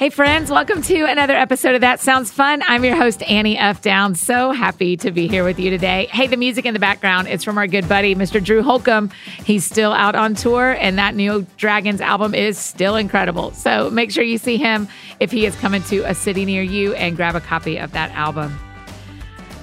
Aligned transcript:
Hey, 0.00 0.08
friends, 0.08 0.50
welcome 0.50 0.80
to 0.80 1.04
another 1.04 1.34
episode 1.34 1.74
of 1.74 1.82
That 1.82 2.00
Sounds 2.00 2.30
Fun. 2.30 2.62
I'm 2.66 2.82
your 2.86 2.96
host, 2.96 3.22
Annie 3.24 3.58
F. 3.58 3.82
Downs. 3.82 4.18
So 4.18 4.50
happy 4.50 4.96
to 4.96 5.10
be 5.10 5.28
here 5.28 5.44
with 5.44 5.60
you 5.60 5.68
today. 5.68 6.08
Hey, 6.10 6.26
the 6.26 6.38
music 6.38 6.64
in 6.64 6.72
the 6.72 6.80
background 6.80 7.28
is 7.28 7.44
from 7.44 7.58
our 7.58 7.66
good 7.66 7.86
buddy, 7.86 8.14
Mr. 8.14 8.42
Drew 8.42 8.62
Holcomb. 8.62 9.10
He's 9.44 9.66
still 9.66 9.92
out 9.92 10.14
on 10.14 10.34
tour, 10.34 10.74
and 10.80 10.96
that 10.96 11.14
new 11.14 11.46
Dragons 11.58 12.00
album 12.00 12.34
is 12.34 12.56
still 12.56 12.96
incredible. 12.96 13.50
So 13.50 13.90
make 13.90 14.10
sure 14.10 14.24
you 14.24 14.38
see 14.38 14.56
him 14.56 14.88
if 15.20 15.30
he 15.30 15.44
is 15.44 15.54
coming 15.56 15.82
to 15.82 15.98
a 16.04 16.14
city 16.14 16.46
near 16.46 16.62
you 16.62 16.94
and 16.94 17.14
grab 17.14 17.34
a 17.34 17.40
copy 17.42 17.76
of 17.76 17.92
that 17.92 18.10
album. 18.12 18.58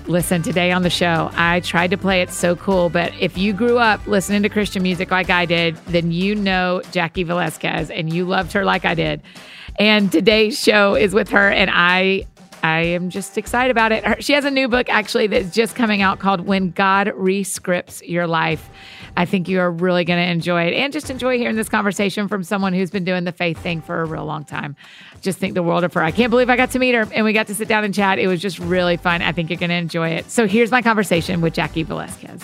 Listen, 0.06 0.44
today 0.44 0.72
on 0.72 0.84
the 0.84 0.92
show, 0.92 1.32
I 1.34 1.62
tried 1.62 1.90
to 1.90 1.98
play 1.98 2.22
it 2.22 2.30
so 2.30 2.56
cool, 2.56 2.90
but 2.90 3.12
if 3.20 3.40
you 3.40 3.54
grew 3.54 3.80
up 3.80 4.06
listening 4.06 4.44
to 4.44 4.50
Christian 4.50 4.84
music 4.84 5.10
like 5.10 5.32
I 5.32 5.48
did, 5.48 5.78
then 5.88 6.12
you 6.12 6.36
know 6.36 6.84
Jaci 6.92 7.26
Velasquez 7.26 7.90
and 7.90 8.14
you 8.14 8.26
loved 8.26 8.54
her 8.54 8.64
like 8.64 8.86
I 8.86 8.94
did. 8.94 9.24
And 9.80 10.12
today's 10.12 10.62
show 10.62 10.96
is 10.96 11.14
with 11.14 11.30
her, 11.30 11.50
and 11.50 11.70
I 11.72 12.26
I 12.64 12.80
am 12.82 13.10
just 13.10 13.38
excited 13.38 13.72
about 13.72 13.92
it. 13.92 14.24
She 14.24 14.34
has 14.34 14.44
a 14.44 14.52
new 14.52 14.68
book 14.68 14.90
actually 14.90 15.28
that's 15.28 15.54
just 15.54 15.76
coming 15.76 16.02
out 16.02 16.20
called 16.20 16.42
When 16.42 16.72
God 16.72 17.08
Rescripts 17.08 18.08
Your 18.08 18.28
Life. 18.28 18.70
I 19.16 19.26
think 19.26 19.48
you 19.48 19.60
are 19.60 19.72
really 19.72 20.04
going 20.06 20.24
to 20.24 20.30
enjoy 20.30 20.64
it 20.64 20.74
and 20.74 20.94
just 20.94 21.10
enjoy 21.10 21.38
hearing 21.38 21.56
this 21.56 21.70
conversation 21.70 22.28
from 22.28 22.44
someone 22.44 22.74
who's 22.74 22.92
been 22.92 23.04
doing 23.04 23.24
the 23.24 23.32
faith 23.32 23.58
thing 23.60 23.82
for 23.82 24.02
a 24.02 24.06
real 24.06 24.26
long 24.26 24.44
time. 24.44 24.76
Just 25.22 25.40
think 25.40 25.54
the 25.54 25.64
world 25.64 25.84
of 25.84 25.94
her. 25.94 26.04
I 26.04 26.12
can't 26.12 26.30
believe 26.30 26.50
I 26.50 26.56
got 26.56 26.72
to 26.72 26.80
meet 26.80 26.94
her 26.94 27.08
and 27.14 27.26
we 27.26 27.34
got 27.34 27.48
to 27.48 27.56
sit 27.56 27.68
down 27.68 27.84
and 27.84 27.94
chat. 27.94 28.20
It 28.20 28.28
was 28.28 28.42
just 28.42 28.60
really 28.60 28.98
fun. 28.98 29.22
I 29.22 29.32
think 29.32 29.50
you're 29.50 29.60
going 29.60 29.70
to 29.70 29.76
enjoy 29.76 30.10
it. 30.10 30.30
So 30.30 30.48
here's 30.48 30.72
my 30.72 30.82
conversation 30.82 31.42
with 31.42 31.56
Jaci 31.56 31.86
Velasquez. 31.86 32.44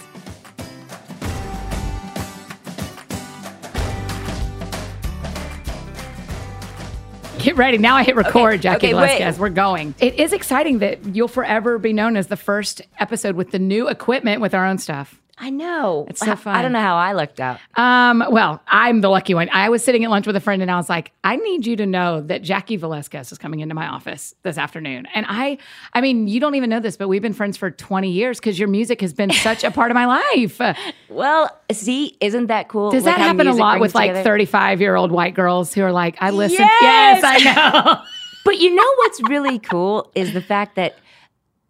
Get 7.44 7.58
ready. 7.58 7.77
Now 7.77 7.96
I 7.98 8.04
hit 8.04 8.16
record, 8.16 8.66
Okay, 8.66 8.70
Jaci 8.70 8.76
okay, 8.77 8.94
wait. 8.94 9.02
Velasquez. 9.18 9.38
We're 9.40 9.49
going. 9.49 9.94
It 9.99 10.16
is 10.16 10.32
exciting 10.32 10.80
that 10.80 11.05
you'll 11.08 11.27
forever 11.27 11.77
be 11.77 11.91
known 11.91 12.16
as 12.16 12.27
the 12.27 12.38
first 12.38 12.82
episode 12.99 13.36
with 13.36 13.52
the 13.52 13.60
new 13.60 13.90
equipment 13.90 14.40
with 14.41 14.54
our 14.54 14.66
own 14.66 14.77
stuff. 14.77 15.20
I 15.44 15.49
know. 15.49 16.05
It's 16.08 16.22
so 16.22 16.38
fun. 16.38 16.55
I 16.55 16.62
don't 16.62 16.72
know 16.72 16.80
how 16.80 16.96
I 16.96 17.12
looked 17.12 17.41
out. 17.41 17.60
Um, 17.76 18.24
well, 18.30 18.62
I'm 18.66 19.02
the 19.02 19.10
lucky 19.10 19.34
one. 19.34 19.49
I 19.52 19.68
was 19.68 19.84
sitting 19.84 20.05
at 20.05 20.10
lunch 20.10 20.26
with 20.26 20.38
a 20.38 20.40
friend 20.40 20.62
and 20.62 20.72
I 20.72 20.77
was 20.77 20.88
like, 20.88 21.12
I 21.26 21.36
need 21.36 21.66
you 21.66 21.76
to 21.76 21.86
know 21.86 22.22
that 22.22 22.44
Jaci 22.44 22.80
Velasquez 22.80 23.30
is 23.34 23.38
coming 23.38 23.60
into 23.60 23.76
my 23.76 23.86
office 23.86 24.34
this 24.44 24.58
afternoon. 24.58 25.05
And 25.14 25.26
I 25.27 25.58
I 25.91 25.99
mean, 25.99 26.30
you 26.30 26.40
don't 26.40 26.55
even 26.55 26.70
know 26.70 26.80
this, 26.80 26.96
but 26.96 27.10
we've 27.10 27.21
been 27.21 27.34
friends 27.34 27.58
for 27.58 27.70
20 27.70 28.10
years 28.10 28.40
because 28.40 28.58
your 28.58 28.70
music 28.70 29.02
has 29.02 29.14
been 29.14 29.32
such 29.32 29.66
a 29.66 29.71
part 29.71 29.91
of 29.91 29.96
my 29.96 30.05
life. 30.05 30.62
Well, 31.10 31.55
see, 31.71 32.18
isn't 32.21 32.48
that 32.48 32.70
cool? 32.70 32.90
Does 32.90 33.04
Like 33.04 33.18
that 33.18 33.21
happen 33.21 33.46
a 33.46 33.54
lot 33.54 33.80
with 33.80 33.94
like 33.94 34.24
35 34.24 34.82
year 34.82 34.96
old 34.96 35.12
white 35.12 35.36
girls 35.36 35.71
who 35.71 35.84
are 35.84 35.91
like, 35.91 36.16
I 36.20 36.32
listen. 36.32 36.62
Yes! 36.62 37.21
yes 37.21 37.24
I 37.24 37.84
know. 37.94 38.02
But 38.44 38.60
you 38.60 38.74
know 38.76 38.94
what's 38.98 39.21
really 39.30 39.60
cool 39.60 40.12
is 40.16 40.34
the 40.34 40.41
fact 40.41 40.76
that, 40.76 40.96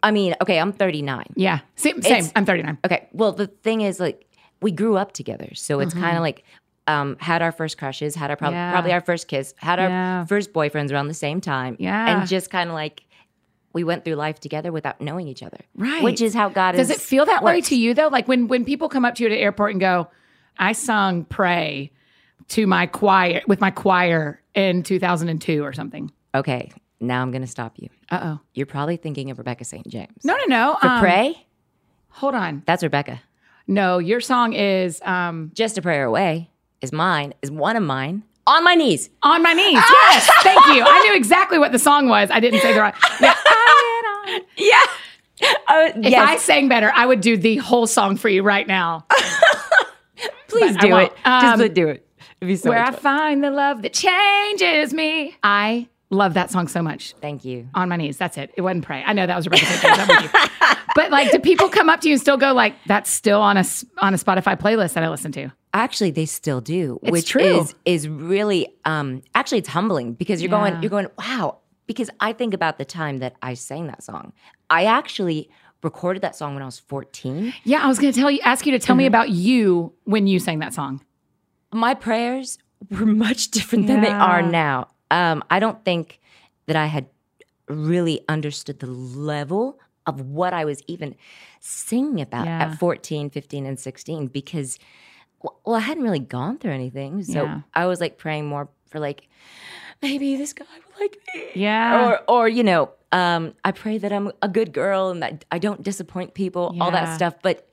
I 0.04 0.12
mean, 0.12 0.36
okay, 0.42 0.60
I'm 0.60 0.72
39. 0.74 1.26
yeah. 1.36 1.60
Same, 1.76 2.02
same. 2.02 2.12
It's- 2.18 2.32
I'm 2.36 2.46
39. 2.46 2.78
Okay, 2.86 3.08
well, 3.14 3.32
the 3.32 3.48
thing 3.48 3.82
is, 3.82 4.00
like, 4.00 4.28
we 4.62 4.72
grew 4.72 4.98
up 4.98 5.14
together, 5.14 5.50
so 5.56 5.80
it's 5.80 5.94
kind 5.94 6.16
of 6.18 6.22
like. 6.22 6.44
Um, 6.86 7.16
had 7.22 7.42
our 7.42 7.54
first 7.54 7.78
crushes, 7.78 8.14
had 8.14 8.30
our 8.30 8.36
prob- 8.36 8.50
Mm-hmm. 8.52 8.58
Yeah. 8.58 8.72
probably 8.74 8.92
our 8.92 9.00
first 9.00 9.30
kiss, 9.30 9.54
had 9.56 9.80
our 9.80 9.88
Yeah. 9.88 10.26
first 10.26 10.52
boyfriends 10.52 10.92
around 10.92 11.08
the 11.08 11.14
same 11.14 11.40
time, 11.40 11.78
Yeah. 11.80 12.20
and 12.20 12.28
just 12.28 12.50
kind 12.52 12.70
of 12.70 12.74
like 12.74 13.04
we 13.72 13.86
went 13.86 14.04
through 14.04 14.16
life 14.16 14.42
together 14.42 14.70
without 14.74 15.00
knowing 15.00 15.30
each 15.30 15.42
other, 15.44 15.60
Right. 15.78 16.04
Which 16.04 16.20
is 16.22 16.34
how 16.34 16.50
God 16.50 16.74
Does 16.74 16.90
is. 16.90 16.98
it 16.98 17.02
feel 17.02 17.26
that 17.26 17.42
way 17.42 17.62
to 17.62 17.76
you 17.78 17.94
though? 17.94 18.10
Like 18.10 18.28
when 18.28 18.50
when 18.50 18.66
people 18.66 18.90
come 18.90 19.06
up 19.06 19.16
to 19.16 19.24
you 19.24 19.30
at 19.30 19.32
an 19.32 19.40
airport 19.42 19.72
and 19.72 19.80
go, 19.80 20.10
"I 20.60 20.74
sung 20.74 21.24
Pray 21.24 21.94
to 22.50 22.68
my 22.68 22.86
choir 22.88 23.42
with 23.48 23.62
my 23.62 23.72
choir 23.72 24.42
in 24.54 24.84
2002 24.84 25.64
or 25.64 25.72
something." 25.72 26.12
Okay, 26.36 26.70
now 27.04 27.22
I'm 27.22 27.32
gonna 27.32 27.48
stop 27.48 27.74
you. 27.78 27.90
Uh 28.10 28.20
oh. 28.24 28.40
You're 28.54 28.66
probably 28.66 28.98
thinking 28.98 29.30
of 29.32 29.38
Rebecca 29.38 29.64
St. 29.66 29.88
James. 29.88 30.24
No, 30.24 30.36
no, 30.36 30.46
no. 30.48 30.78
For 30.82 30.88
um, 30.88 31.00
pray, 31.00 31.48
Hold 32.10 32.36
on. 32.36 32.64
that's 32.66 32.84
Rebecca. 32.84 33.22
No, 33.68 33.98
your 33.98 34.20
song 34.22 34.54
is 34.54 35.02
um, 35.04 35.52
Just 35.54 35.78
a 35.78 35.82
prayer 35.82 36.04
away 36.06 36.50
is 36.82 36.92
mine. 36.92 37.34
Is 37.42 37.50
one 37.52 37.76
of 37.76 37.84
mine 37.84 38.24
on 38.46 38.64
my 38.64 38.76
knees. 38.76 39.10
on 39.22 39.42
my 39.42 39.54
knees. 39.54 39.74
Yes, 39.74 40.30
thank 40.42 40.66
you. 40.68 40.84
I 40.86 41.00
knew 41.08 41.16
exactly 41.16 41.58
what 41.58 41.72
the 41.72 41.80
song 41.80 42.10
was. 42.10 42.30
I 42.30 42.40
didn't 42.40 42.60
say 42.60 42.74
the 42.74 42.82
right. 42.82 42.94
Yeah, 43.22 43.34
I 43.36 44.24
get 44.26 44.34
on. 44.34 44.42
Yeah. 44.58 44.82
Uh, 45.68 45.92
If 46.06 46.12
yes. 46.12 46.30
I 46.30 46.38
sang 46.38 46.70
better, 46.70 46.92
I 46.94 47.06
would 47.06 47.22
do 47.22 47.38
the 47.38 47.58
whole 47.58 47.88
song 47.88 48.18
for 48.18 48.30
you 48.30 48.44
right 48.44 48.68
now. 48.68 49.06
please 50.48 50.76
but 50.76 50.86
I 50.86 50.88
do 50.88 50.98
it. 50.98 51.14
Um, 51.26 51.60
Just 51.60 51.74
do 51.74 51.88
it. 51.90 52.08
It'd 52.40 52.48
be 52.48 52.56
so 52.56 52.70
Where 52.70 52.84
I 52.84 52.92
find 52.92 53.44
the 53.44 53.52
love 53.52 53.82
that 53.82 53.94
changes 53.94 54.94
me. 54.94 55.36
I 55.44 55.88
love 56.14 56.34
that 56.36 56.50
song 56.52 56.68
so 56.68 56.82
much. 56.82 57.14
Thank 57.22 57.44
you. 57.46 57.68
on 57.74 57.90
my 57.90 57.98
knees. 57.98 58.18
That's 58.18 58.38
it. 58.38 58.52
It 58.56 58.62
wasn't 58.62 58.86
pray. 58.86 59.04
I 59.06 59.14
know 59.14 59.26
that 59.28 59.36
was 59.36 59.46
Rebecca 59.48 59.66
St. 59.66 59.82
James. 59.82 60.00
I'm 60.10 60.24
with 60.24 60.34
you. 60.34 60.40
But 60.96 61.10
like, 61.10 61.32
do 61.32 61.40
people 61.40 61.70
come 61.70 61.90
up 61.90 62.02
to 62.02 62.08
you 62.08 62.14
and 62.14 62.22
still 62.22 62.38
go 62.38 62.54
like, 62.54 62.76
"That's 62.86 63.10
still 63.10 63.42
on 63.42 63.58
a 63.58 63.64
on 63.98 64.14
a 64.14 64.18
Spotify 64.18 64.60
playlist 64.60 64.94
that 64.94 65.04
I 65.04 65.10
listen 65.10 65.32
to"? 65.32 65.50
Actually, 65.74 66.12
they 66.12 66.28
still 66.28 66.62
do, 66.62 67.00
It's 67.02 67.12
which 67.12 67.30
true. 67.30 67.42
is 67.62 67.74
is 67.84 68.08
really 68.08 68.68
um 68.86 69.24
actually 69.34 69.58
it's 69.58 69.70
humbling 69.70 70.14
because 70.14 70.40
you're 70.40 70.52
Yeah. 70.52 70.70
going 70.70 70.82
you're 70.84 70.92
going 70.92 71.08
wow 71.18 71.58
because 71.88 72.12
I 72.20 72.32
think 72.34 72.54
about 72.54 72.78
the 72.78 72.86
time 72.86 73.18
that 73.20 73.34
I 73.42 73.56
sang 73.56 73.88
that 73.88 74.04
song. 74.04 74.34
I 74.70 74.86
actually 74.86 75.50
recorded 75.82 76.22
that 76.22 76.36
song 76.36 76.54
when 76.54 76.62
I 76.62 76.66
was 76.68 76.78
14. 76.80 77.54
Yeah, 77.64 77.84
I 77.84 77.88
was 77.88 77.98
going 77.98 78.14
to 78.14 78.20
tell 78.20 78.30
you, 78.30 78.40
ask 78.44 78.66
you 78.68 78.72
to 78.74 78.80
tell 78.80 78.96
me 78.96 79.06
about 79.08 79.30
you 79.32 79.94
when 80.04 80.28
you 80.28 80.38
sang 80.38 80.60
that 80.60 80.74
song. 80.76 81.02
my 81.74 81.96
prayers 81.96 82.60
were 82.92 83.06
much 83.28 83.50
different 83.50 83.88
than 83.88 84.02
they 84.02 84.12
are 84.12 84.44
now. 84.44 84.90
Um, 85.12 85.44
I 85.50 85.60
don't 85.60 85.84
think 85.86 86.20
that 86.66 86.76
I 86.76 86.88
had 86.88 87.08
really 87.68 88.22
understood 88.28 88.80
the 88.80 88.88
level 88.88 89.80
of 90.06 90.20
what 90.22 90.54
I 90.54 90.66
was 90.66 90.82
even 90.88 91.16
singing 91.60 92.20
about 92.22 92.46
Yeah. 92.46 92.64
at 92.64 92.80
14, 92.80 93.30
15, 93.30 93.66
and 93.66 93.80
16 93.80 94.28
because, 94.28 94.78
well, 95.42 95.76
I 95.76 95.80
hadn't 95.80 96.04
really 96.04 96.20
gone 96.20 96.58
through 96.58 96.74
anything. 96.74 97.24
So 97.24 97.46
Yeah. 97.46 97.62
I 97.74 97.86
was 97.86 98.02
like 98.02 98.18
praying 98.18 98.46
more 98.48 98.70
for 98.90 99.00
like, 99.00 99.28
maybe 100.02 100.36
this 100.36 100.52
guy 100.54 100.66
will 100.66 101.00
like 101.02 101.18
me. 101.34 101.44
Yeah. 101.56 102.06
Or, 102.06 102.20
or 102.28 102.48
you 102.50 102.64
know, 102.64 102.90
um, 103.14 103.54
I 103.64 103.72
pray 103.72 103.98
that 103.98 104.12
I'm 104.12 104.32
a 104.42 104.50
good 104.50 104.74
girl 104.74 105.10
and 105.10 105.22
that 105.24 105.46
I 105.52 105.60
don't 105.60 105.84
disappoint 105.84 106.34
people, 106.34 106.76
all 106.82 106.92
that 106.92 107.16
stuff. 107.16 107.36
But, 107.42 107.70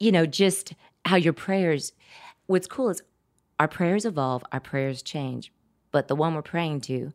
you 0.00 0.10
know, 0.10 0.26
just 0.26 0.72
how 1.04 1.16
your 1.16 1.32
prayers, 1.32 1.92
what's 2.46 2.66
cool 2.66 2.88
is 2.88 3.02
our 3.60 3.68
prayers 3.68 4.04
evolve, 4.04 4.42
our 4.50 4.60
prayers 4.60 5.02
change, 5.02 5.52
but 5.92 6.08
the 6.08 6.14
one 6.16 6.34
we're 6.34 6.42
praying 6.42 6.82
to 6.82 7.12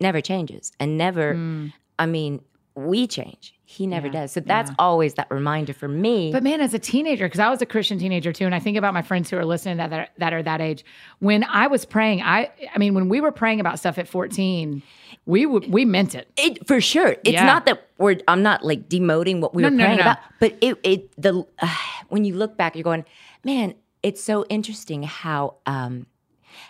never 0.00 0.20
changes 0.20 0.72
and 0.80 0.98
never, 0.98 1.70
I 1.98 2.06
mean, 2.06 2.40
we 2.74 3.06
change. 3.06 3.54
He 3.64 3.86
never. 3.86 4.06
Yeah, 4.06 4.12
does. 4.22 4.32
So 4.32 4.40
that's 4.40 4.70
yeah. 4.70 4.76
always 4.78 5.14
that 5.14 5.30
reminder 5.30 5.72
for 5.74 5.88
me. 5.88 6.32
But 6.32 6.42
man, 6.42 6.60
as 6.60 6.72
a 6.74 6.78
teenager, 6.78 7.26
because 7.26 7.40
I 7.40 7.48
was 7.50 7.60
a 7.62 7.66
Christian 7.66 7.98
teenager 7.98 8.32
too, 8.32 8.44
and 8.46 8.54
I 8.54 8.60
think 8.60 8.76
about 8.78 8.94
my 8.94 9.02
friends 9.02 9.28
who 9.30 9.36
are 9.36 9.44
listening 9.44 9.76
that, 9.76 9.90
that 9.90 10.10
that 10.18 10.32
are 10.32 10.42
that 10.42 10.60
age. 10.62 10.84
When 11.18 11.44
I 11.44 11.66
was 11.66 11.84
praying, 11.84 12.22
I 12.22 12.50
I 12.74 12.78
mean, 12.78 12.94
when 12.94 13.08
we 13.10 13.20
were 13.20 13.32
praying 13.32 13.60
about 13.60 13.78
stuff 13.78 13.98
at 13.98 14.08
fourteen, 14.08 14.82
we 15.26 15.44
w- 15.44 15.70
we 15.70 15.84
meant 15.84 16.14
it. 16.14 16.30
it, 16.36 16.66
for 16.66 16.80
sure. 16.80 17.10
It's 17.24 17.32
Yeah. 17.32 17.44
not 17.44 17.66
that 17.66 17.86
we're. 17.98 18.16
I'm 18.26 18.42
not 18.42 18.64
like 18.64 18.88
demoting 18.88 19.40
what 19.40 19.54
we 19.54 19.62
No, 19.62 19.68
were 19.68 19.74
no, 19.76 19.84
praying 19.84 19.98
no. 19.98 20.02
about, 20.02 20.18
but 20.40 20.56
it. 20.62 20.78
It 20.82 21.20
the 21.20 21.44
uh, 21.60 21.76
when 22.08 22.24
you 22.24 22.34
look 22.36 22.56
back, 22.56 22.74
you're 22.74 22.84
going, 22.84 23.04
man. 23.44 23.74
It's 24.02 24.22
so 24.22 24.44
interesting 24.48 25.02
how 25.04 25.56
um, 25.66 26.06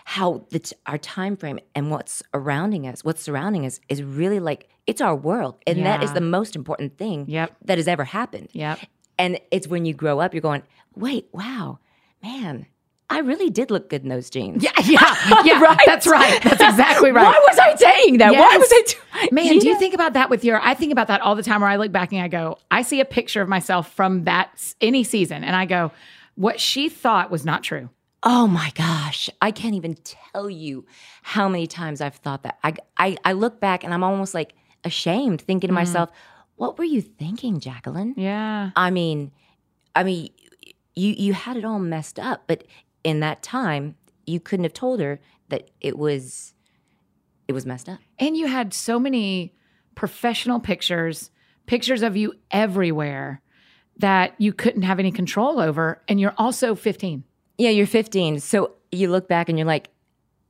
how 0.05 0.45
the 0.49 0.59
t- 0.59 0.75
our 0.85 0.97
time 0.97 1.35
frame 1.37 1.59
and 1.75 1.91
what's 1.91 2.23
surrounding 2.33 2.87
us, 2.87 3.03
what's 3.03 3.21
surrounding 3.21 3.65
us, 3.65 3.79
is 3.89 4.01
really 4.03 4.39
like 4.39 4.69
it's 4.87 5.01
our 5.01 5.15
world, 5.15 5.55
and 5.65 5.85
that 5.85 6.03
is 6.03 6.13
the 6.13 6.21
most 6.21 6.55
important 6.55 6.97
thing 6.97 7.25
Yep. 7.27 7.55
that 7.65 7.77
has 7.77 7.87
ever 7.87 8.03
happened. 8.03 8.49
Yep. 8.53 8.79
And 9.17 9.39
it's 9.51 9.67
when 9.67 9.85
you 9.85 9.93
grow 9.93 10.19
up, 10.19 10.33
you're 10.33 10.41
going, 10.41 10.63
wait, 10.95 11.27
wow, 11.31 11.79
man, 12.21 12.65
I 13.09 13.19
really 13.19 13.49
did 13.49 13.69
look 13.69 13.89
good 13.89 14.01
in 14.03 14.09
those 14.09 14.29
jeans. 14.29 14.63
Yeah, 14.63 14.71
yeah, 14.83 15.41
yeah. 15.45 15.59
Right. 15.61 15.79
That's 15.85 16.07
right. 16.07 16.41
That's 16.43 16.61
exactly 16.61 17.11
right. 17.13 17.23
Why 17.23 17.39
was 17.47 17.59
I 17.59 17.75
saying 17.75 18.17
that? 18.17 18.33
Why 18.33 18.57
was 18.57 18.69
I 18.71 18.81
doing? 18.87 19.29
Man, 19.31 19.59
do 19.59 19.67
you 19.67 19.77
think 19.77 19.93
about 19.93 20.13
that 20.13 20.29
with 20.29 20.43
your? 20.43 20.59
I 20.61 20.73
think 20.73 20.91
about 20.91 21.07
that 21.07 21.21
all 21.21 21.35
the 21.35 21.43
time. 21.43 21.61
Where 21.61 21.69
I 21.69 21.75
look 21.75 21.91
back 21.91 22.11
and 22.11 22.21
I 22.21 22.27
go, 22.27 22.57
I 22.71 22.81
see 22.81 22.99
a 22.99 23.05
picture 23.05 23.41
of 23.41 23.47
myself 23.47 23.93
from 23.93 24.23
that 24.23 24.73
any 24.81 25.03
season, 25.03 25.43
and 25.43 25.55
I 25.55 25.65
go, 25.65 25.91
what 26.35 26.59
she 26.59 26.89
thought 26.89 27.29
was 27.29 27.45
not 27.45 27.61
true. 27.63 27.89
Oh 28.25 28.47
my 28.47 28.71
gosh, 28.73 29.29
I 29.41 29.51
can't 29.51 29.75
even 29.75 29.95
tell 29.95 30.49
you 30.49 30.85
how 31.23 31.49
many 31.49 31.67
times 31.67 31.99
I've 31.99 32.15
thought 32.15 32.43
that. 32.43 32.57
I 32.63 32.73
I, 32.97 33.17
I 33.25 33.33
look 33.33 33.59
back 33.59 33.83
and 33.83 33.93
I'm 33.93 34.03
almost 34.03 34.33
like 34.33 34.53
ashamed, 34.83 35.41
thinking 35.41 35.67
to 35.67 35.73
mm-hmm. 35.73 35.75
myself, 35.75 36.09
"What 36.55 36.77
were 36.77 36.85
you 36.85 37.01
thinking, 37.01 37.59
Jacqueline?" 37.59 38.13
Yeah, 38.15 38.71
I 38.75 38.91
mean, 38.91 39.31
I 39.93 40.03
mean, 40.03 40.29
you 40.95 41.13
you 41.17 41.33
had 41.33 41.57
it 41.57 41.65
all 41.65 41.79
messed 41.79 42.17
up, 42.17 42.43
but 42.47 42.63
in 43.03 43.19
that 43.19 43.43
time, 43.43 43.95
you 44.25 44.39
couldn't 44.39 44.63
have 44.63 44.73
told 44.73 45.01
her 45.01 45.19
that 45.49 45.69
it 45.81 45.97
was 45.97 46.53
it 47.47 47.53
was 47.53 47.65
messed 47.65 47.89
up. 47.89 47.99
and 48.19 48.37
you 48.37 48.47
had 48.47 48.73
so 48.73 48.97
many 48.99 49.53
professional 49.95 50.61
pictures, 50.61 51.29
pictures 51.65 52.01
of 52.01 52.15
you 52.15 52.33
everywhere 52.51 53.41
that 53.97 54.33
you 54.39 54.53
couldn't 54.53 54.83
have 54.83 54.97
any 54.97 55.11
control 55.11 55.59
over, 55.59 56.01
and 56.07 56.19
you're 56.19 56.33
also 56.37 56.73
15. 56.73 57.25
Yeah, 57.57 57.69
you're 57.69 57.87
15, 57.87 58.39
so 58.39 58.71
you 58.91 59.09
look 59.09 59.27
back 59.27 59.49
and 59.49 59.57
you're 59.57 59.67
like, 59.67 59.89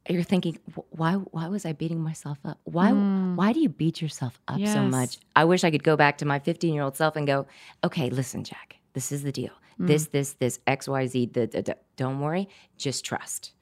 you're 0.10 0.24
thinking, 0.24 0.58
why 0.90 1.14
why 1.14 1.48
was 1.48 1.66
I 1.66 1.72
beating 1.72 2.02
myself 2.02 2.38
up? 2.44 2.60
Why 2.66 2.92
why 2.92 3.54
do 3.54 3.62
you 3.62 3.70
beat 3.70 4.02
yourself 4.02 4.38
up 4.50 4.60
so 4.66 4.84
much? 4.84 5.18
I 5.34 5.46
wish 5.46 5.64
I 5.64 5.72
could 5.72 5.84
go 5.84 5.96
back 5.96 6.18
to 6.18 6.26
my 6.26 6.40
15 6.40 6.74
year 6.74 6.84
old 6.84 6.98
self 6.98 7.16
and 7.16 7.26
go, 7.26 7.46
okay, 7.86 8.10
listen, 8.10 8.44
Jack, 8.44 8.78
this 8.94 9.12
is 9.14 9.24
the 9.24 9.32
deal. 9.32 9.52
This, 9.80 10.08
this, 10.08 10.34
this, 10.34 10.60
X, 10.68 10.88
Y, 10.88 11.08
Z. 11.08 11.26
The, 11.34 11.48
the, 11.48 11.62
the. 11.64 11.78
Don't 11.98 12.20
worry, 12.20 12.48
just 12.78 13.04
trust, 13.04 13.54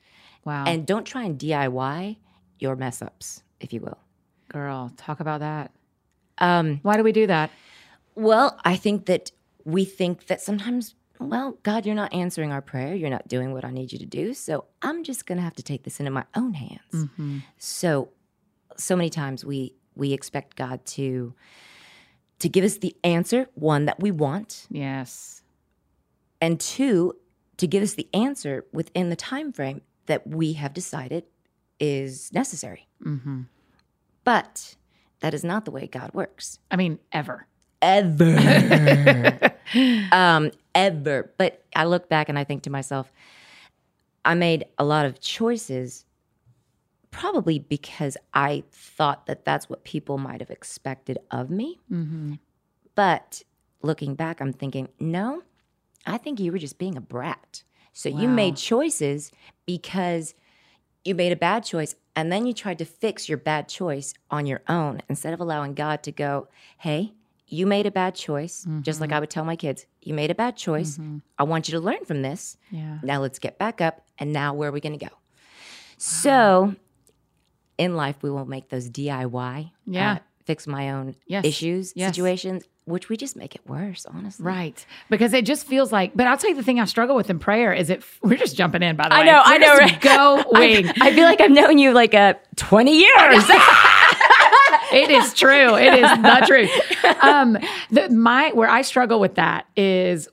Wow. 0.43 0.65
and 0.67 0.85
don't 0.85 1.05
try 1.05 1.23
and 1.23 1.39
DIY 1.39 2.17
your 2.59 2.75
mess 2.75 3.01
ups, 3.01 3.41
if 3.61 3.71
you 3.71 3.79
will. 3.79 3.97
Girl, 4.49 4.91
talk 4.97 5.19
about 5.21 5.39
that. 5.39 5.71
Um, 6.37 6.79
Why 6.83 6.97
do 6.97 7.03
we 7.03 7.11
do 7.13 7.27
that? 7.27 7.49
Well, 8.15 8.59
I 8.65 8.75
think 8.75 9.05
that 9.05 9.31
we 9.63 9.85
think 9.85 10.25
that 10.27 10.41
sometimes, 10.41 10.95
well, 11.21 11.57
God, 11.63 11.85
you're 11.85 11.95
not 11.95 12.13
answering 12.13 12.51
our 12.51 12.61
prayer. 12.61 12.95
You're 12.95 13.09
not 13.09 13.27
doing 13.27 13.53
what 13.53 13.63
I 13.63 13.71
need 13.71 13.91
you 13.91 13.99
to 13.99 14.05
do. 14.05 14.33
So 14.33 14.65
I'm 14.81 15.03
just 15.03 15.25
going 15.25 15.37
to 15.37 15.43
have 15.43 15.55
to 15.55 15.63
take 15.63 15.83
this 15.83 15.99
into 15.99 16.11
my 16.11 16.25
own 16.35 16.53
hands. 16.53 17.07
So, 17.57 18.09
so 18.77 18.95
many 18.95 19.09
times 19.09 19.45
we 19.45 19.75
we 19.95 20.13
expect 20.13 20.55
God 20.55 20.85
to 20.85 21.33
to 22.39 22.49
give 22.49 22.63
us 22.65 22.77
the 22.77 22.95
answer, 23.03 23.47
one 23.53 23.85
that 23.85 23.99
we 23.99 24.09
want, 24.11 24.65
Yes. 24.71 25.43
and 26.41 26.59
two, 26.59 27.15
to 27.57 27.67
give 27.67 27.83
us 27.83 27.93
the 27.93 28.07
answer 28.13 28.65
within 28.73 29.09
the 29.09 29.15
time 29.15 29.51
frame 29.53 29.81
that 30.07 30.25
we 30.25 30.53
have 30.53 30.73
decided 30.73 31.25
is 31.79 32.33
necessary. 32.33 32.87
Mm-hmm. 33.05 33.41
But 34.23 34.75
that 35.19 35.33
is 35.35 35.43
not 35.43 35.65
the 35.65 35.71
way 35.71 35.85
God 35.85 36.11
works. 36.15 36.57
I 36.71 36.75
mean, 36.77 36.97
ever. 37.11 37.45
Ever. 37.81 39.53
um, 40.11 40.51
ever. 40.75 41.31
But 41.37 41.63
I 41.75 41.85
look 41.85 42.09
back 42.09 42.29
and 42.29 42.37
I 42.37 42.43
think 42.43 42.63
to 42.63 42.69
myself, 42.69 43.11
I 44.23 44.33
made 44.35 44.65
a 44.77 44.85
lot 44.85 45.05
of 45.05 45.19
choices 45.19 46.05
probably 47.09 47.59
because 47.59 48.17
I 48.33 48.63
thought 48.71 49.25
that 49.25 49.43
that's 49.45 49.69
what 49.69 49.83
people 49.83 50.17
might 50.17 50.39
have 50.39 50.49
expected 50.49 51.17
of 51.29 51.49
me. 51.49 51.79
Mm-hmm. 51.91 52.35
But 52.95 53.43
looking 53.81 54.15
back, 54.15 54.41
I'm 54.41 54.53
thinking, 54.53 54.87
no, 54.99 55.43
I 56.05 56.17
think 56.17 56.39
you 56.39 56.51
were 56.51 56.57
just 56.57 56.77
being 56.77 56.97
a 56.97 57.01
brat. 57.01 57.63
So 57.93 58.07
you 58.07 58.29
made 58.29 58.55
choices 58.55 59.31
because 59.65 60.33
you 61.03 61.13
made 61.13 61.33
a 61.33 61.35
bad 61.35 61.65
choice 61.65 61.95
and 62.15 62.31
then 62.31 62.45
you 62.45 62.53
tried 62.53 62.77
to 62.79 62.85
fix 62.85 63.27
your 63.27 63.37
bad 63.37 63.67
choice 63.67 64.13
on 64.29 64.45
your 64.45 64.61
own 64.69 65.01
instead 65.09 65.33
of 65.33 65.41
allowing 65.41 65.73
God 65.73 66.03
to 66.03 66.11
go, 66.11 66.47
hey, 66.77 67.13
you 67.53 67.67
made 67.67 67.85
a 67.85 67.91
bad 67.91 68.15
choice. 68.15 68.65
Just 68.81 69.01
like 69.01 69.11
I 69.11 69.19
would 69.19 69.29
tell 69.29 69.43
my 69.45 69.55
kids, 69.57 69.85
you 70.01 70.13
made 70.13 70.31
a 70.31 70.35
bad 70.35 70.55
choice. 70.55 70.97
I 71.37 71.43
want 71.43 71.67
you 71.67 71.73
to 71.73 71.79
learn 71.79 72.03
from 72.05 72.21
this. 72.23 72.57
Yeah. 72.71 72.97
Now 73.03 73.19
let's 73.21 73.37
get 73.39 73.59
back 73.59 73.81
up. 73.81 74.01
And 74.17 74.31
now 74.31 74.53
where 74.53 74.69
are 74.69 74.71
we 74.71 74.79
going 74.79 74.97
to 74.97 75.05
go? 75.05 75.11
So 75.97 76.75
in 77.77 77.95
life, 77.95 78.15
we 78.21 78.29
will 78.29 78.45
make 78.45 78.69
those 78.69 78.89
DIY, 78.89 79.71
Yeah. 79.85 80.11
uh, 80.13 80.17
fix 80.45 80.65
my 80.65 80.91
own 80.91 81.15
Yes. 81.27 81.45
issues, 81.45 81.93
Yes. 81.95 82.15
situations, 82.15 82.63
which 82.85 83.09
we 83.09 83.17
just 83.17 83.35
make 83.35 83.53
it 83.55 83.61
worse, 83.67 84.05
honestly. 84.05 84.45
Right. 84.45 84.85
Because 85.09 85.33
it 85.33 85.45
just 85.45 85.67
feels 85.67 85.91
like, 85.91 86.11
but 86.15 86.27
I'll 86.27 86.37
tell 86.37 86.49
you 86.49 86.55
the 86.55 86.63
thing 86.63 86.79
I 86.79 86.85
struggle 86.85 87.15
with 87.15 87.29
in 87.29 87.37
prayer 87.39 87.73
is 87.73 87.89
it, 87.89 88.03
we're 88.23 88.37
just 88.37 88.55
jumping 88.55 88.81
in, 88.81 88.95
by 88.95 89.07
the 89.09 89.13
I 89.15 89.19
way. 89.23 89.29
I 89.29 89.31
know, 89.31 89.41
I 89.43 89.57
know, 89.57 89.77
right? 89.77 90.01
Going. 90.85 90.89
I 91.01 91.13
feel 91.13 91.25
like 91.25 91.41
I've 91.41 91.51
known 91.51 91.77
you 91.77 91.91
like 91.93 92.13
uh, 92.13 92.33
20 92.55 92.97
years. 92.97 93.43
it 94.91 95.09
is 95.09 95.33
true. 95.33 95.75
It 95.75 95.93
is 95.93 96.09
the 96.09 96.43
truth. 96.47 97.23
Um, 97.23 97.57
the, 97.89 98.09
my 98.09 98.51
where 98.53 98.69
I 98.69 98.81
struggle 98.81 99.19
with 99.19 99.35
that 99.35 99.65
is 99.75 100.27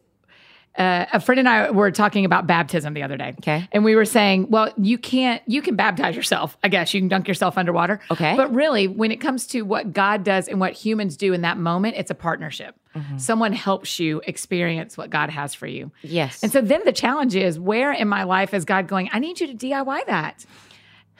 uh, 0.76 1.06
a 1.12 1.20
friend 1.20 1.40
and 1.40 1.48
I 1.48 1.70
were 1.70 1.90
talking 1.90 2.24
about 2.24 2.46
baptism 2.46 2.94
the 2.94 3.02
other 3.02 3.16
day. 3.16 3.34
Okay. 3.40 3.68
and 3.72 3.84
we 3.84 3.96
were 3.96 4.04
saying, 4.04 4.48
well, 4.48 4.72
you 4.76 4.96
can't, 4.96 5.42
you 5.46 5.60
can 5.60 5.74
baptize 5.74 6.14
yourself. 6.14 6.56
I 6.62 6.68
guess 6.68 6.94
you 6.94 7.00
can 7.00 7.08
dunk 7.08 7.26
yourself 7.26 7.58
underwater. 7.58 7.98
Okay. 8.12 8.36
but 8.36 8.54
really, 8.54 8.86
when 8.86 9.10
it 9.10 9.16
comes 9.16 9.48
to 9.48 9.62
what 9.62 9.92
God 9.92 10.22
does 10.22 10.46
and 10.46 10.60
what 10.60 10.72
humans 10.74 11.16
do 11.16 11.32
in 11.32 11.40
that 11.42 11.58
moment, 11.58 11.96
it's 11.96 12.10
a 12.10 12.14
partnership. 12.14 12.76
Someone 13.16 13.52
helps 13.52 14.00
you 14.00 14.20
experience 14.26 14.98
what 14.98 15.08
God 15.08 15.30
has 15.30 15.54
for 15.54 15.68
you. 15.68 15.92
yes. 16.02 16.42
And 16.42 16.50
so 16.50 16.60
then 16.60 16.80
the 16.84 16.90
challenge 16.92 17.36
is 17.36 17.56
where 17.56 17.92
in 17.92 18.08
my 18.08 18.24
life 18.24 18.52
is 18.52 18.64
God 18.64 18.88
going, 18.88 19.08
I 19.12 19.20
need 19.20 19.38
you 19.38 19.46
to 19.46 19.54
DIY 19.54 20.06
that. 20.06 20.44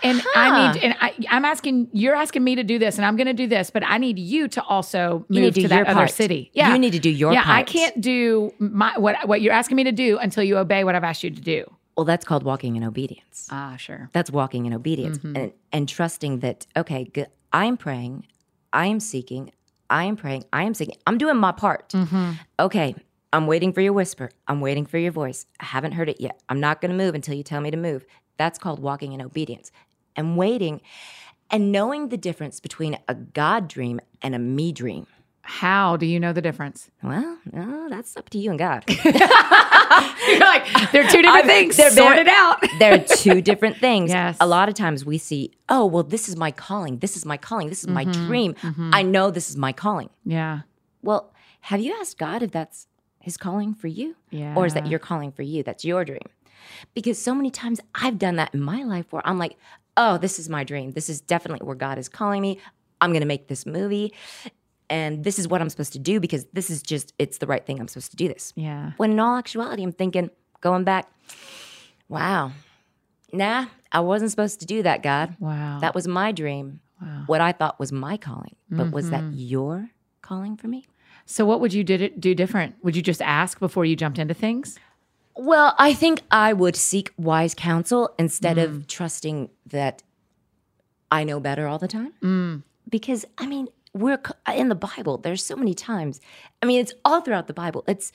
And 0.03 0.23
I 0.37 0.73
need, 0.73 0.83
and 0.83 0.95
I, 1.01 1.15
I'm 1.29 1.45
asking, 1.45 1.89
you're 1.93 2.15
asking 2.15 2.45
me 2.45 2.55
to 2.55 2.63
do 2.63 2.79
this, 2.79 2.97
and 2.99 3.05
I'm 3.07 3.17
going 3.17 3.27
to 3.27 3.33
do 3.33 3.47
this, 3.47 3.71
but 3.71 3.83
I 3.85 3.99
need 3.99 4.19
you 4.19 4.47
to 4.49 4.63
also 4.63 5.25
You 5.29 5.41
move 5.41 5.55
need 5.55 5.55
to 5.55 5.63
to 5.63 5.69
do 5.69 5.75
your 5.75 5.85
that 5.85 5.91
other 5.91 6.01
part. 6.07 6.11
city. 6.11 6.51
You 6.55 6.79
need 6.79 6.93
to 6.93 6.99
do 7.01 7.11
your 7.11 7.33
yeah, 7.33 7.43
I 7.47 7.63
can't 7.65 8.01
do 8.01 8.53
my 8.59 8.97
what 8.99 9.27
what 9.27 9.41
you're 9.41 9.53
asking 9.55 9.77
me 9.77 9.85
to 9.85 9.93
do 9.93 10.19
until 10.19 10.43
you 10.45 10.57
obey 10.59 10.85
what 10.85 10.95
I've 10.95 11.05
asked 11.05 11.25
you 11.25 11.31
to 11.31 11.41
do. 11.41 11.65
well, 11.97 12.05
that's 12.05 12.25
called 12.25 12.45
walking 12.45 12.77
in 12.77 12.85
obedience. 12.85 13.49
Ah, 13.51 13.75
sure. 13.77 14.09
That's 14.13 14.31
walking 14.31 14.67
in 14.67 14.73
obedience 14.73 15.19
Mm-hmm. 15.19 15.37
and, 15.37 15.53
and 15.73 15.89
trusting 15.89 16.39
that, 16.41 16.65
okay, 16.77 17.11
I 17.53 17.65
am 17.65 17.77
praying, 17.77 18.25
I 18.73 18.87
am 18.87 19.01
seeking, 19.01 19.51
I 19.91 20.05
am 20.05 20.15
praying, 20.17 20.45
I 20.53 20.63
am 20.63 20.75
seeking, 20.75 20.95
I'm 21.09 21.19
doing 21.19 21.37
my 21.39 21.51
part. 21.51 21.89
Mm-hmm. 21.89 22.33
Okay, 22.61 22.95
I'm 23.33 23.47
waiting 23.49 23.73
for 23.73 23.81
your 23.81 23.93
whisper. 23.93 24.31
I'm 24.47 24.61
waiting 24.61 24.87
for 24.87 24.97
your 24.99 25.11
voice. 25.13 25.45
I 25.59 25.65
haven't 25.65 25.93
heard 25.93 26.09
it 26.09 26.21
yet. 26.21 26.41
I'm 26.49 26.61
not 26.61 26.81
going 26.81 26.91
to 26.93 26.97
move 26.97 27.15
until 27.17 27.35
you 27.35 27.43
tell 27.43 27.61
me 27.61 27.71
to 27.73 27.77
move. 27.77 28.07
That's 28.37 28.59
called 28.61 28.79
walking 28.79 29.13
in 29.13 29.21
obedience. 29.21 29.73
And 30.19 30.37
waiting 30.37 30.81
and 31.51 31.73
knowing 31.73 32.09
the 32.11 32.17
difference 32.19 32.61
between 32.61 32.99
a 33.09 33.15
God 33.15 33.69
dream 33.69 34.01
and 34.21 34.35
a 34.35 34.39
me 34.39 34.73
dream. 34.73 35.07
How 35.43 35.97
do 35.97 36.05
you 36.05 36.21
know 36.21 36.35
the 36.35 36.43
difference? 36.43 36.91
Well, 37.03 37.39
no, 37.51 37.89
that's 37.89 38.15
up 38.19 38.29
to 38.31 38.39
you 38.39 38.51
and 38.51 38.59
God. 38.59 38.85
You're 39.05 40.41
like 40.41 40.93
they're 40.93 41.09
two 41.09 41.23
different 41.23 41.47
things. 41.47 41.77
they're- 41.77 41.91
Sort 41.91 42.17
they're- 42.17 42.23
it 42.27 42.29
out. 42.29 42.59
They're 42.79 42.99
two 43.05 43.41
different 43.41 43.79
things. 43.79 44.11
Yes. 44.11 44.37
A 44.41 44.47
lot 44.47 44.69
of 44.69 44.75
times 44.75 45.05
we 45.05 45.19
see, 45.19 45.53
oh, 45.69 45.87
well, 45.87 46.03
this 46.03 46.29
is 46.29 46.37
my 46.37 46.51
calling. 46.51 46.99
This 46.99 47.17
is 47.17 47.25
my 47.25 47.37
calling. 47.37 47.69
This 47.69 47.81
is 47.83 47.89
my 47.89 48.05
Mm-hmm. 48.05 48.27
dream. 48.27 48.55
I 48.93 49.03
know 49.03 49.31
this 49.31 49.49
is 49.51 49.57
my 49.57 49.73
calling. 49.73 50.11
yeah. 50.25 50.61
Well, 51.03 51.33
have 51.63 51.81
you 51.81 51.97
asked 52.01 52.19
God 52.19 52.43
if 52.43 52.51
that's 52.51 52.87
his 53.21 53.37
calling 53.37 53.73
for 53.75 53.87
you? 53.87 54.17
Yeah. 54.31 54.55
Or 54.57 54.67
is 54.67 54.75
that 54.75 54.87
your 54.89 54.99
calling 54.99 55.31
for 55.33 55.43
you? 55.43 55.63
That's 55.63 55.85
your 55.85 56.05
dream. 56.05 56.27
Because 56.93 57.19
so 57.23 57.35
many 57.35 57.51
times 57.51 57.81
I've 57.95 58.19
done 58.19 58.37
that 58.37 58.53
in 58.53 58.61
my 58.61 58.83
life 58.83 59.07
where 59.13 59.23
I'm 59.25 59.39
like, 59.39 59.57
oh, 59.99 60.17
this 60.17 60.39
is 60.39 60.49
my 60.49 60.65
dream. 60.65 60.93
This 60.93 61.11
is 61.11 61.21
definitely 61.21 61.67
where 61.67 61.77
God 61.77 61.99
is 61.99 62.09
calling 62.09 62.41
me. 62.41 62.59
I'm 63.01 63.11
going 63.11 63.21
to 63.21 63.27
make 63.27 63.49
this 63.49 63.67
movie. 63.67 64.15
And 64.89 65.23
this 65.23 65.39
is 65.39 65.47
what 65.47 65.61
I'm 65.61 65.69
supposed 65.69 65.93
to 65.93 65.99
do 65.99 66.19
because 66.19 66.47
this 66.55 66.71
is 66.71 66.83
just, 66.83 67.13
it's 67.19 67.39
the 67.39 67.47
right 67.47 67.67
thing. 67.67 67.79
I'm 67.79 67.89
supposed 67.89 68.13
to 68.13 68.17
do 68.17 68.29
this. 68.29 68.55
Yeah. 68.57 68.93
When 68.97 69.13
in 69.13 69.21
all 69.21 69.37
actuality, 69.37 69.83
I'm 69.83 69.93
thinking, 69.93 70.31
going 70.63 70.85
back, 70.85 71.11
wow, 72.09 72.53
nah, 73.33 73.67
I 73.93 74.01
wasn't 74.01 74.31
supposed 74.31 74.61
to 74.61 74.67
do 74.67 74.83
that, 74.85 75.03
God. 75.03 75.37
Wow. 75.41 75.81
That 75.81 75.95
was 75.95 76.09
my 76.09 76.33
dream. 76.33 76.81
Wow. 77.03 77.25
What 77.27 77.41
I 77.43 77.53
thought 77.53 77.79
was 77.79 77.93
my 77.93 78.17
calling. 78.17 78.57
But 78.71 78.93
was 78.93 79.11
that 79.11 79.23
mm-hmm. 79.23 79.37
your 79.37 79.91
calling 80.23 80.57
for 80.57 80.69
me? 80.69 80.87
so 81.31 81.45
what 81.45 81.61
would 81.61 81.75
you 81.75 81.85
did 81.85 82.01
it 82.01 82.21
do 82.21 82.35
different? 82.35 82.75
Would 82.83 82.97
you 82.97 83.03
just 83.03 83.21
ask 83.21 83.61
before 83.61 83.85
you 83.85 83.95
jumped 83.95 84.19
into 84.19 84.33
things? 84.33 84.79
Well, 85.39 85.75
I 85.79 85.95
think 85.95 86.23
I 86.31 86.53
would 86.53 86.77
seek 86.77 87.13
wise 87.17 87.55
counsel 87.55 88.13
instead 88.19 88.59
of 88.59 88.71
mm. 88.71 88.87
trusting 88.89 89.51
that 89.67 90.03
I 91.11 91.25
know 91.25 91.39
better 91.41 91.67
all 91.67 91.79
the 91.79 91.89
time. 91.89 92.13
Mm. 92.23 92.63
Because, 92.89 93.25
I 93.39 93.47
mean, 93.47 93.69
we're 93.95 94.21
in 94.53 94.69
the 94.69 94.75
Bible, 94.75 95.17
there's 95.19 95.45
so 95.45 95.57
many 95.57 95.75
times. 95.75 96.21
I 96.61 96.67
mean, 96.67 96.81
it's 96.81 96.93
all 97.05 97.21
throughout 97.21 97.47
the 97.47 97.55
Bible. 97.55 97.85
It's 97.87 98.13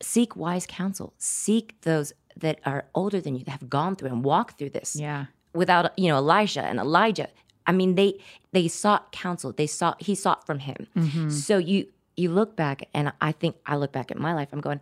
seek 0.00 0.36
wise 0.36 0.64
counsel, 0.66 1.12
seek 1.18 1.80
those 1.82 2.12
that 2.36 2.60
are 2.64 2.86
older 2.94 3.20
than 3.20 3.34
you, 3.34 3.44
that 3.44 3.50
have 3.50 3.68
gone 3.68 3.96
through 3.96 4.10
and 4.10 4.24
walked 4.24 4.56
through 4.58 4.70
this. 4.70 4.96
Yeah. 4.96 5.26
without 5.54 5.98
you 5.98 6.08
know 6.08 6.16
Elisha 6.16 6.62
and 6.62 6.78
Elijah. 6.78 7.28
I 7.66 7.72
mean, 7.72 7.94
they 7.94 8.18
they 8.52 8.68
sought 8.68 9.12
counsel. 9.12 9.52
They 9.52 9.66
sought 9.66 10.02
he 10.02 10.14
sought 10.14 10.46
from 10.46 10.60
him. 10.60 10.86
Mm-hmm. 10.96 11.30
So 11.30 11.58
you 11.58 11.86
you 12.16 12.30
look 12.30 12.56
back, 12.56 12.88
and 12.94 13.12
I 13.20 13.32
think 13.32 13.56
I 13.66 13.76
look 13.76 13.92
back 13.92 14.10
at 14.10 14.18
my 14.18 14.34
life. 14.34 14.48
I'm 14.52 14.60
going, 14.60 14.80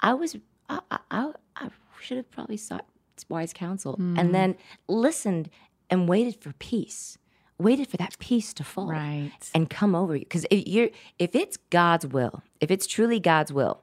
I 0.00 0.14
was 0.14 0.36
I 0.68 0.80
I, 1.10 1.32
I, 1.56 1.68
should 2.00 2.16
have 2.18 2.30
probably 2.30 2.56
sought 2.56 2.86
wise 3.28 3.52
counsel, 3.52 3.94
hmm. 3.94 4.18
and 4.18 4.34
then 4.34 4.56
listened 4.88 5.50
and 5.90 6.08
waited 6.08 6.40
for 6.42 6.52
peace. 6.54 7.18
Waited 7.56 7.86
for 7.86 7.96
that 7.98 8.18
peace 8.18 8.52
to 8.54 8.64
fall 8.64 8.88
Right. 8.88 9.30
and 9.54 9.70
come 9.70 9.94
over 9.94 10.16
you. 10.16 10.24
Because 10.24 10.44
if 10.50 10.66
you're 10.66 10.90
if 11.18 11.34
it's 11.34 11.56
God's 11.70 12.06
will, 12.06 12.42
if 12.60 12.70
it's 12.70 12.86
truly 12.86 13.20
God's 13.20 13.52
will, 13.52 13.82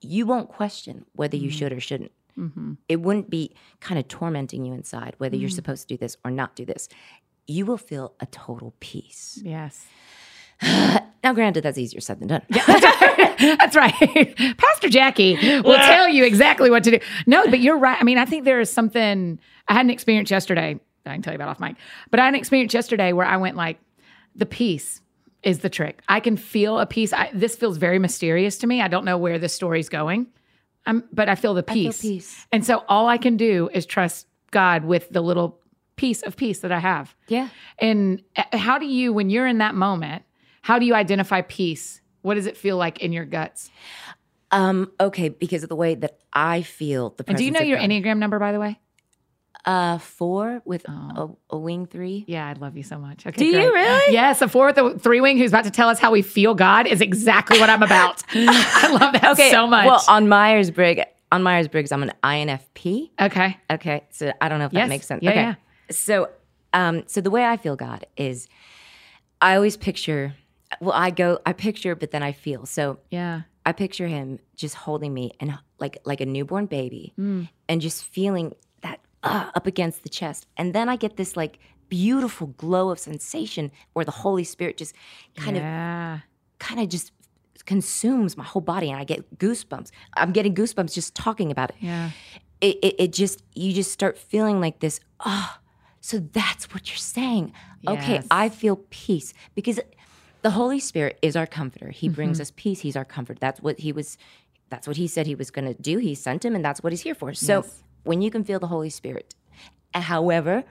you 0.00 0.26
won't 0.26 0.48
question 0.48 1.04
whether 1.12 1.36
you 1.36 1.48
hmm. 1.50 1.56
should 1.56 1.72
or 1.72 1.80
shouldn't. 1.80 2.12
Mm-hmm. 2.36 2.74
It 2.88 3.00
wouldn't 3.00 3.30
be 3.30 3.54
kind 3.80 3.98
of 3.98 4.08
tormenting 4.08 4.64
you 4.64 4.72
inside 4.72 5.14
whether 5.18 5.36
you're 5.36 5.48
hmm. 5.48 5.54
supposed 5.54 5.88
to 5.88 5.94
do 5.94 5.98
this 5.98 6.16
or 6.24 6.30
not 6.30 6.56
do 6.56 6.64
this. 6.64 6.88
You 7.46 7.66
will 7.66 7.78
feel 7.78 8.14
a 8.20 8.26
total 8.26 8.74
peace. 8.80 9.40
Yes. 9.42 9.86
Now, 11.24 11.32
granted, 11.32 11.64
that's 11.64 11.78
easier 11.78 12.00
said 12.00 12.20
than 12.20 12.28
done. 12.28 12.42
That's 13.58 13.76
right. 13.76 13.92
Pastor 14.56 14.88
Jaci 14.88 15.62
will 15.64 15.76
tell 15.76 16.08
you 16.08 16.24
exactly 16.24 16.70
what 16.70 16.84
to 16.84 16.92
do. 16.92 16.98
No, 17.26 17.46
but 17.46 17.60
you're 17.60 17.78
right. 17.78 17.96
I 18.00 18.04
mean, 18.04 18.18
I 18.18 18.24
think 18.24 18.44
there 18.44 18.60
is 18.60 18.70
something 18.70 19.38
I 19.68 19.74
had 19.74 19.84
an 19.84 19.90
experience 19.90 20.30
yesterday 20.30 20.80
I 21.08 21.14
can 21.14 21.22
tell 21.22 21.32
you 21.32 21.36
about 21.36 21.48
off 21.48 21.60
mic, 21.60 21.76
but 22.10 22.20
I 22.20 22.24
had 22.24 22.34
an 22.34 22.38
experience 22.38 22.74
yesterday 22.74 23.12
where 23.12 23.26
I 23.26 23.36
went 23.36 23.56
like, 23.56 23.78
the 24.34 24.46
peace 24.46 25.00
is 25.42 25.60
the 25.60 25.70
trick. 25.70 26.02
I 26.08 26.20
can 26.20 26.36
feel 26.36 26.78
a 26.78 26.86
peace. 26.86 27.12
I, 27.12 27.30
this 27.32 27.56
feels 27.56 27.76
very 27.76 27.98
mysterious 27.98 28.58
to 28.58 28.66
me. 28.66 28.80
I 28.80 28.88
don't 28.88 29.04
know 29.04 29.18
where 29.18 29.38
this 29.38 29.54
story's 29.54 29.88
going, 29.88 30.26
um, 30.86 31.04
but 31.12 31.28
I 31.28 31.34
feel 31.34 31.54
the 31.54 31.62
feel 31.62 31.74
peace. 31.74 32.00
peace. 32.00 32.46
And 32.52 32.64
so 32.64 32.84
all 32.88 33.08
I 33.08 33.18
can 33.18 33.36
do 33.36 33.68
is 33.72 33.86
trust 33.86 34.26
God 34.50 34.84
with 34.84 35.08
the 35.10 35.20
little 35.20 35.60
piece 35.96 36.22
of 36.22 36.36
peace 36.36 36.60
that 36.60 36.72
I 36.72 36.78
have. 36.78 37.14
Yeah. 37.26 37.48
And 37.78 38.22
uh, 38.36 38.56
how 38.56 38.78
do 38.78 38.86
you, 38.86 39.12
when 39.12 39.30
you're 39.30 39.46
in 39.46 39.58
that 39.58 39.74
moment, 39.74 40.22
how 40.62 40.78
do 40.78 40.86
you 40.86 40.94
identify 40.94 41.40
peace? 41.42 42.00
What 42.28 42.34
does 42.34 42.46
it 42.46 42.56
feel 42.56 42.76
like 42.76 43.00
in 43.00 43.12
your 43.12 43.24
guts? 43.24 43.70
Um, 44.52 44.92
okay, 45.00 45.28
because 45.30 45.62
of 45.64 45.68
the 45.68 45.76
way 45.76 45.94
that 45.96 46.18
I 46.32 46.62
feel 46.62 47.10
the 47.16 47.24
And 47.26 47.36
do 47.36 47.44
you 47.44 47.50
know 47.50 47.60
your 47.60 47.78
God. 47.78 47.90
Enneagram 47.90 48.18
number, 48.18 48.38
by 48.38 48.52
the 48.52 48.60
way? 48.60 48.78
uh 49.64 49.98
four 49.98 50.62
with 50.64 50.86
Oh. 50.88 51.36
a, 51.50 51.56
a 51.56 51.58
wing 51.58 51.86
three? 51.86 52.24
Yeah, 52.28 52.46
I 52.46 52.52
love 52.52 52.76
you 52.76 52.84
so 52.84 52.96
much. 52.96 53.26
Okay, 53.26 53.36
Do 53.36 53.44
you 53.44 53.74
really? 53.74 54.12
Yes, 54.14 54.40
a 54.40 54.46
four 54.48 54.66
with 54.66 54.78
a 54.78 54.96
three 54.98 55.20
wing 55.20 55.36
who's 55.36 55.50
about 55.50 55.64
to 55.64 55.70
tell 55.72 55.88
us 55.88 55.98
how 55.98 56.12
we 56.12 56.22
feel 56.22 56.54
God 56.54 56.86
is 56.86 57.00
exactly 57.00 57.58
what 57.58 57.68
I'm 57.68 57.82
about. 57.82 58.22
I 58.34 58.88
love 58.92 59.12
that 59.14 59.32
okay, 59.32 59.50
so 59.50 59.66
much. 59.66 59.84
Well, 59.86 60.02
on 60.08 60.28
Myers 60.28 60.70
Briggs, 60.70 61.02
on 61.32 61.42
Myers 61.42 61.66
Briggs, 61.66 61.90
I'm 61.90 62.04
an 62.04 62.12
INFP. 62.22 63.10
okay. 63.20 63.58
Okay, 63.70 64.04
so 64.10 64.32
I 64.40 64.48
don't 64.48 64.60
know 64.60 64.66
if 64.66 64.72
Yes. 64.72 64.84
that 64.84 64.88
makes 64.88 65.06
sense. 65.06 65.22
Yeah, 65.24 65.30
okay, 65.30 65.40
yeah. 65.40 65.54
so 65.90 66.30
um, 66.72 67.02
so 67.06 67.20
the 67.20 67.30
way 67.30 67.44
I 67.44 67.56
feel 67.56 67.74
God 67.74 68.06
is, 68.16 68.46
I 69.42 69.56
always 69.56 69.76
picture. 69.76 70.34
Well, 70.80 70.92
I 70.94 71.10
go, 71.10 71.38
I 71.46 71.52
picture, 71.52 71.94
but 71.94 72.10
then 72.10 72.22
I 72.22 72.32
feel. 72.32 72.66
So 72.66 72.98
Yeah. 73.10 73.42
I 73.66 73.72
picture 73.72 74.06
him 74.08 74.38
just 74.56 74.74
holding 74.74 75.12
me 75.12 75.32
and 75.40 75.58
like 75.78 75.98
like 76.04 76.20
a 76.20 76.26
newborn 76.26 76.66
baby, 76.66 77.12
Mm. 77.18 77.48
and 77.68 77.80
just 77.80 78.04
feeling 78.04 78.54
that 78.82 79.00
uh, 79.22 79.50
up 79.54 79.66
against 79.66 80.02
the 80.02 80.08
chest, 80.08 80.46
and 80.56 80.74
then 80.74 80.88
I 80.88 80.96
get 80.96 81.16
this 81.16 81.36
like 81.36 81.58
beautiful 81.88 82.48
glow 82.48 82.90
of 82.90 82.98
sensation 82.98 83.70
where 83.94 84.04
the 84.04 84.10
Holy 84.10 84.44
Spirit 84.44 84.76
just 84.76 84.94
kind 85.36 85.56
of 85.56 85.62
kind 86.58 86.80
of 86.80 86.88
just 86.88 87.12
consumes 87.64 88.36
my 88.36 88.44
whole 88.44 88.62
body 88.62 88.90
and 88.90 88.98
I 88.98 89.04
get 89.04 89.38
goosebumps. 89.38 89.90
I'm 90.16 90.32
getting 90.32 90.54
goosebumps 90.54 90.92
just 90.94 91.14
talking 91.14 91.50
about 91.50 91.70
it. 91.70 91.76
Yeah. 91.80 92.10
It, 92.60 92.76
it, 92.82 92.94
it 92.98 93.12
just, 93.12 93.42
you 93.54 93.72
just 93.72 93.92
start 93.92 94.18
feeling 94.18 94.60
like 94.60 94.80
this, 94.80 95.00
oh, 95.24 95.58
so 96.00 96.18
that's 96.18 96.72
what 96.72 96.88
you're 96.88 96.96
saying. 96.96 97.52
Okay, 97.86 98.20
I 98.30 98.48
feel 98.48 98.76
peace 98.90 99.32
because 99.54 99.78
the 100.42 100.50
Holy 100.50 100.78
Spirit 100.80 101.18
is 101.22 101.36
our 101.36 101.46
comforter. 101.46 101.90
He 101.90 102.06
Mm-hmm. 102.08 102.14
brings 102.14 102.40
us 102.40 102.52
peace. 102.56 102.80
He's 102.80 102.96
our 102.96 103.04
comfort. 103.04 103.38
That's 103.40 103.60
what 103.60 103.78
he 103.80 103.92
was, 103.92 104.16
that's 104.70 104.86
what 104.86 104.96
he 104.96 105.06
said 105.06 105.26
he 105.26 105.34
was 105.34 105.50
going 105.50 105.66
to 105.72 105.80
do. 105.80 105.98
He 105.98 106.14
sent 106.14 106.44
him 106.44 106.54
and 106.54 106.64
that's 106.64 106.82
what 106.82 106.92
he's 106.92 107.02
here 107.02 107.14
for. 107.14 107.34
So 107.34 107.62
Yes. 107.62 107.82
when 108.04 108.22
you 108.22 108.30
can 108.30 108.44
feel 108.44 108.58
the 108.60 108.66
Holy 108.68 108.90
Spirit, 108.90 109.34
however, 109.94 110.64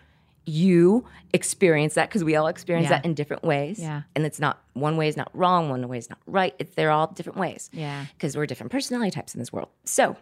you 0.45 1.03
experience 1.33 1.95
that 1.95 2.07
because 2.07 2.23
we 2.23 2.35
all 2.37 2.47
experience 2.47 2.85
Yeah. 2.85 2.97
that 2.97 3.05
in 3.05 3.13
different 3.13 3.43
ways. 3.43 3.79
Yeah. 3.79 4.03
And 4.15 4.25
it's 4.25 4.39
not 4.39 4.61
one 4.73 4.95
way 4.95 5.09
is 5.09 5.17
not 5.17 5.29
wrong, 5.33 5.69
one 5.69 5.85
way 5.89 5.97
is 5.97 6.09
not 6.09 6.19
right. 6.25 6.55
It's 6.59 6.73
they're 6.75 6.91
all 6.91 7.07
different 7.07 7.37
ways. 7.37 7.69
Yeah. 7.73 8.05
Because 8.13 8.37
we're 8.37 8.45
different 8.45 8.71
personality 8.71 9.11
types 9.11 9.35
in 9.35 9.39
this 9.39 9.51
world. 9.51 9.67
So 9.83 10.15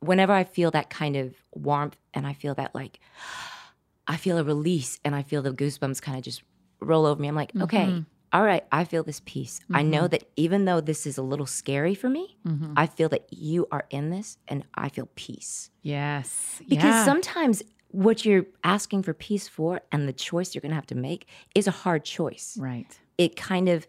whenever 0.00 0.32
I 0.32 0.44
feel 0.44 0.70
that 0.70 0.88
kind 0.88 1.16
of 1.16 1.34
warmth 1.52 1.98
and 2.14 2.26
I 2.26 2.32
feel 2.32 2.54
that 2.54 2.74
like 2.74 2.98
I 4.06 4.16
feel 4.16 4.38
a 4.38 4.42
release 4.44 4.98
and 5.04 5.14
I 5.14 5.22
feel 5.22 5.42
the 5.42 5.52
goosebumps 5.52 6.00
kind 6.02 6.16
of 6.18 6.24
just 6.24 6.42
roll 6.80 7.04
over 7.06 7.20
me. 7.20 7.28
I'm 7.28 7.36
like, 7.36 7.52
okay, 7.60 8.04
all 8.32 8.42
right, 8.42 8.64
I 8.72 8.84
feel 8.84 9.02
this 9.02 9.20
peace. 9.24 9.60
I 9.72 9.82
know 9.82 10.08
that 10.08 10.24
even 10.36 10.64
though 10.64 10.80
this 10.80 11.06
is 11.06 11.18
a 11.18 11.22
little 11.22 11.46
scary 11.46 11.94
for 11.94 12.08
me, 12.08 12.36
I 12.76 12.86
feel 12.86 13.08
that 13.10 13.26
you 13.30 13.66
are 13.70 13.84
in 13.90 14.10
this 14.10 14.38
and 14.48 14.64
I 14.74 14.88
feel 14.88 15.08
peace. 15.14 15.70
Yes. 15.82 16.60
Because 16.68 16.84
yeah. 16.84 17.04
sometimes 17.04 17.62
what 17.88 18.24
you're 18.24 18.46
asking 18.64 19.02
for 19.02 19.12
peace 19.12 19.48
for 19.48 19.82
and 19.92 20.08
the 20.08 20.14
choice 20.14 20.54
you're 20.54 20.62
going 20.62 20.70
to 20.70 20.76
have 20.76 20.86
to 20.86 20.94
make 20.94 21.26
is 21.54 21.66
a 21.66 21.70
hard 21.70 22.04
choice. 22.04 22.56
Right. 22.58 22.86
It 23.18 23.36
kind 23.36 23.68
of, 23.68 23.86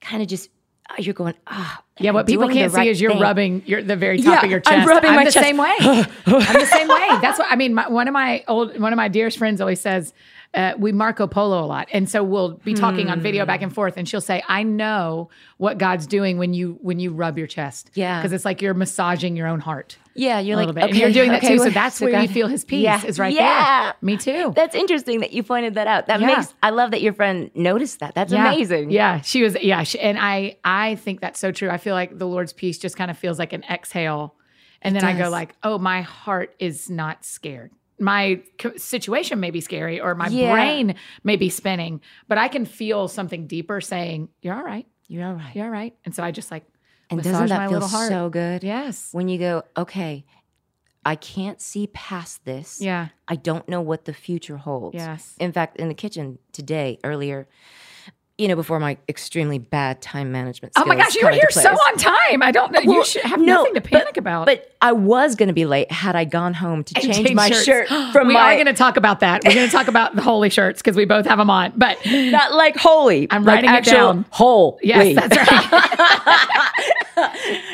kind 0.00 0.22
of 0.22 0.28
just, 0.28 0.50
uh, 0.90 0.94
you're 0.98 1.14
going, 1.14 1.34
ah. 1.46 1.82
Yeah, 2.00 2.08
am 2.08 2.14
what 2.16 2.26
people 2.26 2.48
can't 2.48 2.72
see 2.72 2.76
right 2.78 2.88
is 2.88 3.00
you're 3.00 3.12
thing?" 3.12 3.20
rubbing 3.20 3.62
your 3.64 3.80
the 3.80 3.94
very 3.94 4.18
top 4.18 4.42
Yeah, 4.42 4.44
of 4.44 4.50
your 4.50 4.58
chest 4.58 4.76
I'm 4.76 4.88
rubbing 4.88 5.14
my 5.14 5.24
the 5.24 5.30
chest. 5.30 5.46
same 5.46 5.56
way. 5.56 5.72
I'm 5.78 6.04
the 6.26 6.66
same 6.66 6.88
way. 6.88 7.08
That's 7.22 7.38
what 7.38 7.46
I 7.48 7.54
mean. 7.54 7.74
My, 7.74 7.88
one 7.88 8.08
of 8.08 8.12
my 8.12 8.42
old, 8.48 8.78
one 8.80 8.92
of 8.92 8.96
my 8.96 9.06
dearest 9.06 9.38
friends 9.38 9.60
always 9.60 9.80
says, 9.80 10.12
uh, 10.54 10.74
we 10.78 10.92
Marco 10.92 11.26
Polo 11.26 11.64
a 11.64 11.66
lot, 11.66 11.88
and 11.92 12.08
so 12.08 12.22
we'll 12.22 12.52
be 12.64 12.74
talking 12.74 13.10
on 13.10 13.20
video 13.20 13.44
back 13.44 13.60
and 13.62 13.70
Hmm. 13.72 13.74
forth, 13.74 13.96
and 13.96 14.08
she'll 14.08 14.20
say, 14.20 14.42
"I 14.48 14.62
know 14.62 15.28
what 15.58 15.78
God's 15.78 16.06
doing 16.06 16.38
when 16.38 16.54
you 16.54 16.78
when 16.80 17.00
you 17.00 17.10
rub 17.12 17.36
your 17.38 17.46
chest, 17.46 17.90
Yeah. 17.94 18.18
because 18.20 18.32
it's 18.32 18.44
like 18.44 18.62
you're 18.62 18.74
massaging 18.74 19.36
your 19.36 19.46
own 19.48 19.60
heart 19.60 19.98
Yeah, 20.14 20.38
you're 20.38 20.60
a 20.60 20.64
like, 20.66 20.74
bit, 20.74 20.84
okay, 20.84 21.00
you're 21.00 21.10
doing 21.10 21.30
that 21.30 21.42
okay, 21.42 21.56
too. 21.56 21.58
So 21.64 21.70
that's 21.70 22.00
where 22.00 22.20
you 22.22 22.28
feel 22.28 22.46
His 22.46 22.64
peace 22.64 22.84
Yeah. 22.84 23.04
is 23.04 23.18
right 23.18 23.32
yeah. 23.34 23.82
there. 23.82 23.94
Me 24.00 24.16
too. 24.16 24.52
That's 24.54 24.74
interesting 24.76 25.20
that 25.20 25.32
you 25.32 25.42
pointed 25.42 25.74
that 25.74 25.86
out. 25.88 26.06
That 26.06 26.20
Yeah. 26.20 26.26
makes 26.28 26.54
I 26.62 26.70
love 26.70 26.92
that 26.92 27.02
your 27.02 27.12
friend 27.14 27.50
noticed 27.54 27.98
that. 28.00 28.14
That's 28.14 28.32
Yeah. 28.32 28.46
amazing. 28.52 28.90
Yeah, 28.90 29.20
she 29.22 29.42
was. 29.42 29.56
Yeah, 29.60 29.82
she, 29.82 29.98
and 29.98 30.18
I 30.20 30.56
I 30.64 30.94
think 30.96 31.20
that's 31.20 31.40
so 31.40 31.50
true. 31.50 31.68
I 31.70 31.78
feel 31.78 31.94
like 31.94 32.16
the 32.18 32.26
Lord's 32.26 32.52
peace 32.52 32.78
just 32.78 32.96
kind 32.96 33.10
of 33.10 33.18
feels 33.18 33.38
like 33.40 33.52
an 33.52 33.64
exhale, 33.68 34.34
and 34.82 34.94
then 34.94 35.02
I 35.04 35.18
go 35.18 35.30
like, 35.30 35.54
oh, 35.64 35.78
my 35.78 36.02
heart 36.02 36.54
is 36.60 36.88
not 36.90 37.24
scared. 37.24 37.72
My 38.04 38.42
situation 38.76 39.40
may 39.40 39.50
be 39.50 39.62
scary, 39.62 39.98
or 39.98 40.14
my 40.14 40.28
Yeah. 40.28 40.52
brain 40.52 40.94
may 41.22 41.36
be 41.36 41.48
spinning, 41.48 42.02
but 42.28 42.36
I 42.36 42.48
can 42.48 42.66
feel 42.66 43.08
something 43.08 43.46
deeper 43.46 43.80
saying, 43.80 44.28
"You're 44.42 44.54
all 44.54 44.62
right. 44.62 44.86
You're 45.08 45.26
all 45.26 45.34
right. 45.34 45.54
You're 45.56 45.64
all 45.64 45.70
right." 45.70 45.94
And 46.04 46.14
so 46.14 46.22
I 46.22 46.30
just 46.30 46.50
like 46.50 46.64
And 47.08 47.22
doesn't 47.22 47.32
my 47.40 47.46
that 47.46 47.68
feel 47.70 47.78
little 47.78 47.88
heart. 47.88 48.08
so 48.10 48.28
good? 48.28 48.62
yes, 48.62 49.08
When 49.12 49.28
you 49.28 49.38
go, 49.38 49.62
okay, 49.76 50.24
I 51.04 51.16
can't 51.16 51.60
see 51.60 51.86
past 51.88 52.44
this. 52.44 52.80
yeah, 52.80 53.08
I 53.28 53.36
don't 53.36 53.66
know 53.68 53.80
what 53.80 54.04
the 54.04 54.12
future 54.14 54.56
holds. 54.58 54.94
yes, 54.96 55.34
In 55.38 55.52
fact, 55.52 55.76
in 55.78 55.88
the 55.88 55.94
kitchen 55.94 56.38
today, 56.52 56.98
earlier, 57.04 57.46
you 58.36 58.48
know, 58.48 58.56
before 58.56 58.80
my 58.80 58.96
extremely 59.08 59.58
bad 59.58 60.02
time 60.02 60.32
management. 60.32 60.72
Oh 60.76 60.84
my 60.84 60.96
gosh, 60.96 61.14
you 61.14 61.24
were 61.24 61.30
here 61.30 61.48
so 61.50 61.70
on 61.70 61.96
time. 61.96 62.42
I 62.42 62.50
don't 62.50 62.72
know. 62.72 62.80
you 62.80 63.04
should 63.04 63.22
have 63.22 63.38
no, 63.40 63.58
nothing 63.58 63.74
to 63.74 63.80
but- 63.80 63.90
panic 63.92 64.16
about. 64.16 64.46
But 64.46 64.72
I 64.82 64.90
was 64.92 65.36
going 65.36 65.46
to 65.46 65.52
be 65.52 65.66
late 65.66 65.90
had 65.92 66.16
I 66.16 66.24
gone 66.24 66.52
home 66.52 66.82
to 66.84 66.94
And 67.00 67.14
change 67.14 67.32
my 67.32 67.48
shirts. 67.48 67.64
shirt 67.64 67.88
from 68.12 68.26
we 68.28 68.34
my 68.34 68.52
are 68.52 68.56
going 68.56 68.66
to 68.66 68.72
talk 68.74 68.96
about 68.96 69.20
that. 69.20 69.42
We're 69.44 69.54
going 69.54 69.66
to 69.66 69.72
talk 69.72 69.86
about 69.88 70.16
the 70.16 70.22
holy 70.22 70.50
shirts 70.50 70.82
because 70.82 70.96
we 70.96 71.04
both 71.04 71.26
have 71.26 71.38
them 71.38 71.48
on. 71.48 71.72
But 71.76 71.96
not 72.06 72.52
like 72.52 72.76
holy. 72.76 73.28
I'm 73.30 73.44
like 73.44 73.62
writing 73.64 73.70
it 73.72 73.84
down. 73.84 74.26
Whole. 74.30 74.78
yes, 74.82 75.14
that's 75.14 75.36
right. 75.36 75.46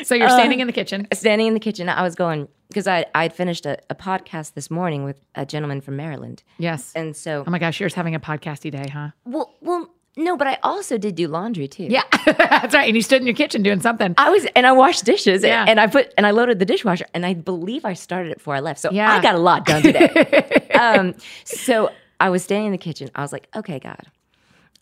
so 0.05 0.15
you're 0.15 0.27
uh, 0.27 0.37
standing 0.37 0.59
in 0.59 0.67
the 0.67 0.73
kitchen. 0.73 1.07
standing 1.13 1.47
in 1.47 1.53
the 1.53 1.59
kitchen, 1.59 1.89
I 1.89 2.01
was 2.03 2.15
going 2.15 2.47
because 2.67 2.87
I 2.87 3.05
I'd 3.15 3.33
finished 3.33 3.65
a, 3.65 3.77
a 3.89 3.95
podcast 3.95 4.53
this 4.53 4.69
morning 4.71 5.03
with 5.03 5.17
a 5.35 5.45
gentleman 5.45 5.81
from 5.81 5.95
Maryland, 5.97 6.43
Yes. 6.57 6.91
and 6.95 7.15
so 7.15 7.43
Oh 7.45 7.49
my 7.51 7.59
gosh, 7.59 7.79
yours 7.79 7.93
having 7.93 8.15
a 8.15 8.19
podcasty 8.19 8.71
day, 8.71 8.87
huh? 8.89 9.09
well 9.25 9.53
well 9.61 9.89
no, 10.17 10.35
but 10.37 10.47
I 10.47 10.57
also 10.63 10.97
did 10.97 11.15
do 11.15 11.27
laundry 11.27 11.67
too. 11.67 11.85
Yeah, 11.89 12.03
that's 12.25 12.73
right. 12.73 12.87
And 12.87 12.95
you 12.95 13.01
stood 13.01 13.21
in 13.21 13.27
your 13.27 13.35
kitchen 13.35 13.63
doing 13.63 13.79
something. 13.79 14.13
I 14.17 14.29
was 14.29 14.45
and 14.55 14.67
I 14.67 14.71
washed 14.73 15.05
dishes 15.05 15.43
Yeah. 15.43 15.61
and, 15.61 15.71
and 15.71 15.79
I 15.79 15.87
put 15.87 16.13
and 16.17 16.27
I 16.27 16.31
loaded 16.31 16.59
the 16.59 16.65
dishwasher 16.65 17.05
and 17.13 17.25
I 17.25 17.33
believe 17.33 17.85
I 17.85 17.93
started 17.93 18.31
it 18.31 18.37
before 18.39 18.55
I 18.55 18.59
left. 18.59 18.79
So 18.79 18.91
Yeah. 18.91 19.11
I 19.11 19.21
got 19.21 19.35
a 19.35 19.39
lot 19.39 19.65
done 19.65 19.81
today. 19.83 20.67
um, 20.79 21.15
so 21.45 21.89
I 22.19 22.29
was 22.29 22.43
standing 22.43 22.67
in 22.67 22.71
the 22.73 22.77
kitchen. 22.77 23.09
I 23.15 23.21
was 23.21 23.31
like, 23.31 23.47
okay, 23.55 23.79
God. 23.79 24.01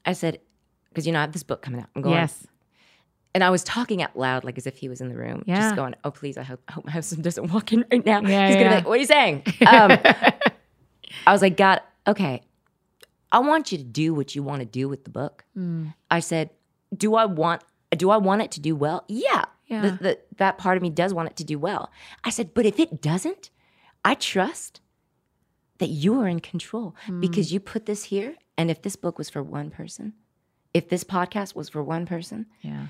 I 0.05 0.13
said, 0.13 0.39
because 0.89 1.05
you 1.05 1.13
know 1.13 1.19
I 1.19 1.21
have 1.21 1.31
this 1.33 1.43
book 1.43 1.61
coming 1.61 1.79
out. 1.81 1.87
I'm 1.95 2.01
going, 2.01 2.15
Yes. 2.15 2.47
and 3.35 3.43
I 3.43 3.49
was 3.51 3.63
talking 3.63 4.01
out 4.01 4.17
loud, 4.17 4.43
like 4.43 4.57
as 4.57 4.65
if 4.65 4.77
he 4.77 4.89
was 4.89 4.99
in 5.01 5.09
the 5.09 5.15
room, 5.15 5.43
Yeah. 5.45 5.57
just 5.61 5.75
going, 5.75 5.93
"Oh, 6.03 6.09
please, 6.11 6.37
I 6.37 6.43
hope, 6.43 6.61
I 6.67 6.71
hope 6.73 6.85
my 6.85 6.91
husband 6.91 7.23
doesn't 7.23 7.53
walk 7.53 7.71
in 7.71 7.85
right 7.91 8.03
now. 8.05 8.21
Yeah, 8.21 8.47
He's 8.47 8.55
gonna 8.55 8.69
be 8.69 8.75
like, 8.75 8.85
what 8.87 8.93
are 8.97 9.01
you 9.01 9.05
saying?" 9.05 9.43
Um, 9.67 9.91
I 11.27 11.31
was 11.33 11.41
like, 11.41 11.55
"God, 11.57 11.81
okay, 12.07 12.41
I 13.31 13.39
want 13.39 13.71
you 13.71 13.77
to 13.77 13.83
do 13.83 14.13
what 14.13 14.33
you 14.35 14.43
want 14.43 14.59
to 14.61 14.65
do 14.65 14.87
with 14.89 15.03
the 15.03 15.09
book." 15.11 15.45
Hmm. 15.53 15.87
I 16.09 16.19
said, 16.19 16.49
"Do 16.95 17.15
I 17.15 17.25
want? 17.25 17.61
Do 17.91 18.09
I 18.09 18.17
want 18.17 18.41
it 18.41 18.51
to 18.51 18.59
do 18.59 18.75
well? 18.75 19.03
Yeah, 19.07 19.45
Yeah. 19.65 19.81
The, 19.81 19.91
the, 20.03 20.19
that 20.37 20.57
part 20.57 20.77
of 20.77 20.83
me 20.83 20.89
does 20.89 21.13
want 21.13 21.29
it 21.29 21.35
to 21.37 21.43
do 21.43 21.57
well." 21.59 21.91
I 22.23 22.29
said, 22.29 22.53
"But 22.53 22.65
if 22.65 22.79
it 22.79 23.01
doesn't, 23.01 23.49
I 24.05 24.15
trust." 24.15 24.81
That 25.79 25.87
you 25.89 26.19
are 26.19 26.27
in 26.27 26.41
control 26.41 26.93
Hmm. 27.05 27.21
because 27.21 27.53
you 27.53 27.61
put 27.61 27.85
this 27.85 28.03
here. 28.05 28.35
And 28.57 28.69
if 28.69 28.81
this 28.81 28.97
book 28.97 29.17
was 29.17 29.29
for 29.29 29.41
one 29.41 29.69
person, 29.69 30.11
if 30.73 30.89
this 30.89 31.05
podcast 31.05 31.55
was 31.55 31.69
for 31.69 31.81
one 31.81 32.05
person, 32.05 32.47
Yeah. 32.61 32.87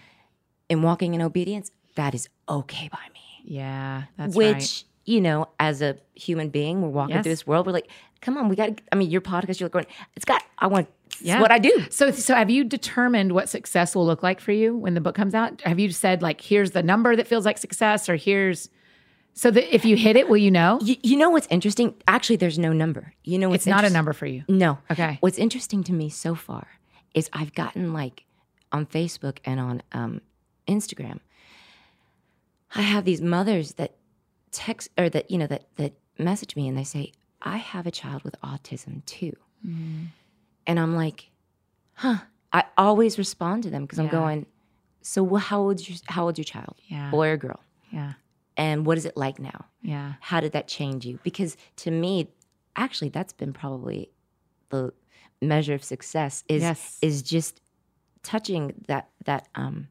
and 0.71 0.83
walking 0.83 1.13
in 1.13 1.21
obedience, 1.21 1.71
that 1.93 2.15
is 2.15 2.27
okay 2.47 2.89
by 2.91 3.05
me. 3.13 3.43
Yeah. 3.43 4.05
That's 4.17 4.35
Which, 4.35 4.53
right. 4.53 4.83
you 5.05 5.21
know, 5.21 5.49
as 5.59 5.83
a 5.83 5.97
human 6.15 6.49
being, 6.49 6.81
we're 6.81 6.89
walking 6.89 7.13
Yes. 7.17 7.23
through 7.25 7.33
this 7.33 7.45
world. 7.45 7.67
We're 7.67 7.73
like, 7.73 7.91
come 8.21 8.37
on, 8.37 8.49
we 8.49 8.55
got 8.55 8.77
to, 8.77 8.83
I 8.91 8.95
mean, 8.95 9.09
your 9.09 9.21
podcast, 9.21 9.59
you're 9.59 9.69
going, 9.69 9.85
it's 10.15 10.25
got, 10.25 10.43
I 10.57 10.67
want, 10.67 10.87
it's 11.07 11.21
Yeah. 11.21 11.41
what 11.41 11.51
I 11.51 11.59
do. 11.59 11.85
So, 11.89 12.11
so 12.11 12.35
have 12.35 12.49
you 12.49 12.63
determined 12.63 13.31
what 13.31 13.49
success 13.49 13.95
will 13.95 14.05
look 14.05 14.23
like 14.23 14.39
for 14.39 14.51
you 14.51 14.75
when 14.75 14.93
the 14.93 15.01
book 15.01 15.15
comes 15.15 15.33
out? 15.33 15.61
Have 15.61 15.79
you 15.79 15.91
said 15.91 16.21
like, 16.21 16.41
here's 16.41 16.71
the 16.71 16.83
number 16.83 17.15
that 17.15 17.27
feels 17.27 17.45
like 17.45 17.57
success, 17.57 18.09
or 18.09 18.15
here's 18.15 18.69
so 19.33 19.51
that 19.51 19.73
if 19.73 19.85
you 19.85 19.95
hit 19.95 20.17
it, 20.17 20.27
will 20.27 20.37
you 20.37 20.51
know? 20.51 20.79
You, 20.81 20.97
you 21.01 21.15
know 21.15 21.29
what's 21.29 21.47
interesting? 21.49 21.93
Actually, 22.07 22.35
there's 22.37 22.59
no 22.59 22.73
number. 22.73 23.13
You 23.23 23.39
know 23.39 23.47
what's 23.47 23.61
It's 23.61 23.67
not 23.67 23.85
a 23.85 23.89
number 23.89 24.11
for 24.11 24.25
you. 24.25 24.43
No. 24.49 24.79
Okay. 24.91 25.17
What's 25.21 25.37
interesting 25.37 25.81
to 25.85 25.93
me 25.93 26.09
so 26.09 26.35
far 26.35 26.67
is 27.13 27.29
I've 27.31 27.53
gotten 27.53 27.93
like 27.93 28.25
on 28.73 28.85
Facebook 28.85 29.37
and 29.45 29.59
on 29.59 29.81
um, 29.93 30.21
Instagram, 30.67 31.19
I 32.75 32.81
have 32.81 33.05
these 33.05 33.21
mothers 33.21 33.73
that 33.75 33.95
text 34.51 34.89
or 34.97 35.09
that, 35.09 35.31
you 35.31 35.37
know, 35.37 35.47
that, 35.47 35.67
that 35.77 35.93
message 36.17 36.55
me 36.57 36.67
and 36.67 36.77
they 36.77 36.83
say, 36.83 37.13
I 37.41 37.57
have 37.57 37.87
a 37.87 37.91
child 37.91 38.23
with 38.23 38.35
autism 38.41 39.05
too. 39.05 39.35
And 39.63 40.79
I'm 40.79 40.95
like, 40.95 41.29
huh. 41.93 42.17
I 42.51 42.63
always 42.77 43.17
respond 43.19 43.63
to 43.63 43.69
them 43.69 43.83
because 43.83 43.99
I'm 43.99 44.07
going, 44.07 44.45
so 45.01 45.35
how 45.35 45.61
old's 45.61 45.87
your, 45.87 45.97
how 46.07 46.25
old's 46.25 46.39
your 46.39 46.45
child? 46.45 46.75
Yeah. 46.87 47.11
Boy 47.11 47.29
or 47.29 47.37
girl? 47.37 47.59
Yeah. 47.91 48.13
And 48.57 48.85
what 48.85 48.97
is 48.97 49.05
it 49.05 49.15
like 49.15 49.37
now? 49.39 49.65
Yeah. 49.81 50.13
how 50.19 50.39
did 50.41 50.51
that 50.53 50.67
change 50.67 51.05
you? 51.05 51.19
Because 51.23 51.55
to 51.77 51.91
me, 51.91 52.29
actually, 52.75 53.09
that's 53.09 53.33
been 53.33 53.53
probably 53.53 54.09
the 54.69 54.91
measure 55.41 55.73
of 55.73 55.83
success 55.83 56.43
is 56.49 56.61
Yes. 56.63 56.97
is 57.01 57.21
just 57.21 57.61
touching 58.23 58.73
that 58.87 59.09
that 59.25 59.47
um 59.55 59.87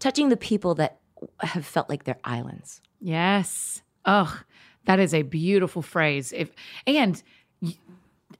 touching 0.00 0.28
the 0.28 0.36
people 0.36 0.74
that 0.76 0.98
have 1.40 1.64
felt 1.64 1.88
like 1.88 2.04
they're 2.04 2.18
islands. 2.24 2.80
Yes. 3.00 3.82
Oh, 4.04 4.40
that 4.84 4.98
is 4.98 5.14
a 5.14 5.22
beautiful 5.22 5.82
phrase. 5.82 6.32
If 6.32 6.50
and 6.86 7.22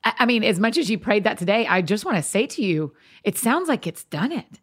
I 0.05 0.27
mean, 0.27 0.43
as 0.43 0.59
much 0.59 0.79
as 0.79 0.91
you 0.91 0.99
prayed 0.99 1.25
that 1.25 1.39
today, 1.39 1.67
I 1.67 1.81
just 1.83 2.05
want 2.05 2.17
to 2.17 2.23
say 2.23 2.47
to 2.49 2.63
you, 2.63 2.93
it 3.23 3.39
sounds 3.39 3.69
like 3.69 3.87
it's 3.87 4.05
done 4.05 4.33
it. 4.33 4.61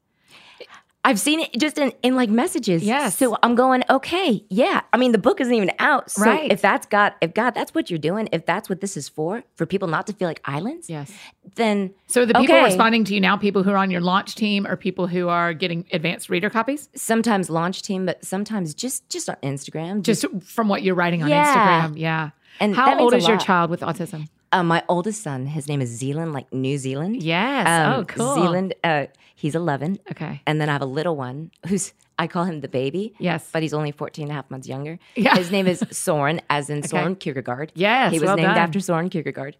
I've 1.06 1.20
seen 1.20 1.40
it 1.40 1.54
just 1.58 1.78
in, 1.78 1.94
in 2.04 2.16
like 2.18 2.30
messages. 2.30 2.84
Yes. 2.84 3.18
So 3.18 3.38
I'm 3.42 3.56
going, 3.56 3.84
okay, 3.90 4.44
yeah. 4.50 4.82
I 4.92 4.98
mean, 4.98 5.14
the 5.14 5.18
book 5.18 5.40
isn't 5.40 5.54
even 5.54 5.72
out. 5.80 6.12
So 6.12 6.24
Right. 6.24 6.52
if 6.52 6.62
that's 6.62 6.86
God, 6.88 7.14
if 7.22 7.34
God, 7.34 7.52
that's 7.56 7.74
what 7.74 7.90
you're 7.90 7.98
doing, 8.00 8.28
if 8.34 8.46
that's 8.46 8.68
what 8.70 8.82
this 8.82 8.98
is 8.98 9.08
for, 9.08 9.44
for 9.56 9.66
people 9.66 9.88
not 9.88 10.08
to 10.08 10.14
feel 10.14 10.28
like 10.28 10.42
islands, 10.44 10.90
Yes. 10.90 11.10
then 11.56 11.94
So 12.08 12.26
the 12.26 12.34
people 12.34 12.54
Okay. 12.56 12.66
responding 12.66 13.06
to 13.06 13.14
you 13.14 13.22
now, 13.22 13.38
people 13.38 13.64
who 13.64 13.72
are 13.72 13.78
on 13.78 13.92
your 13.92 14.02
launch 14.02 14.36
team, 14.36 14.68
or 14.68 14.76
people 14.76 15.08
who 15.08 15.30
are 15.30 15.54
getting 15.54 15.86
advanced 15.94 16.30
reader 16.30 16.50
copies, 16.50 16.90
sometimes 16.96 17.50
launch 17.50 17.82
team, 17.82 18.06
but 18.06 18.26
sometimes 18.26 18.74
just 18.74 19.08
just 19.10 19.30
on 19.30 19.38
Instagram. 19.42 20.02
just 20.04 20.26
from 20.44 20.68
what 20.68 20.84
you're 20.84 20.96
writing 20.96 21.24
on 21.24 21.30
Yeah. 21.30 21.46
Instagram. 21.88 21.98
Yeah. 21.98 22.30
And 22.60 22.76
how 22.76 23.00
old 23.00 23.14
is 23.14 23.26
your 23.26 23.38
child 23.38 23.70
with 23.70 23.80
autism? 23.80 24.28
Uh, 24.52 24.64
my 24.64 24.84
oldest 24.90 25.22
son, 25.24 25.46
his 25.46 25.68
name 25.68 25.82
is 25.82 25.90
Zealand, 25.90 26.34
like 26.34 26.52
New 26.54 26.78
Zealand. 26.78 27.22
Yes. 27.24 27.68
Um, 27.68 27.94
oh, 28.00 28.06
cool. 28.06 28.34
Zealand, 28.36 28.74
uh, 28.84 29.06
he's 29.36 29.56
11. 29.56 30.00
Okay. 30.12 30.42
And 30.48 30.60
then 30.60 30.70
I 30.70 30.74
have 30.74 30.82
a 30.82 30.86
little 30.88 31.16
one 31.16 31.52
who's, 31.68 31.94
I 32.18 32.28
call 32.28 32.44
him 32.46 32.62
the 32.62 32.68
baby. 32.68 33.14
Yes. 33.20 33.48
But 33.52 33.62
he's 33.62 33.74
only 33.74 33.92
14 33.92 34.24
and 34.24 34.32
a 34.32 34.36
half 34.36 34.50
months 34.50 34.68
younger. 34.68 35.00
Yeah. 35.16 35.36
His 35.36 35.52
name 35.52 35.68
is 35.68 35.84
Soren, 35.92 36.42
as 36.50 36.70
in 36.70 36.84
Soren 36.84 37.16
Kierkegaard. 37.16 37.72
Yes, 37.76 38.12
He 38.12 38.20
was 38.20 38.28
well 38.28 38.36
named 38.38 38.48
done. 38.50 38.58
after 38.58 38.80
Soren 38.80 39.10
Kierkegaard. 39.10 39.56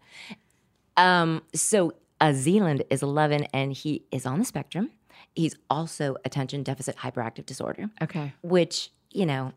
Um, 0.96 1.42
so 1.54 1.92
uh, 2.20 2.32
Zealand 2.32 2.84
is 2.90 3.02
11 3.02 3.44
and 3.54 3.72
he 3.72 4.04
is 4.10 4.26
on 4.26 4.38
the 4.38 4.44
spectrum. 4.44 4.90
He's 5.34 5.56
also 5.70 6.16
attention 6.24 6.62
deficit 6.62 6.96
hyperactive 6.96 7.46
disorder, 7.46 7.88
Okay. 8.02 8.32
which, 8.42 8.90
you 9.10 9.24
know, 9.24 9.52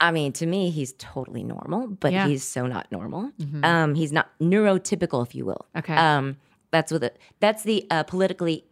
I 0.00 0.12
mean, 0.12 0.32
to 0.34 0.46
me, 0.46 0.70
he's 0.70 0.92
totally 0.94 1.42
normal, 1.42 1.88
but 1.88 2.12
Yeah. 2.12 2.28
he's 2.28 2.44
so 2.44 2.66
not 2.66 2.90
normal. 2.92 3.32
Um, 3.64 3.94
he's 3.94 4.12
not 4.12 4.28
neurotypical, 4.40 5.26
if 5.26 5.34
you 5.34 5.44
will. 5.44 5.66
Okay. 5.76 5.94
Um, 5.94 6.36
that's 6.70 6.92
what 6.92 7.00
the, 7.00 7.12
that's 7.40 7.62
the 7.64 7.86
uh, 7.90 8.04
politically 8.04 8.64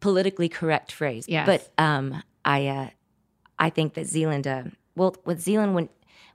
politically 0.00 0.48
correct 0.48 0.92
phrase. 0.92 1.26
Yes. 1.28 1.46
But 1.46 1.82
um, 1.82 2.22
I 2.44 2.66
uh, 2.68 2.88
I 3.58 3.70
think 3.70 3.94
that 3.94 4.06
Zealand. 4.06 4.46
Uh, 4.46 4.64
well, 4.96 5.16
with 5.24 5.40
Zealand, 5.40 5.74
when 5.74 5.88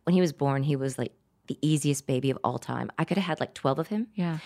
when 0.04 0.14
he 0.14 0.22
was 0.22 0.34
born, 0.34 0.64
he 0.64 0.76
was 0.76 0.98
like 0.98 1.14
the 1.48 1.58
easiest 1.62 2.08
baby 2.08 2.30
of 2.30 2.38
all 2.44 2.58
time. 2.58 2.92
I 2.98 3.06
could 3.06 3.18
have 3.18 3.26
had 3.26 3.40
like 3.40 3.54
twelve 3.54 3.80
of 3.80 3.88
him. 3.88 4.08
Yeah. 4.16 4.40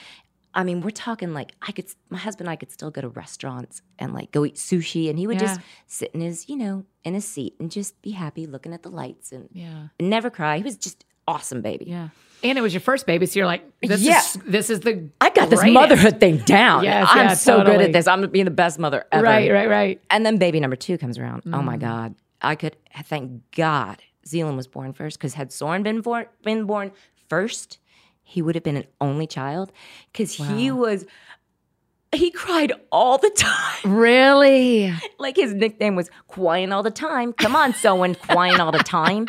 I 0.54 0.64
mean, 0.64 0.82
we're 0.82 0.90
talking 0.92 1.34
like 1.34 1.54
I 1.62 1.72
could, 1.72 1.86
my 2.10 2.18
husband 2.18 2.48
and 2.48 2.52
I 2.52 2.56
could 2.58 2.72
still 2.72 2.92
go 2.92 3.02
to 3.02 3.08
restaurants 3.10 3.82
and 4.00 4.14
like 4.14 4.32
go 4.32 4.46
eat 4.46 4.56
sushi, 4.56 5.10
and 5.10 5.18
he 5.18 5.26
would 5.28 5.40
just 5.40 5.62
sit 5.88 6.12
in 6.14 6.22
his, 6.22 6.50
you 6.50 6.58
know, 6.58 6.86
in 7.04 7.14
his 7.14 7.26
seat 7.26 7.56
and 7.60 7.72
just 7.72 8.02
be 8.02 8.12
happy 8.12 8.46
looking 8.48 8.74
at 8.74 8.84
the 8.84 8.90
lights 8.90 9.32
and 9.32 9.50
Yeah. 9.54 9.88
never 10.00 10.30
cry. 10.30 10.58
He 10.58 10.64
was 10.64 10.78
just 10.78 11.06
awesome 11.28 11.62
baby. 11.62 11.86
Yeah. 11.88 12.10
And 12.44 12.58
it 12.58 12.62
was 12.62 12.74
your 12.74 12.82
first 12.82 13.06
baby, 13.06 13.28
so 13.28 13.40
you're 13.40 13.46
like, 13.48 13.64
this 13.82 14.02
Yeah. 14.02 14.18
is 14.20 14.34
this 14.46 14.70
is 14.70 14.80
the 14.82 15.10
I 15.22 15.30
got 15.30 15.50
this 15.50 15.64
motherhood 15.64 16.20
thing 16.20 16.38
down. 16.38 16.84
Yes, 16.84 17.08
I'm 17.10 17.28
yeah, 17.30 17.34
so 17.36 17.64
good 17.64 17.80
at 17.82 17.94
this. 17.94 18.08
I'm 18.08 18.28
being 18.30 18.46
the 18.46 18.52
best 18.52 18.80
mother 18.80 19.06
ever. 19.12 19.24
Right, 19.24 19.52
right, 19.52 19.70
right. 19.70 20.02
And 20.10 20.26
then 20.26 20.38
baby 20.38 20.60
number 20.60 20.76
two 20.76 20.98
comes 20.98 21.18
around. 21.18 21.44
Oh 21.46 21.60
Mm. 21.60 21.64
my 21.66 21.78
God. 21.78 22.16
I 22.42 22.56
could 22.56 22.76
thank 23.04 23.44
God 23.56 24.02
Zealand 24.26 24.58
was 24.58 24.68
born 24.68 24.94
first 24.94 25.18
because 25.20 25.36
had 25.36 25.52
Soren 25.54 25.84
been 25.84 26.02
born, 26.02 26.26
been 26.44 26.66
born 26.66 26.92
first, 27.30 27.78
he 28.32 28.42
would 28.42 28.56
have 28.56 28.64
been 28.64 28.78
an 28.78 28.88
only 29.02 29.28
child 29.28 29.74
because 30.12 30.34
he 30.34 30.72
was, 30.72 31.06
he 32.14 32.32
cried 32.32 32.72
all 32.92 33.18
the 33.18 33.30
time. 33.32 33.58
Really? 33.84 34.94
like 35.20 35.36
his 35.36 35.54
nickname 35.54 35.96
was 35.96 36.10
Quine 36.28 36.72
all 36.72 36.84
the 36.84 36.92
time. 36.92 37.34
Come 37.34 37.56
on, 37.56 37.74
Soren, 37.74 38.16
Quine 38.16 38.60
all 38.60 38.72
the 38.72 38.80
time. 38.80 39.28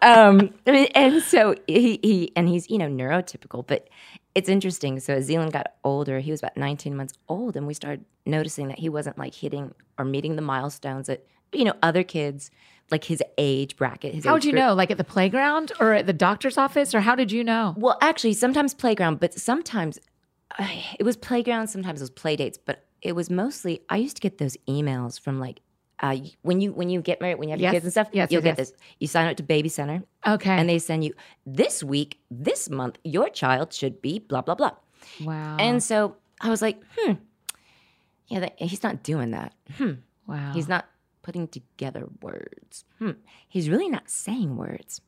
Um, 0.00 0.54
and 0.66 1.22
so 1.22 1.54
he, 1.66 1.98
he, 2.02 2.32
and 2.36 2.48
he's, 2.48 2.70
you 2.70 2.78
know, 2.78 2.88
neurotypical, 2.88 3.66
but 3.66 3.88
it's 4.34 4.48
interesting. 4.48 5.00
So 5.00 5.14
as 5.14 5.24
Zealand 5.24 5.52
got 5.52 5.74
older, 5.84 6.20
he 6.20 6.30
was 6.30 6.40
about 6.40 6.56
19 6.56 6.96
months 6.96 7.14
old, 7.28 7.56
and 7.56 7.66
we 7.66 7.74
started 7.74 8.04
noticing 8.24 8.68
that 8.68 8.78
he 8.78 8.88
wasn't 8.88 9.18
like 9.18 9.34
hitting 9.34 9.74
or 9.98 10.04
meeting 10.04 10.36
the 10.36 10.42
milestones 10.42 11.08
that, 11.08 11.26
you 11.52 11.64
know, 11.64 11.74
other 11.82 12.02
kids 12.02 12.50
like 12.90 13.04
his 13.04 13.22
age 13.38 13.76
bracket. 13.76 14.14
His 14.14 14.24
How 14.24 14.34
would 14.34 14.44
you 14.44 14.52
group- 14.52 14.62
know? 14.64 14.74
Like 14.74 14.90
at 14.90 14.98
the 14.98 15.04
playground 15.04 15.72
or 15.80 15.94
at 15.94 16.06
the 16.06 16.12
doctor's 16.12 16.58
office, 16.58 16.94
or 16.94 17.00
how 17.00 17.14
did 17.14 17.32
you 17.32 17.42
know? 17.44 17.74
Well, 17.76 17.98
actually, 18.00 18.34
sometimes 18.34 18.74
playground, 18.74 19.20
but 19.20 19.34
sometimes 19.34 19.98
uh, 20.58 20.66
it 20.98 21.02
was 21.04 21.16
playground. 21.16 21.68
Sometimes 21.68 22.00
it 22.00 22.04
was 22.04 22.10
play 22.10 22.36
dates, 22.36 22.58
but 22.58 22.84
it 23.02 23.12
was 23.14 23.30
mostly. 23.30 23.82
I 23.88 23.96
used 23.96 24.16
to 24.16 24.20
get 24.22 24.38
those 24.38 24.56
emails 24.68 25.18
from 25.18 25.40
like 25.40 25.60
uh, 26.00 26.16
when 26.42 26.60
you 26.60 26.72
when 26.72 26.88
you 26.90 27.00
get 27.00 27.20
married, 27.20 27.36
when 27.38 27.48
you 27.48 27.52
have 27.52 27.60
your 27.60 27.68
Yes. 27.72 27.76
kids 27.76 27.84
and 27.86 27.92
stuff. 27.92 28.08
Yes, 28.12 28.30
you'll 28.30 28.42
yes, 28.44 28.50
get 28.50 28.56
this. 28.58 28.72
You 29.00 29.06
sign 29.06 29.28
up 29.28 29.36
to 29.38 29.42
Baby 29.42 29.68
Center, 29.68 30.02
Okay. 30.26 30.50
and 30.50 30.68
they 30.68 30.78
send 30.78 31.04
you 31.04 31.14
this 31.46 31.82
week, 31.82 32.18
this 32.30 32.68
month, 32.70 32.98
your 33.04 33.28
child 33.30 33.72
should 33.72 34.00
be 34.02 34.18
blah 34.18 34.42
blah 34.42 34.54
blah. 34.54 34.72
wow. 35.22 35.56
And 35.58 35.82
so 35.82 36.16
I 36.40 36.50
was 36.50 36.60
like, 36.62 36.80
hmm, 36.98 37.12
yeah, 38.28 38.40
that, 38.40 38.54
he's 38.60 38.82
not 38.82 39.02
doing 39.02 39.30
that. 39.30 39.54
Hmm, 39.76 39.92
wow. 40.26 40.52
he's 40.52 40.68
not 40.68 40.86
putting 41.24 41.48
together 41.48 42.06
words. 42.22 42.84
Hmm, 43.00 43.12
he's 43.48 43.68
really 43.68 43.88
not 43.88 44.08
saying 44.08 44.56
words. 44.56 45.00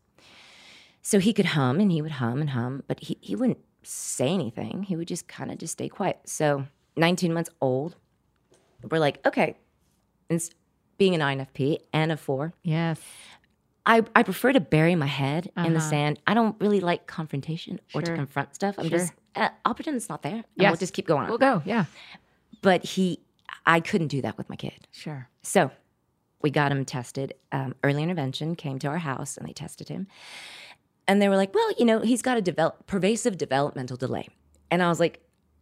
So 1.02 1.20
he 1.20 1.32
could 1.32 1.46
hum 1.46 1.78
and 1.78 1.92
he 1.92 2.02
would 2.02 2.12
hum 2.12 2.40
and 2.40 2.50
hum, 2.50 2.82
but 2.88 2.98
he, 3.00 3.16
he 3.20 3.36
wouldn't 3.36 3.60
say 3.84 4.28
anything. 4.28 4.82
He 4.82 4.96
would 4.96 5.06
just 5.06 5.28
kind 5.28 5.52
of 5.52 5.58
just 5.58 5.74
stay 5.74 5.88
quiet. 5.88 6.18
So 6.24 6.66
19 6.96 7.32
months 7.32 7.50
old, 7.60 7.94
we're 8.90 8.98
like, 8.98 9.24
okay, 9.24 9.56
being 10.98 11.14
an 11.14 11.20
INFP 11.20 11.78
and 11.92 12.10
a 12.10 12.16
four, 12.16 12.52
yes. 12.64 12.98
I, 13.88 14.02
I 14.16 14.24
prefer 14.24 14.52
to 14.52 14.58
bury 14.60 14.96
my 14.96 15.06
head 15.06 15.52
in 15.56 15.72
the 15.74 15.78
Uh-huh. 15.78 15.90
sand. 15.90 16.18
I 16.26 16.34
don't 16.34 16.60
really 16.60 16.80
like 16.80 17.06
confrontation 17.06 17.78
or 17.94 18.02
to 18.02 18.14
confront 18.16 18.54
stuff. 18.56 18.74
I'm 18.78 18.88
Sure. 18.88 18.98
just, 18.98 19.12
uh, 19.36 19.50
I'll 19.64 19.74
pretend 19.74 19.96
it's 19.96 20.08
not 20.08 20.22
there. 20.22 20.32
And 20.32 20.44
we'll 20.58 20.76
just 20.76 20.92
keep 20.92 21.06
going 21.06 21.22
on. 21.22 21.28
We'll 21.28 21.38
go. 21.38 21.62
Yeah. 21.64 21.84
but 22.62 22.84
he, 22.84 23.20
I 23.64 23.78
couldn't 23.78 24.08
do 24.08 24.22
that 24.22 24.36
with 24.38 24.48
my 24.48 24.56
kid. 24.56 24.88
Sure. 24.90 25.28
So 25.44 25.70
we 26.42 26.50
got 26.50 26.70
him 26.72 26.84
tested. 26.84 27.34
Um, 27.52 27.74
early 27.82 28.02
intervention 28.02 28.54
came 28.56 28.78
to 28.80 28.88
our 28.88 28.98
house 28.98 29.36
and 29.36 29.48
they 29.48 29.52
tested 29.52 29.88
him. 29.88 30.06
And 31.08 31.22
they 31.22 31.28
were 31.28 31.36
like, 31.36 31.54
well, 31.54 31.70
you 31.78 31.84
know, 31.84 32.00
he's 32.00 32.22
got 32.22 32.36
a 32.36 32.42
develop, 32.42 32.86
pervasive 32.86 33.38
developmental 33.38 33.96
delay. 33.96 34.28
And 34.70 34.82
I 34.82 34.88
was 34.88 34.98
like, 35.00 35.20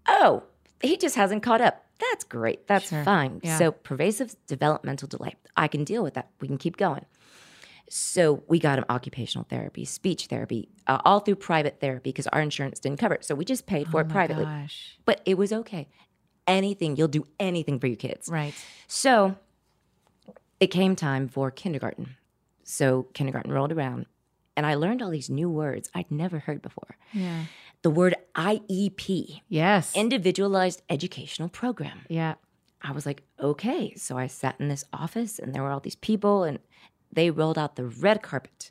oh, 0.08 0.42
he 0.82 0.96
just 0.96 1.16
hasn't 1.16 1.42
caught 1.42 1.60
up. 1.60 1.84
That's 2.00 2.24
great. 2.24 2.66
That's 2.66 2.88
Sure. 2.88 3.04
fine. 3.04 3.40
Yeah. 3.42 3.56
So, 3.58 3.70
pervasive 3.70 4.34
developmental 4.46 5.06
delay. 5.06 5.36
I 5.56 5.68
can 5.68 5.84
deal 5.84 6.02
with 6.02 6.14
that. 6.14 6.28
We 6.40 6.48
can 6.48 6.58
keep 6.58 6.76
going. 6.76 7.04
So, 7.88 8.42
we 8.48 8.58
got 8.58 8.78
him 8.78 8.84
occupational 8.88 9.46
therapy, 9.48 9.84
speech 9.84 10.26
therapy, 10.26 10.68
uh, 10.86 10.98
all 11.04 11.20
through 11.20 11.36
private 11.36 11.78
therapy 11.80 12.10
because 12.10 12.26
our 12.28 12.40
insurance 12.40 12.80
didn't 12.80 12.98
cover 12.98 13.14
it. 13.14 13.24
So, 13.24 13.34
we 13.34 13.44
just 13.44 13.66
paid 13.66 13.88
for 13.88 14.00
it 14.00 14.04
Oh 14.04 14.08
my 14.08 14.12
privately. 14.12 14.44
Gosh. 14.44 14.98
But 15.04 15.20
it 15.24 15.38
was 15.38 15.52
okay. 15.52 15.88
Anything, 16.46 16.96
you'll 16.96 17.08
do 17.08 17.26
anything 17.38 17.78
for 17.78 17.86
your 17.86 17.96
kids. 17.96 18.28
Right. 18.28 18.54
So 18.86 19.36
it 20.60 20.68
came 20.68 20.96
time 20.96 21.28
for 21.28 21.50
kindergarten. 21.50 22.16
So 22.62 23.04
kindergarten 23.12 23.52
rolled 23.52 23.72
around, 23.72 24.06
and 24.56 24.64
I 24.66 24.74
learned 24.74 25.02
all 25.02 25.10
these 25.10 25.28
new 25.30 25.50
words 25.50 25.90
I'd 25.94 26.10
never 26.10 26.38
heard 26.40 26.62
before. 26.62 26.96
Yeah. 27.12 27.44
The 27.82 27.90
word 27.90 28.14
IEP, 28.34 29.40
Yes. 29.48 29.94
Individualized 29.94 30.82
Educational 30.88 31.48
Program. 31.48 32.00
yeah. 32.08 32.34
I 32.86 32.92
was 32.92 33.06
like, 33.06 33.22
okay. 33.40 33.94
So 33.96 34.18
I 34.18 34.26
sat 34.26 34.56
in 34.60 34.68
this 34.68 34.84
office, 34.92 35.38
and 35.38 35.54
there 35.54 35.62
were 35.62 35.70
all 35.70 35.80
these 35.80 35.96
people, 35.96 36.44
and 36.44 36.58
they 37.10 37.30
rolled 37.30 37.56
out 37.58 37.76
the 37.76 37.86
red 37.86 38.22
carpet. 38.22 38.70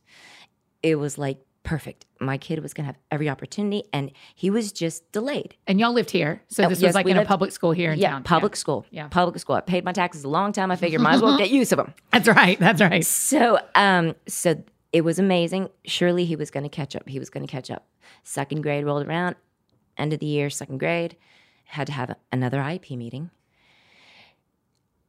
It 0.83 0.95
was 0.95 1.17
like 1.17 1.39
perfect. 1.63 2.05
My 2.19 2.37
kid 2.37 2.59
was 2.61 2.73
going 2.73 2.83
to 2.83 2.87
have 2.87 2.97
every 3.11 3.29
opportunity, 3.29 3.83
and 3.93 4.11
he 4.35 4.49
was 4.49 4.71
just 4.71 5.11
delayed. 5.11 5.55
And 5.67 5.79
y'all 5.79 5.93
lived 5.93 6.11
here, 6.11 6.41
so 6.47 6.65
Oh, 6.65 6.69
this 6.69 6.81
yes, 6.81 6.89
was 6.89 6.95
like 6.95 7.07
in 7.07 7.17
a 7.17 7.25
public 7.25 7.51
school 7.51 7.71
here 7.71 7.91
in 7.93 7.99
yeah, 7.99 8.11
town. 8.11 8.23
public 8.23 8.55
school. 8.55 8.85
Yeah. 8.91 9.07
Public 9.07 9.39
school. 9.39 9.55
I 9.55 9.61
paid 9.61 9.83
my 9.85 9.91
taxes 9.93 10.23
a 10.23 10.29
long 10.29 10.51
time. 10.51 10.71
I 10.71 10.75
figured 10.75 11.01
might 11.01 11.15
as 11.15 11.21
well 11.21 11.37
get 11.43 11.49
use 11.49 11.71
of 11.71 11.77
them. 11.77 11.93
That's 12.11 12.27
right. 12.27 12.59
That's 12.59 12.81
right. 12.81 13.05
So, 13.05 13.59
um, 13.75 14.15
so 14.27 14.61
it 14.91 15.01
was 15.01 15.19
amazing. 15.19 15.69
Surely 15.85 16.25
he 16.25 16.35
was 16.35 16.51
going 16.51 16.63
to 16.63 16.69
catch 16.69 16.95
up. 16.95 17.07
He 17.07 17.19
was 17.19 17.29
going 17.29 17.45
to 17.45 17.51
catch 17.51 17.71
up. 17.71 17.87
Second 18.23 18.61
grade 18.61 18.85
rolled 18.85 19.05
around, 19.07 19.35
end 19.97 20.13
of 20.13 20.19
the 20.19 20.25
year, 20.25 20.49
second 20.49 20.77
grade, 20.79 21.15
had 21.65 21.87
to 21.87 21.93
have 21.93 22.15
another 22.31 22.59
IEP 22.59 22.97
meeting. 22.97 23.31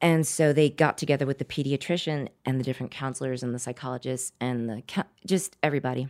And 0.00 0.26
so 0.26 0.52
they 0.52 0.68
got 0.68 0.98
together 0.98 1.24
with 1.26 1.38
the 1.38 1.44
pediatrician 1.44 2.28
and 2.44 2.60
the 2.60 2.64
different 2.64 2.92
counselors 2.92 3.42
and 3.42 3.54
the 3.54 3.58
psychologists 3.58 4.32
and 4.40 4.68
the 4.68 4.82
just 5.26 5.56
everybody, 5.62 6.08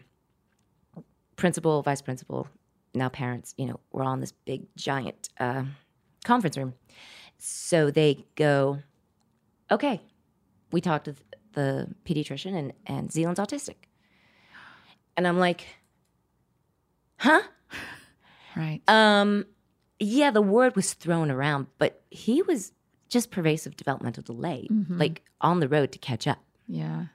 principal, 1.37 1.83
vice 1.83 2.03
principal, 2.03 2.49
now 2.95 3.09
parents. 3.09 3.55
You 3.57 3.67
know, 3.67 3.81
we're 3.93 4.05
all 4.05 4.15
in 4.15 4.21
this 4.21 4.33
big 4.33 4.67
giant 4.77 5.29
uh, 5.39 5.65
conference 6.25 6.57
room. 6.57 6.75
So 7.39 7.91
they 7.91 8.25
go, 8.37 8.79
okay, 9.71 10.01
we 10.73 10.81
talked 10.81 11.07
to 11.07 11.15
the 11.53 11.89
pediatrician 12.05 12.57
and, 12.57 12.73
and 12.87 13.13
Zealand's 13.13 13.41
autistic. 13.41 13.77
And 15.17 15.27
I'm 15.27 15.39
like, 15.39 15.67
huh? 17.19 17.43
Right. 18.57 18.81
Um, 18.87 19.47
yeah, 19.99 20.31
the 20.31 20.41
word 20.41 20.77
was 20.77 20.95
thrown 20.95 21.29
around, 21.29 21.67
but 21.79 22.05
he 22.11 22.41
was 22.43 22.71
just 23.09 23.33
pervasive 23.33 23.77
developmental 23.77 24.23
delay, 24.23 24.69
like 24.89 25.23
on 25.41 25.59
the 25.59 25.69
road 25.69 25.91
to 25.91 25.99
catch 25.99 26.29
up. 26.29 26.39
Yeah. 26.69 27.07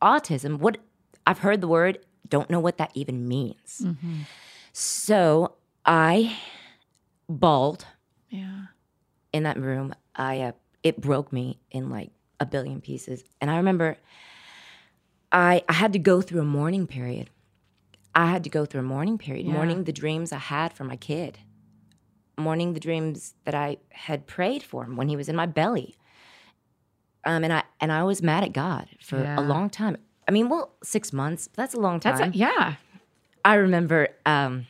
Autism, 0.00 0.60
what 0.60 0.78
I've 1.26 1.40
heard 1.40 1.60
the 1.60 1.66
word, 1.66 1.98
don't 2.28 2.50
know 2.50 2.60
what 2.60 2.78
that 2.78 2.90
even 2.94 3.26
means. 3.28 3.86
So 4.72 5.54
I 5.84 6.36
bawled 7.28 7.86
Yeah. 8.28 8.66
in 9.32 9.42
that 9.44 9.58
room. 9.58 9.94
I 10.14 10.40
uh, 10.40 10.52
it 10.82 11.00
broke 11.00 11.32
me 11.32 11.60
in 11.70 11.90
like 11.90 12.10
a 12.40 12.46
billion 12.46 12.80
pieces, 12.80 13.24
and 13.40 13.50
I 13.50 13.56
remember 13.56 13.96
I 15.32 15.62
I 15.68 15.72
had 15.72 15.92
to 15.94 15.98
go 15.98 16.20
through 16.20 16.40
a 16.40 16.44
mourning 16.44 16.86
period. 16.86 17.30
I 18.14 18.26
had 18.30 18.44
to 18.44 18.50
go 18.50 18.64
through 18.64 18.80
a 18.80 18.84
mourning 18.94 19.18
period, 19.18 19.46
Yeah. 19.46 19.52
mourning 19.52 19.84
the 19.84 19.92
dreams 19.92 20.32
I 20.32 20.38
had 20.38 20.72
for 20.72 20.84
my 20.84 20.96
kid, 20.96 21.38
mourning 22.38 22.72
the 22.72 22.80
dreams 22.80 23.34
that 23.44 23.54
I 23.54 23.78
had 23.90 24.26
prayed 24.26 24.62
for 24.62 24.84
him 24.84 24.96
when 24.96 25.08
he 25.08 25.16
was 25.16 25.28
in 25.28 25.36
my 25.36 25.46
belly. 25.46 25.96
Um, 27.24 27.44
and 27.44 27.52
I 27.52 27.64
and 27.80 27.90
I 27.92 28.04
was 28.04 28.22
mad 28.22 28.44
at 28.44 28.52
God 28.52 28.88
for 29.00 29.20
Yeah. 29.22 29.38
a 29.38 29.42
long 29.42 29.68
time. 29.68 29.96
I 30.28 30.32
mean, 30.32 30.48
well, 30.48 30.74
six 30.82 31.12
months. 31.12 31.48
That's 31.54 31.74
a 31.74 31.80
long 31.80 32.00
time. 32.00 32.16
That's 32.16 32.34
a, 32.34 32.38
yeah. 32.38 32.74
I 33.44 33.54
remember 33.54 34.08
um, 34.24 34.66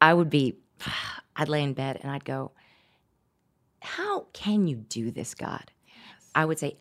I 0.00 0.14
would 0.14 0.30
be, 0.30 0.56
I'd 1.36 1.48
lay 1.48 1.62
in 1.62 1.72
bed 1.72 1.98
and 2.02 2.10
I'd 2.10 2.24
go, 2.24 2.52
How 3.80 4.26
can 4.32 4.66
you 4.66 4.76
do 4.76 5.10
this, 5.10 5.34
God? 5.34 5.72
I 6.34 6.44
would 6.44 6.58
say, 6.58 6.78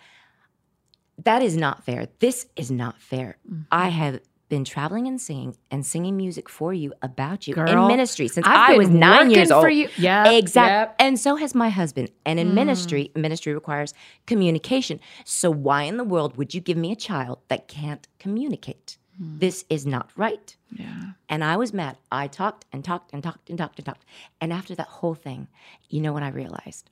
That 1.24 1.41
is 1.41 1.58
not 1.58 1.84
fair. 1.84 2.08
This 2.20 2.48
is 2.56 2.70
not 2.70 3.02
fair. 3.02 3.38
Mm-hmm. 3.50 3.62
I 3.72 3.89
have 3.89 4.20
been 4.51 4.65
traveling 4.65 5.07
and 5.07 5.19
singing 5.27 5.55
and 5.71 5.85
singing 5.93 6.15
music 6.17 6.49
for 6.49 6.71
you 6.73 6.93
about 7.01 7.47
you 7.47 7.53
in 7.55 7.87
ministry 7.87 8.27
since 8.27 8.45
I've 8.45 8.75
I 8.75 8.77
was 8.77 8.89
nine 8.89 9.31
years 9.31 9.49
old. 9.49 9.63
for 9.63 9.69
you. 9.69 9.87
Yep, 9.97 10.27
exactly. 10.43 10.71
yep. 10.73 10.95
And 10.99 11.13
so 11.25 11.37
has 11.37 11.55
my 11.55 11.69
husband. 11.69 12.07
And 12.27 12.37
in 12.39 12.49
Mm. 12.49 12.53
ministry, 12.61 13.03
ministry 13.15 13.53
requires 13.53 13.93
communication. 14.31 14.99
So 15.25 15.47
why 15.49 15.83
in 15.83 15.95
the 15.97 16.03
world 16.13 16.31
would 16.37 16.53
you 16.53 16.61
give 16.69 16.77
me 16.77 16.91
a 16.91 16.95
child 17.09 17.39
that 17.47 17.67
can't 17.67 18.03
communicate? 18.19 18.97
Mm. 19.21 19.39
This 19.39 19.57
is 19.69 19.85
not 19.85 20.07
right. 20.17 20.47
Yeah. 20.83 21.11
And 21.29 21.43
I 21.43 21.55
was 21.55 21.71
mad. 21.73 21.95
I 22.11 22.27
talked 22.27 22.65
and 22.73 22.83
talked 22.83 23.13
and 23.13 23.23
talked 23.23 23.49
and 23.49 23.57
talked 23.57 23.77
and 23.79 23.85
talked. 23.85 24.05
And 24.41 24.51
after 24.59 24.73
that 24.75 24.87
whole 24.99 25.15
thing, 25.27 25.47
you 25.89 26.01
know 26.01 26.13
what 26.15 26.23
I 26.23 26.29
realized? 26.43 26.89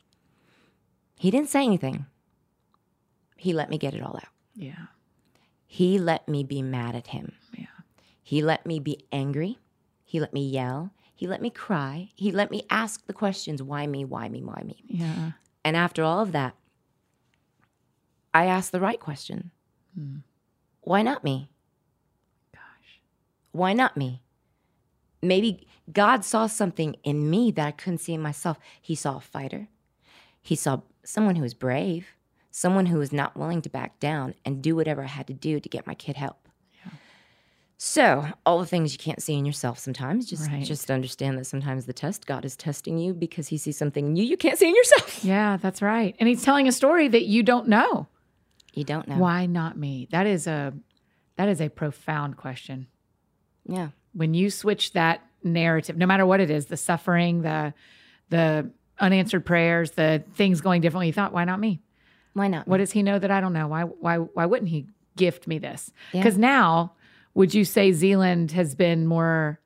He 1.23 1.29
didn't 1.33 1.49
say 1.49 1.63
anything. 1.65 2.05
He 3.35 3.51
let 3.53 3.69
me 3.69 3.77
get 3.77 3.93
it 3.93 4.01
all 4.01 4.15
out. 4.23 4.33
Yeah. 4.55 4.85
He 5.71 5.99
let 5.99 6.27
me 6.27 6.43
be 6.43 6.63
mad 6.63 6.95
at 6.95 7.07
him. 7.07 7.33
Yeah. 7.55 7.67
He 8.23 8.41
let 8.41 8.65
me 8.65 8.79
be 8.79 9.05
angry. 9.11 9.59
He 10.03 10.19
let 10.19 10.33
me 10.33 10.41
yell. 10.41 10.91
He 11.13 11.27
let 11.27 11.43
me 11.43 11.51
cry. 11.51 12.09
He 12.15 12.31
let 12.31 12.49
me 12.49 12.63
ask 12.71 13.05
the 13.05 13.13
questions 13.13 13.61
why 13.61 13.85
me, 13.85 14.03
why 14.03 14.29
me, 14.29 14.41
why 14.41 14.63
me? 14.65 14.83
Yeah. 14.87 15.33
And 15.63 15.77
after 15.77 16.01
all 16.03 16.21
of 16.21 16.31
that, 16.31 16.55
I 18.33 18.47
asked 18.47 18.71
the 18.71 18.79
right 18.79 18.99
question 18.99 19.51
hmm. 19.93 20.17
Why 20.81 21.03
not 21.03 21.23
me? 21.23 21.51
Gosh. 22.51 23.01
Why 23.51 23.73
not 23.73 23.95
me? 23.95 24.23
Maybe 25.21 25.67
God 25.93 26.25
saw 26.25 26.47
something 26.47 26.95
in 27.03 27.29
me 27.29 27.51
that 27.51 27.67
I 27.67 27.71
couldn't 27.71 27.99
see 27.99 28.15
in 28.15 28.21
myself. 28.21 28.57
He 28.81 28.95
saw 28.95 29.17
a 29.17 29.21
fighter. 29.21 29.67
He 30.41 30.55
saw 30.55 30.81
someone 31.03 31.35
who 31.35 31.43
was 31.43 31.53
brave, 31.53 32.07
someone 32.59 32.87
who 32.87 32.97
was 32.99 33.13
not 33.13 33.37
willing 33.37 33.61
to 33.61 33.69
back 33.69 33.97
down 34.01 34.33
and 34.43 34.61
do 34.61 34.75
whatever 34.75 35.01
I 35.03 35.07
had 35.07 35.27
to 35.27 35.33
do 35.33 35.61
to 35.61 35.69
get 35.69 35.87
my 35.87 35.93
kid 35.93 36.17
help. 36.17 36.49
So, 37.81 38.27
all 38.45 38.59
the 38.59 38.65
things 38.65 38.91
you 38.91 38.99
can't 38.99 39.23
see 39.23 39.35
in 39.35 39.45
yourself 39.45 39.79
sometimes, 39.79 40.25
just 40.25 40.51
Right. 40.51 40.65
just 40.65 40.91
understand 40.91 41.37
that 41.37 41.45
sometimes 41.45 41.85
the 41.85 41.93
test 41.93 42.27
God 42.27 42.43
is 42.43 42.57
testing 42.57 42.97
you 42.97 43.13
because 43.13 43.47
he 43.47 43.57
sees 43.57 43.77
something 43.77 44.11
new 44.11 44.21
you 44.21 44.35
can't 44.35 44.57
see 44.57 44.67
in 44.67 44.75
yourself. 44.75 45.23
Yeah, 45.23 45.55
that's 45.55 45.81
right. 45.81 46.13
And 46.19 46.27
he's 46.27 46.43
telling 46.43 46.67
a 46.67 46.73
story 46.73 47.07
that 47.07 47.23
you 47.23 47.41
don't 47.41 47.69
know. 47.69 48.07
You 48.73 48.83
don't 48.83 49.07
know. 49.07 49.17
Why 49.17 49.45
not 49.45 49.77
me? 49.77 50.09
That 50.11 50.27
is 50.27 50.45
a 50.45 50.73
that 51.37 51.47
is 51.47 51.61
a 51.61 51.69
profound 51.69 52.35
question. 52.35 52.87
Yeah. 53.63 53.89
When 54.11 54.33
you 54.33 54.49
switch 54.49 54.91
that 54.91 55.21
narrative, 55.41 55.95
no 55.95 56.05
matter 56.05 56.25
what 56.25 56.41
it 56.41 56.49
is, 56.49 56.65
the 56.65 56.75
suffering, 56.75 57.43
the 57.43 57.73
the 58.29 58.69
unanswered 58.99 59.45
prayers, 59.45 59.91
the 59.91 60.21
things 60.35 60.59
going 60.59 60.81
differently, 60.81 61.07
you 61.07 61.13
thought, 61.13 61.31
why 61.31 61.45
not 61.45 61.61
me? 61.61 61.79
Why 62.33 62.47
not? 62.47 62.67
What 62.67 62.77
does 62.77 62.91
he 62.91 63.03
know 63.03 63.19
that 63.19 63.31
I 63.31 63.41
don't 63.41 63.53
know? 63.53 63.67
Why 63.67 63.83
why 63.83 64.17
why 64.17 64.45
wouldn't 64.45 64.69
he 64.69 64.87
gift 65.15 65.47
me 65.47 65.57
this? 65.59 65.91
Yeah. 66.13 66.21
Because 66.21 66.37
now, 66.37 66.93
would 67.33 67.53
you 67.53 67.65
say 67.65 67.91
Zealand 67.91 68.51
has 68.51 68.75
been 68.75 69.05
more? 69.05 69.59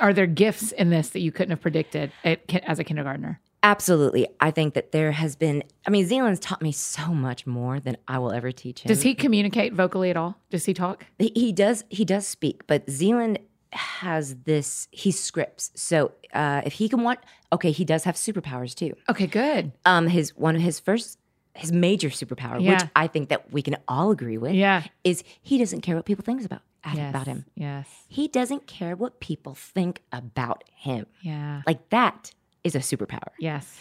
Are 0.00 0.12
there 0.12 0.26
gifts 0.26 0.72
in 0.72 0.90
this 0.90 1.10
that 1.10 1.20
you 1.20 1.32
couldn't 1.32 1.50
have 1.50 1.60
predicted 1.60 2.12
as 2.22 2.78
a 2.78 2.84
kindergartner? 2.84 3.40
Absolutely. 3.62 4.28
I 4.38 4.50
think 4.50 4.74
that 4.74 4.92
there 4.92 5.10
has 5.12 5.36
been, 5.36 5.64
I 5.86 5.90
mean, 5.90 6.06
Zealand's 6.06 6.38
taught 6.38 6.60
me 6.60 6.70
so 6.70 7.14
much 7.14 7.46
more 7.46 7.80
than 7.80 7.96
I 8.06 8.18
will 8.18 8.30
ever 8.30 8.52
teach 8.52 8.80
him. 8.82 8.88
Does 8.88 9.00
he 9.00 9.14
communicate 9.14 9.72
vocally 9.72 10.10
at 10.10 10.18
all? 10.18 10.36
Does 10.50 10.66
he 10.66 10.74
talk? 10.74 11.06
He, 11.18 11.32
he 11.34 11.50
does. 11.50 11.82
He 11.88 12.04
does 12.04 12.26
speak, 12.26 12.66
but 12.66 12.88
Zealand 12.90 13.38
has 13.72 14.36
this. 14.44 14.86
He 14.90 15.10
scripts. 15.10 15.70
So 15.74 16.12
uh, 16.34 16.60
if 16.66 16.74
he 16.74 16.90
can 16.90 17.02
want, 17.02 17.20
okay, 17.54 17.70
he 17.70 17.86
does 17.86 18.04
have 18.04 18.16
superpowers 18.16 18.74
too. 18.74 18.94
Okay, 19.08 19.26
good. 19.26 19.72
Um, 19.86 20.08
his 20.08 20.36
one 20.36 20.56
of 20.56 20.60
his 20.60 20.78
first, 20.78 21.18
his 21.54 21.72
major 21.72 22.08
superpower, 22.08 22.58
which 22.66 22.82
I 22.96 23.06
think 23.06 23.28
that 23.28 23.52
we 23.52 23.62
can 23.62 23.76
all 23.88 24.10
agree 24.10 24.38
with, 24.38 24.52
Yeah. 24.54 24.84
is 25.04 25.22
he 25.40 25.56
doesn't 25.58 25.82
care 25.82 25.94
what 25.96 26.04
people 26.04 26.24
think 26.24 26.44
about 26.44 26.62
Yes. 26.94 27.10
about 27.10 27.26
him. 27.26 27.44
Yes. 27.54 27.88
He 28.08 28.28
doesn't 28.28 28.66
care 28.66 28.94
what 28.96 29.20
people 29.20 29.54
think 29.54 30.02
about 30.12 30.64
him. 30.74 31.06
Yeah. 31.22 31.62
Like 31.66 31.88
that 31.90 32.32
is 32.64 32.74
a 32.74 32.80
superpower. 32.80 33.30
Yes. 33.38 33.78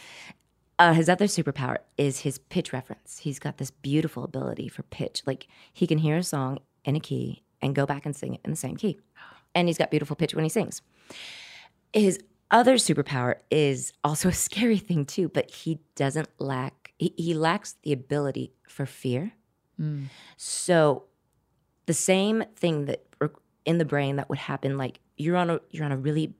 Uh, 0.80 0.94
his 0.94 1.08
other 1.10 1.26
superpower 1.26 1.78
is 1.98 2.20
his 2.22 2.38
pitch 2.38 2.74
reference. 2.74 3.20
He's 3.20 3.40
got 3.40 3.58
this 3.58 3.72
beautiful 3.72 4.24
ability 4.24 4.68
for 4.70 4.84
pitch. 4.84 5.22
Like 5.26 5.48
he 5.72 5.86
can 5.88 5.98
hear 6.00 6.18
a 6.18 6.24
song 6.24 6.60
in 6.86 6.96
a 6.96 7.00
key 7.00 7.44
and 7.62 7.76
go 7.76 7.86
back 7.86 8.06
and 8.06 8.16
sing 8.16 8.34
it 8.36 8.42
in 8.46 8.52
the 8.52 8.58
same 8.58 8.76
key. 8.78 9.00
And 9.56 9.68
he's 9.68 9.78
got 9.78 9.92
beautiful 9.92 10.16
pitch 10.16 10.34
when 10.34 10.44
he 10.46 10.50
sings. 10.50 10.82
His 11.94 12.20
other 12.50 12.76
superpower 12.76 13.36
is 13.52 13.94
also 14.04 14.30
a 14.30 14.34
scary 14.34 14.78
thing 14.80 15.06
too, 15.06 15.30
but 15.30 15.52
he 15.52 15.80
doesn't 15.96 16.28
lack 16.40 16.83
he, 17.04 17.14
he 17.18 17.34
lacks 17.34 17.76
the 17.84 17.94
ability 17.94 18.54
for 18.68 18.86
fear. 18.86 19.34
Mm. 19.80 20.06
So 20.38 21.04
the 21.86 21.94
same 21.94 22.44
thing 22.56 22.86
that 22.86 23.06
in 23.66 23.78
the 23.78 23.86
brain 23.86 24.18
that 24.18 24.30
would 24.30 24.38
happen 24.40 24.78
like 24.78 25.00
you're 25.18 25.38
on 25.38 25.50
a 25.50 25.60
you're 25.72 25.86
on 25.86 25.92
a 25.92 25.98
really 25.98 26.34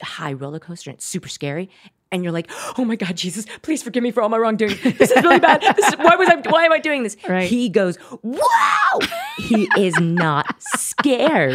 high 0.00 0.32
roller 0.32 0.60
coaster 0.60 0.90
and 0.90 0.96
it's 0.96 1.04
super 1.06 1.28
scary 1.28 1.68
and 2.12 2.22
you're 2.22 2.32
like 2.32 2.48
oh 2.78 2.84
my 2.84 2.94
god 2.94 3.16
jesus 3.16 3.44
please 3.62 3.82
forgive 3.82 4.02
me 4.02 4.12
for 4.12 4.22
all 4.22 4.28
my 4.28 4.36
wrongdoing 4.38 4.76
this 4.82 5.10
is 5.10 5.22
really 5.24 5.40
bad 5.40 5.60
this 5.76 5.88
is, 5.88 5.94
why 5.94 6.14
was 6.14 6.28
i 6.28 6.36
why 6.50 6.64
am 6.64 6.72
i 6.72 6.78
doing 6.78 7.02
this 7.02 7.16
Right. 7.28 7.48
he 7.48 7.68
goes 7.68 7.98
wow 8.22 8.98
he 9.38 9.68
is 9.76 9.98
not 9.98 10.46
scared 10.62 11.52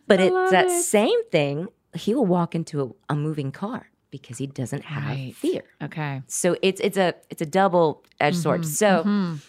but 0.06 0.18
it's 0.20 0.50
that 0.50 0.66
it. 0.68 0.82
same 0.82 1.22
thing 1.30 1.68
he 1.94 2.14
will 2.14 2.26
walk 2.26 2.54
into 2.54 2.82
a, 2.82 3.12
a 3.12 3.16
moving 3.16 3.52
car 3.52 3.90
because 4.18 4.38
he 4.38 4.46
doesn't 4.46 4.84
have 4.84 5.04
Right. 5.04 5.34
fear 5.34 5.64
Okay. 5.82 6.22
so 6.26 6.56
it's 6.62 6.80
it's 6.80 6.96
a 6.96 7.08
it's 7.30 7.42
a 7.42 7.46
double 7.60 8.04
edged 8.20 8.36
sword. 8.44 8.64
So 8.64 8.90
Mhm. 9.04 9.40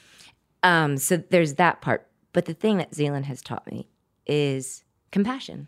um 0.63 0.97
so 0.97 1.17
there's 1.17 1.53
that 1.55 1.81
part. 1.81 2.01
But 2.33 2.45
the 2.45 2.53
thing 2.53 2.77
that 2.81 2.93
Zealand 2.99 3.25
has 3.27 3.41
taught 3.41 3.65
me 3.71 3.87
is 4.25 4.83
compassion. 5.11 5.67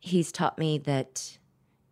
He's 0.00 0.30
taught 0.32 0.58
me 0.58 0.78
that 0.78 1.38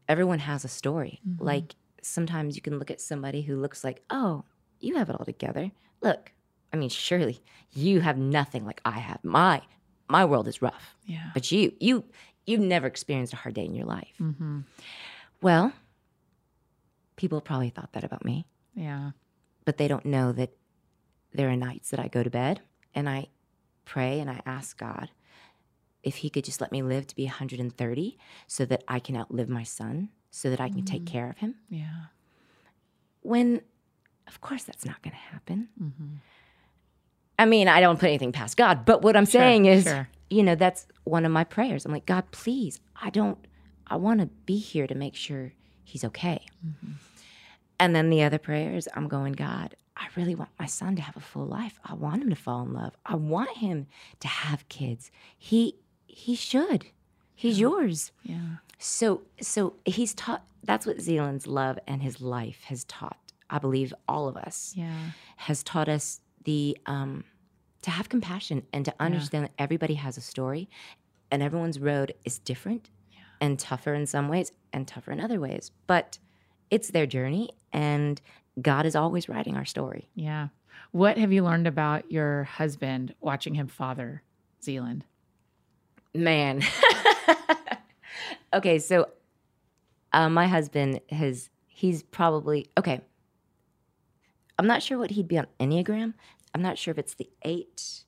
everyone 0.09 0.40
has 0.40 0.64
a 0.64 0.68
story. 0.68 1.20
Like 1.38 1.75
sometimes 2.03 2.57
you 2.57 2.62
can 2.62 2.79
look 2.81 2.90
at 2.90 3.01
somebody 3.01 3.40
who 3.42 3.55
looks 3.57 3.83
like, 3.85 4.03
"Oh, 4.11 4.44
you 4.81 4.97
have 4.97 5.09
it 5.11 5.16
all 5.18 5.25
together." 5.25 5.70
Look, 6.03 6.33
I 6.73 6.77
mean, 6.77 6.90
surely 6.90 7.37
you 7.73 8.01
have 8.01 8.18
nothing 8.18 8.64
like 8.66 8.81
I 8.85 8.99
have. 9.09 9.20
My 9.23 9.62
my 10.09 10.25
world 10.25 10.49
is 10.49 10.61
rough. 10.61 10.97
Yeah. 11.07 11.31
But 11.33 11.51
you 11.53 11.73
you 11.81 12.05
you've 12.47 12.61
never 12.75 12.87
experienced 12.87 13.33
a 13.33 13.37
hard 13.37 13.55
day 13.55 13.64
in 13.64 13.75
your 13.75 13.87
life. 13.87 14.14
hmm 14.18 14.61
Well, 15.40 15.73
people 17.16 17.40
probably 17.40 17.70
thought 17.70 17.92
that 17.92 18.05
about 18.05 18.24
me 18.24 18.46
Yeah. 18.74 19.11
but 19.64 19.77
they 19.79 19.88
don't 19.88 20.05
know 20.07 20.33
that 20.33 20.50
there 21.33 21.48
are 21.50 21.57
nights 21.57 21.90
that 21.90 22.00
I 22.00 22.09
go 22.09 22.22
to 22.22 22.31
bed 22.31 22.61
and 22.94 23.09
I 23.09 23.29
pray 23.85 24.20
and 24.20 24.31
I 24.31 24.40
ask 24.46 24.79
God 24.79 25.11
if 26.03 26.16
He 26.16 26.31
could 26.31 26.44
just 26.44 26.61
let 26.61 26.70
me 26.72 26.83
live 26.83 27.07
to 27.09 27.16
be 27.16 27.24
130 27.24 28.18
so 28.46 28.64
that 28.66 28.85
I 28.88 28.98
can 29.00 29.16
outlive 29.16 29.48
my 29.48 29.62
son, 29.62 30.11
so 30.31 30.50
that 30.50 30.61
I 30.61 30.68
can 30.68 30.85
take 30.85 31.07
care 31.07 31.31
of 31.31 31.38
him. 31.38 31.55
Yeah. 31.70 32.05
When, 33.22 33.62
of 34.27 34.40
course, 34.40 34.64
that's 34.64 34.85
not 34.85 35.03
going 35.03 35.12
to 35.12 35.16
happen. 35.33 35.68
hmm 35.79 36.16
I 37.37 37.46
mean, 37.46 37.66
I 37.66 37.81
don't 37.81 37.98
put 37.98 38.07
anything 38.11 38.31
past 38.33 38.57
God, 38.57 38.85
but 38.85 39.03
what 39.03 39.16
I'm 39.16 39.24
Sure, 39.27 39.40
saying 39.40 39.64
is, 39.64 39.83
sure. 39.85 40.09
you 40.31 40.42
know, 40.44 40.55
that's 40.55 40.87
one 41.03 41.24
of 41.24 41.33
my 41.33 41.42
prayers. 41.42 41.85
I'm 41.85 41.90
like, 41.90 42.07
God, 42.07 42.31
please, 42.31 42.81
I 42.94 43.11
don't, 43.11 43.38
I 43.88 43.96
want 43.96 44.20
to 44.20 44.27
be 44.46 44.57
here 44.59 44.87
to 44.87 44.94
make 44.94 45.16
sure 45.16 45.53
he's 45.85 46.05
okay. 46.05 46.47
Mm-hmm. 46.66 46.92
And 47.79 47.94
then 47.94 48.11
the 48.11 48.23
other 48.23 48.38
prayer 48.38 48.75
is, 48.75 48.88
I'm 48.94 49.09
going, 49.09 49.33
God, 49.33 49.75
I 49.97 50.07
really 50.16 50.35
want 50.35 50.51
my 50.59 50.66
son 50.66 50.97
to 50.97 51.03
have 51.03 51.16
a 51.16 51.20
full 51.20 51.47
life. 51.47 51.79
I 51.85 51.94
want 51.94 52.23
him 52.23 52.31
to 52.31 52.37
fall 52.37 52.62
in 52.62 52.73
love. 52.73 52.94
I 53.05 53.14
want 53.16 53.57
him 53.59 53.87
to 54.20 54.29
have 54.29 54.68
kids. 54.68 55.11
He, 55.37 55.77
he 56.07 56.35
should. 56.35 56.87
He's 57.35 57.59
yours. 57.59 58.12
Yeah. 58.23 58.57
So, 58.79 59.23
so 59.40 59.75
he's 59.85 60.14
taught. 60.14 60.44
That's 60.62 60.87
what 60.87 61.01
Zealand's 61.01 61.47
love 61.47 61.79
and 61.87 62.03
his 62.03 62.20
life 62.20 62.62
has 62.66 62.85
taught. 62.85 63.18
I 63.51 63.59
believe 63.59 63.92
all 64.09 64.29
of 64.29 64.37
us 64.37 64.73
Yeah. 64.77 64.92
has 65.37 65.62
taught 65.62 65.88
us 65.88 66.20
the 66.44 66.77
um, 66.87 67.25
to 67.83 67.90
have 67.90 68.09
compassion 68.09 68.62
and 68.73 68.85
to 68.85 68.94
understand 68.99 69.44
that 69.44 69.53
everybody 69.59 69.94
has 69.94 70.16
a 70.16 70.20
story, 70.23 70.68
and 71.31 71.42
everyone's 71.42 71.79
road 71.79 72.14
is 72.25 72.38
different 72.38 72.88
and 73.44 73.59
tougher 73.59 73.92
in 73.92 74.07
some 74.07 74.28
ways 74.28 74.52
and 74.72 74.88
tougher 74.88 75.12
in 75.12 75.20
other 75.20 75.38
ways. 75.38 75.70
But 75.87 76.18
it's 76.70 76.88
their 76.88 77.04
journey, 77.04 77.50
and 77.74 78.20
God 78.61 78.87
is 78.87 78.96
always 78.96 79.28
writing 79.28 79.54
our 79.54 79.66
story. 79.66 80.09
Yeah. 80.14 80.48
What 80.92 81.18
have 81.18 81.30
you 81.30 81.44
learned 81.44 81.66
about 81.66 82.11
your 82.11 82.44
husband 82.44 83.14
watching 83.20 83.54
him 83.54 83.66
father 83.66 84.22
Zealand? 84.62 85.04
Man. 86.14 86.62
okay, 88.54 88.78
so 88.78 89.09
uh, 90.14 90.30
my 90.30 90.46
husband 90.46 91.00
has 91.11 91.50
he's 91.66 92.02
probably 92.02 92.70
okay. 92.78 93.02
I'm 94.59 94.66
not 94.66 94.83
sure 94.83 94.96
what 94.96 95.11
he'd 95.11 95.28
be 95.28 95.37
on 95.37 95.48
Enneagram. 95.61 96.14
I'm 96.54 96.62
not 96.62 96.78
sure 96.78 96.92
if 96.92 96.98
it's 96.98 97.14
the 97.14 97.28
eight 97.42 98.04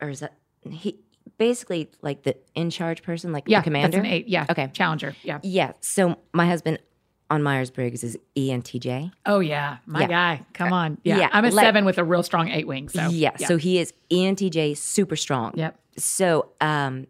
or 0.00 0.08
is 0.08 0.20
that 0.20 0.36
he 0.68 0.98
basically 1.38 1.90
like 2.02 2.22
the 2.22 2.36
in 2.54 2.70
charge 2.70 3.02
person, 3.02 3.32
like 3.32 3.44
Yeah. 3.46 3.60
the 3.60 3.64
commander. 3.64 3.96
That's 3.98 4.06
an 4.06 4.12
eight. 4.12 4.28
Yeah. 4.28 4.46
Okay. 4.50 4.70
Challenger. 4.72 5.14
Yeah. 5.22 5.38
Yeah. 5.42 5.72
So 5.80 6.18
my 6.32 6.46
husband 6.46 6.78
on 7.28 7.42
Myers 7.42 7.70
Briggs 7.70 8.04
is 8.04 8.16
ENTJ. 8.36 9.10
Oh 9.26 9.40
yeah. 9.40 9.78
My 9.86 10.02
Yeah. 10.02 10.06
guy. 10.06 10.46
Come 10.54 10.72
on. 10.72 10.98
Yeah. 11.02 11.18
yeah, 11.18 11.28
I'm 11.32 11.44
a 11.44 11.50
like- 11.50 11.64
seven 11.64 11.84
with 11.84 11.98
a 11.98 12.04
real 12.04 12.22
strong 12.22 12.48
eight 12.48 12.66
wing. 12.66 12.88
So 12.88 13.08
yeah, 13.08 13.36
So 13.36 13.56
he 13.56 13.78
is 13.78 13.92
ENTJ, 14.10 14.76
super 14.76 15.16
strong. 15.16 15.52
Yep. 15.56 15.78
So 15.98 16.50
um, 16.60 17.06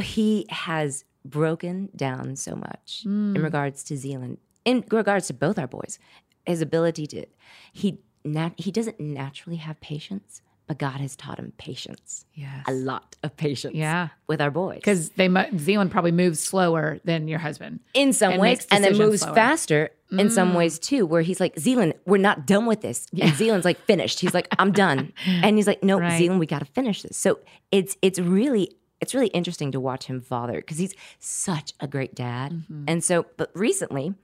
he 0.00 0.46
has 0.48 1.04
broken 1.24 1.90
down 1.94 2.36
so 2.36 2.54
much 2.56 3.00
Hmm. 3.02 3.36
in 3.36 3.42
regards 3.42 3.82
to 3.84 3.96
Zealand, 3.96 4.38
in 4.64 4.84
regards 4.90 5.26
to 5.26 5.34
both 5.34 5.58
our 5.58 5.66
boys. 5.66 5.98
His 6.46 6.62
ability 6.62 7.06
to 7.08 7.26
he 7.72 7.98
nat- 8.24 8.54
he 8.56 8.70
doesn't 8.70 8.98
naturally 8.98 9.56
have 9.58 9.78
patience, 9.80 10.40
but 10.68 10.78
God 10.78 11.00
has 11.00 11.16
taught 11.16 11.38
him 11.40 11.52
patience, 11.58 12.24
Yes. 12.34 12.64
a 12.68 12.72
lot 12.72 13.16
of 13.24 13.36
patience. 13.36 13.74
Yeah. 13.74 14.08
with 14.28 14.40
our 14.40 14.50
boys 14.52 14.76
Because 14.76 15.08
they 15.10 15.28
Zealand 15.56 15.90
probably 15.90 16.12
moves 16.12 16.38
slower 16.40 17.00
than 17.04 17.26
your 17.26 17.40
husband. 17.40 17.80
in 17.94 18.12
some 18.12 18.32
and 18.34 18.40
ways, 18.40 18.66
and 18.70 18.84
then 18.84 18.96
moves 18.96 19.22
slower. 19.22 19.32
Mm. 19.32 19.34
faster 19.34 19.90
in 20.12 20.30
some 20.30 20.54
ways 20.54 20.78
too. 20.78 21.04
Where 21.06 21.22
he's 21.22 21.40
like, 21.40 21.58
Zealand, 21.58 21.94
we're 22.06 22.18
not 22.18 22.46
done 22.46 22.66
with 22.66 22.80
this. 22.82 23.06
And 23.20 23.34
Zealand's 23.34 23.64
like, 23.64 23.78
finished. 23.86 24.20
He's 24.20 24.32
like, 24.34 24.46
I'm 24.58 24.70
done. 24.72 25.12
And 25.26 25.56
he's 25.56 25.66
like, 25.66 25.82
No, 25.82 25.98
Right. 25.98 26.16
Zealand, 26.18 26.38
we 26.40 26.46
got 26.46 26.60
to 26.60 26.64
finish 26.66 27.02
this. 27.02 27.16
So 27.16 27.40
it's 27.72 27.96
it's 28.02 28.18
really 28.18 28.70
it's 29.00 29.14
really 29.14 29.28
interesting 29.28 29.72
to 29.72 29.80
watch 29.80 30.04
him 30.06 30.20
father 30.20 30.54
because 30.56 30.78
he's 30.78 30.94
such 31.18 31.72
a 31.80 31.86
great 31.86 32.14
dad. 32.14 32.52
Mm-hmm. 32.52 32.84
And 32.88 33.02
so, 33.04 33.26
but 33.36 33.50
recently, 33.54 34.14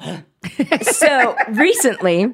so 0.82 1.36
recently. 1.50 2.32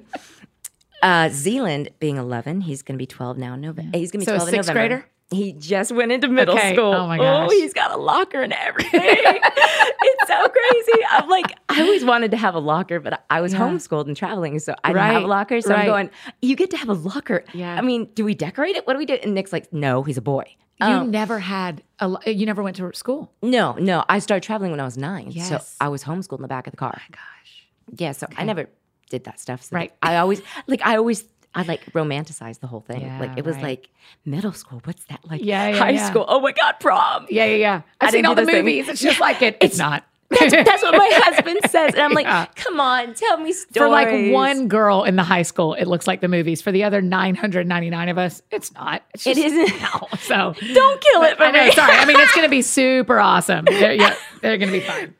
Uh, 1.03 1.29
Zealand 1.31 1.91
being 1.99 2.17
11, 2.17 2.63
he's 2.63 2.83
going 2.83 2.95
to 2.97 3.03
be 3.03 3.07
12 3.07 3.37
now 3.39 3.55
in 3.55 3.61
November. 3.61 3.97
He's 3.99 4.11
going 4.11 4.25
to 4.25 4.27
be 4.27 4.31
So 4.31 4.35
a 4.35 4.39
12 4.39 4.49
in 4.49 4.55
sixth 4.55 4.69
November. 4.69 4.89
grader? 4.97 5.09
He 5.31 5.53
just 5.53 5.91
went 5.91 6.13
into 6.13 6.29
middle 6.29 6.55
Okay. 6.57 6.73
school. 6.75 6.93
Oh 6.95 7.07
my 7.09 7.19
gosh. 7.19 7.49
Oh, 7.49 7.51
he's 7.51 7.75
got 7.75 7.91
a 7.91 7.97
locker 7.97 8.43
and 8.43 8.53
everything. 8.53 8.91
it's 9.03 10.29
so 10.29 10.49
crazy. 10.49 11.05
I'm 11.11 11.29
like, 11.29 11.47
I 11.69 11.81
always 11.83 12.05
wanted 12.05 12.31
to 12.31 12.37
have 12.37 12.55
a 12.55 12.61
locker, 12.61 13.01
but 13.01 13.25
I 13.29 13.41
was 13.41 13.53
Yeah. 13.53 13.59
homeschooled 13.61 14.07
and 14.07 14.17
traveling, 14.17 14.59
so 14.61 14.75
I 14.85 14.91
didn't 14.93 15.03
have 15.03 15.25
a 15.25 15.27
locker. 15.27 15.61
So 15.61 15.71
right. 15.71 15.81
I'm 15.81 15.87
going, 15.87 16.11
you 16.43 16.55
get 16.55 16.71
to 16.71 16.77
have 16.77 16.89
a 16.89 16.93
locker. 16.95 17.45
Yeah. 17.53 17.75
I 17.75 17.81
mean, 17.81 18.07
do 18.15 18.25
we 18.25 18.35
decorate 18.35 18.77
it? 18.77 18.87
What 18.87 18.93
do 18.93 18.99
we 19.01 19.07
do? 19.07 19.15
And 19.15 19.35
Nick's 19.35 19.53
like, 19.53 19.73
no, 19.73 20.03
he's 20.05 20.17
a 20.17 20.23
boy. 20.23 20.45
You 20.81 20.87
Um, 20.87 21.11
never 21.11 21.39
had 21.41 21.83
a. 21.99 22.07
lo- 22.09 22.21
You 22.27 22.47
never 22.47 22.63
went 22.63 22.77
to 22.77 22.93
school. 22.95 23.33
no, 23.43 23.73
no. 23.81 24.05
I 24.09 24.19
started 24.21 24.45
traveling 24.47 24.71
when 24.71 24.79
I 24.81 24.85
was 24.85 24.97
nine, 24.99 25.29
yes. 25.31 25.49
so 25.49 25.61
I 25.81 25.89
was 25.89 26.05
homeschooled 26.05 26.39
in 26.39 26.43
the 26.43 26.49
back 26.49 26.67
of 26.67 26.71
the 26.71 26.77
car. 26.77 26.95
Oh 26.97 27.01
my 27.11 27.17
gosh. 27.17 27.67
Yeah, 27.99 28.13
so 28.13 28.27
I 28.37 28.45
never 28.45 28.69
did 29.11 29.25
that 29.25 29.41
stuff. 29.41 29.63
So 29.63 29.77
Right. 29.77 29.93
I 30.03 30.17
always 30.17 30.43
like 30.67 30.81
I 30.85 30.97
always 30.97 31.25
I 31.55 31.63
like 31.63 31.85
romanticized 31.93 32.61
the 32.61 32.67
whole 32.67 32.81
thing. 32.81 33.01
Yeah, 33.01 33.19
like 33.19 33.39
it 33.39 33.45
was 33.45 33.57
right. 33.57 33.65
like 33.65 33.89
middle 34.27 34.53
school. 34.53 34.81
What's 34.85 35.05
that 35.07 35.21
like? 35.25 35.43
Yeah, 35.43 35.69
yeah, 35.69 35.77
high 35.79 35.91
yeah. 35.91 36.09
school. 36.11 36.27
Oh 36.29 36.41
my 36.41 36.53
god, 36.53 36.75
prom. 36.81 37.27
Yeah, 37.31 37.47
yeah, 37.47 37.57
yeah. 37.57 37.83
I've 38.01 38.09
I 38.09 38.13
seen 38.13 38.27
all 38.27 38.35
the 38.35 38.43
this 38.43 38.51
thing. 38.51 38.65
movies. 38.65 38.89
It's 38.89 39.01
just 39.01 39.21
like 39.21 39.41
it. 39.41 39.57
It's, 39.63 39.79
not. 39.79 40.05
That's, 40.29 40.53
that's 40.53 40.83
what 40.83 40.93
my 40.93 41.09
husband 41.13 41.61
says, 41.71 41.95
and 41.95 42.03
I'm 42.03 42.13
like, 42.13 42.57
come 42.57 42.81
on, 42.81 43.15
tell 43.15 43.39
me 43.39 43.53
stories. 43.53 43.75
For 43.77 43.89
like 43.89 44.33
one 44.35 44.69
girl 44.69 45.05
in 45.05 45.17
the 45.17 45.23
high 45.23 45.43
school, 45.43 45.75
it 45.75 45.87
looks 45.87 46.07
like 46.07 46.21
the 46.21 46.29
movies. 46.29 46.61
For 46.61 46.73
the 46.73 46.85
other 46.85 47.01
999 47.01 48.09
of 48.09 48.19
us, 48.19 48.43
it's 48.51 48.73
not. 48.75 49.03
It's 49.15 49.27
It 49.27 49.37
just, 49.37 49.47
isn't. 49.47 49.81
No. 49.81 50.09
So 50.19 50.55
Don't 50.75 51.01
kill 51.01 51.23
it 51.23 51.37
for 51.37 51.45
I 51.45 51.51
know. 51.53 51.71
Sorry. 51.71 51.97
I 51.97 52.05
mean, 52.05 52.19
it's 52.19 52.35
going 52.35 52.45
to 52.45 52.51
be 52.51 52.63
super 52.81 53.19
awesome. 53.21 53.65
They're, 53.67 53.93
yeah, 53.95 54.15
they're 54.43 54.59
going 54.59 54.73
to 54.73 54.79
be 54.79 54.85
fine. 54.85 55.15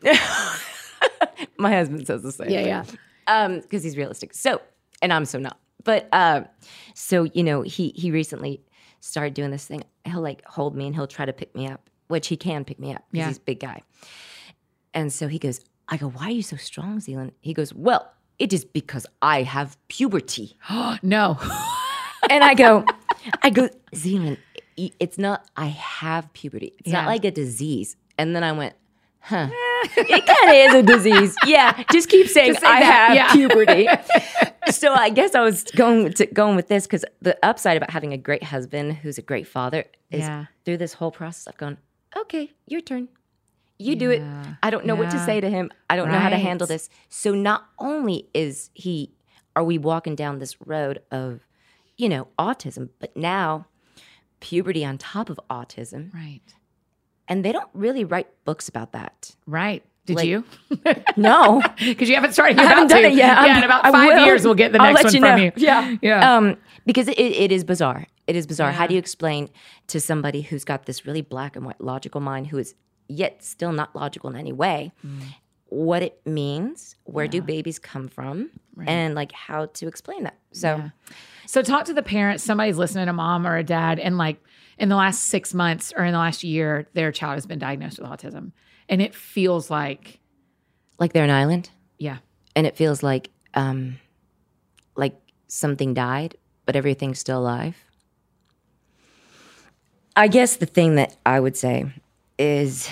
my 1.57 1.73
husband 1.73 2.07
says 2.07 2.23
the 2.23 2.33
same. 2.33 2.51
Yeah, 2.51 2.59
thing. 2.59 2.67
yeah. 2.67 2.85
Um 3.29 3.61
because 3.61 3.83
he's 3.85 3.97
realistic. 3.97 4.35
So 4.35 4.61
and 5.03 5.13
i'm 5.13 5.25
so 5.25 5.39
not. 5.39 5.59
But 5.85 6.09
uh 6.13 6.43
so 6.95 7.25
you 7.25 7.43
know 7.45 7.63
he 7.63 7.91
he 7.97 8.11
recently 8.11 8.63
started 9.01 9.35
doing 9.35 9.51
this 9.51 9.67
thing. 9.67 9.85
He'll 10.05 10.21
like 10.21 10.45
hold 10.47 10.75
me 10.77 10.87
and 10.87 10.95
he'll 10.95 11.07
try 11.07 11.25
to 11.27 11.33
pick 11.33 11.55
me 11.55 11.69
up 11.69 11.89
which 12.09 12.29
he 12.29 12.37
can 12.37 12.65
pick 12.65 12.79
me 12.79 12.95
up 12.95 13.03
because 13.11 13.19
Yeah. 13.25 13.29
he's 13.29 13.39
a 13.39 13.41
big 13.41 13.59
guy. 13.61 13.83
And 14.95 15.13
so 15.13 15.29
he 15.29 15.39
goes 15.39 15.61
i 15.89 15.97
go 15.97 16.09
why 16.09 16.27
are 16.27 16.31
you 16.31 16.43
so 16.43 16.57
strong 16.57 17.01
zealand? 17.01 17.33
He 17.41 17.53
goes 17.55 17.73
well 17.75 18.13
it 18.39 18.53
is 18.53 18.65
because 18.65 19.07
i 19.23 19.43
have 19.43 19.77
puberty. 19.89 20.57
No. 21.03 21.39
and 22.31 22.43
i 22.45 22.55
go 22.55 22.85
i 23.43 23.51
go 23.51 23.69
zealand 23.95 24.39
it's 24.77 25.17
not 25.19 25.49
i 25.57 25.67
have 25.67 26.33
puberty. 26.33 26.75
It's 26.79 26.89
Yeah. 26.89 27.03
not 27.03 27.07
like 27.07 27.25
a 27.25 27.31
disease. 27.31 27.97
And 28.19 28.35
then 28.35 28.43
i 28.45 28.53
went 28.53 28.75
huh 29.21 29.49
it 29.97 30.27
kind 30.27 30.51
of 30.51 30.55
is 30.55 30.75
a 30.75 30.83
disease 30.83 31.37
yeah 31.47 31.83
just 31.93 32.09
keep 32.09 32.29
saying 32.29 32.53
Just 32.53 32.61
say 32.61 32.67
i 32.69 32.81
that, 32.81 33.09
have 33.09 33.17
yeah. 33.17 33.33
puberty 33.33 33.89
so 34.73 34.93
I 34.93 35.11
guess 35.11 35.35
I 35.35 35.43
was 35.43 35.63
going 35.65 36.13
to 36.15 36.27
going 36.27 36.57
with 36.57 36.69
this 36.69 36.87
because 36.87 37.05
the 37.23 37.39
upside 37.45 37.77
about 37.77 37.91
having 37.91 38.13
a 38.13 38.19
great 38.19 38.43
husband 38.43 38.95
who's 38.95 39.17
a 39.19 39.23
great 39.23 39.47
father 39.47 39.85
is 40.11 40.21
Yeah. 40.21 40.47
through 40.65 40.79
this 40.79 40.95
whole 40.95 41.11
process 41.13 41.47
I've 41.47 41.57
gone, 41.57 41.79
okay, 42.17 42.51
your 42.67 42.81
turn. 42.81 43.09
You 43.79 43.95
do 43.95 44.11
it. 44.11 44.23
I 44.63 44.71
don't 44.71 44.87
know 44.87 44.95
what 44.95 45.11
to 45.11 45.19
say 45.25 45.41
to 45.41 45.51
him. 45.51 45.71
I 45.91 45.97
don't 45.97 46.11
know 46.11 46.19
how 46.19 46.31
to 46.31 46.39
handle 46.39 46.67
this. 46.67 46.89
So 47.11 47.35
not 47.35 47.67
only 47.79 48.29
is 48.33 48.71
he 48.75 49.13
are 49.55 49.63
we 49.65 49.79
walking 49.79 50.15
down 50.17 50.39
this 50.39 50.61
road 50.61 51.01
of, 51.11 51.41
you 51.97 52.09
know, 52.09 52.29
autism, 52.39 52.89
but 52.99 53.17
now 53.17 53.67
puberty 54.41 54.85
on 54.85 54.99
top 54.99 55.31
of 55.31 55.39
autism. 55.51 56.13
Right. 56.15 56.41
And 57.29 57.45
they 57.45 57.53
don't 57.53 57.69
really 57.75 58.05
write 58.05 58.29
books 58.45 58.69
about 58.69 58.93
that. 58.93 59.35
Right. 59.47 59.83
Did 60.07 60.17
Like- 60.17 60.27
you? 60.29 60.45
No. 61.17 61.63
Because 61.79 62.09
you 62.09 62.15
haven't 62.15 62.33
started. 62.33 62.57
You're 62.59 62.69
haven't 62.69 62.89
done 62.89 63.03
to. 63.03 63.09
it 63.09 63.15
yet. 63.15 63.27
Yeah, 63.27 63.41
I'm- 63.41 63.59
in 63.59 63.65
about 63.65 63.83
five 63.91 64.27
years, 64.27 64.45
we'll 64.45 64.55
get 64.55 64.73
the 64.73 64.79
next 64.79 65.05
one 65.05 65.15
you 65.15 65.21
from 65.21 65.29
know. 65.39 65.45
you. 65.45 65.53
Yeah. 65.57 65.97
Yeah. 66.03 66.37
Um, 66.37 66.57
because 66.85 67.09
it, 67.09 67.19
it 67.19 67.51
is 67.53 67.65
bizarre. 67.65 68.07
It 68.27 68.37
is 68.37 68.47
bizarre. 68.47 68.73
How 68.73 68.87
do 68.87 68.95
you 68.95 68.99
explain 69.01 69.49
to 69.89 70.01
somebody 70.01 70.43
who's 70.43 70.65
got 70.65 70.87
this 70.87 71.07
really 71.07 71.23
black 71.23 71.57
and 71.57 71.65
white 71.65 71.81
logical 71.81 72.21
mind 72.21 72.49
who 72.49 72.59
is 72.59 72.75
yet 73.09 73.43
still 73.45 73.73
not 73.73 73.95
logical 73.97 74.31
in 74.31 74.37
any 74.37 74.53
way 74.53 74.93
Mm. 75.05 75.21
what 75.67 76.03
it 76.03 76.21
means, 76.27 76.97
where 77.05 77.27
do 77.29 77.41
babies 77.43 77.79
come 77.79 78.09
from, 78.09 78.51
and 78.87 79.15
like 79.15 79.33
how 79.33 79.67
to 79.67 79.87
explain 79.89 80.25
that. 80.25 80.37
So 80.53 80.77
Yeah. 80.77 80.89
So 81.47 81.63
talk 81.63 81.85
to 81.87 81.95
the 81.95 82.03
parents. 82.03 82.43
Somebody's 82.45 82.77
listening, 82.79 83.09
a 83.09 83.13
mom 83.13 83.47
or 83.47 83.57
a 83.57 83.63
dad, 83.65 83.99
and 84.01 84.19
like 84.19 84.43
in 84.79 84.89
the 84.89 84.97
last 84.97 85.25
six 85.25 85.55
months 85.55 85.93
or 85.97 86.05
in 86.05 86.13
the 86.13 86.19
last 86.19 86.45
year, 86.45 86.87
their 86.93 87.13
child 87.13 87.35
has 87.35 87.47
been 87.47 87.59
diagnosed 87.59 87.99
with 87.99 88.09
autism, 88.09 88.53
and 88.89 89.01
it 89.01 89.15
feels 89.15 89.71
like, 89.71 90.21
like 90.99 91.13
they're 91.13 91.25
an 91.25 91.31
island 91.31 91.71
yeah, 91.99 92.19
and 92.55 92.67
it 92.67 92.77
feels 92.77 93.03
like 93.03 93.31
um 93.55 93.99
like 94.97 95.17
something 95.49 95.95
died, 95.95 96.37
but 96.65 96.77
everything's 96.77 97.19
still 97.19 97.39
alive. 97.39 97.77
I 100.15 100.29
guess 100.29 100.57
the 100.57 100.67
thing 100.67 100.95
that 100.97 101.17
I 101.27 101.41
would 101.41 101.57
say 101.57 101.93
is 102.39 102.89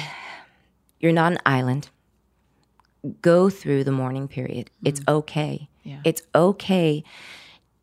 you're 1.01 1.13
not 1.13 1.33
an 1.33 1.39
island. 1.47 1.89
Go 3.21 3.51
through 3.51 3.85
the 3.85 3.93
mourning 3.93 4.29
period. 4.29 4.71
It's 4.83 5.01
okay. 5.07 5.69
Yeah. 5.83 6.01
It's 6.05 6.23
okay 6.35 7.05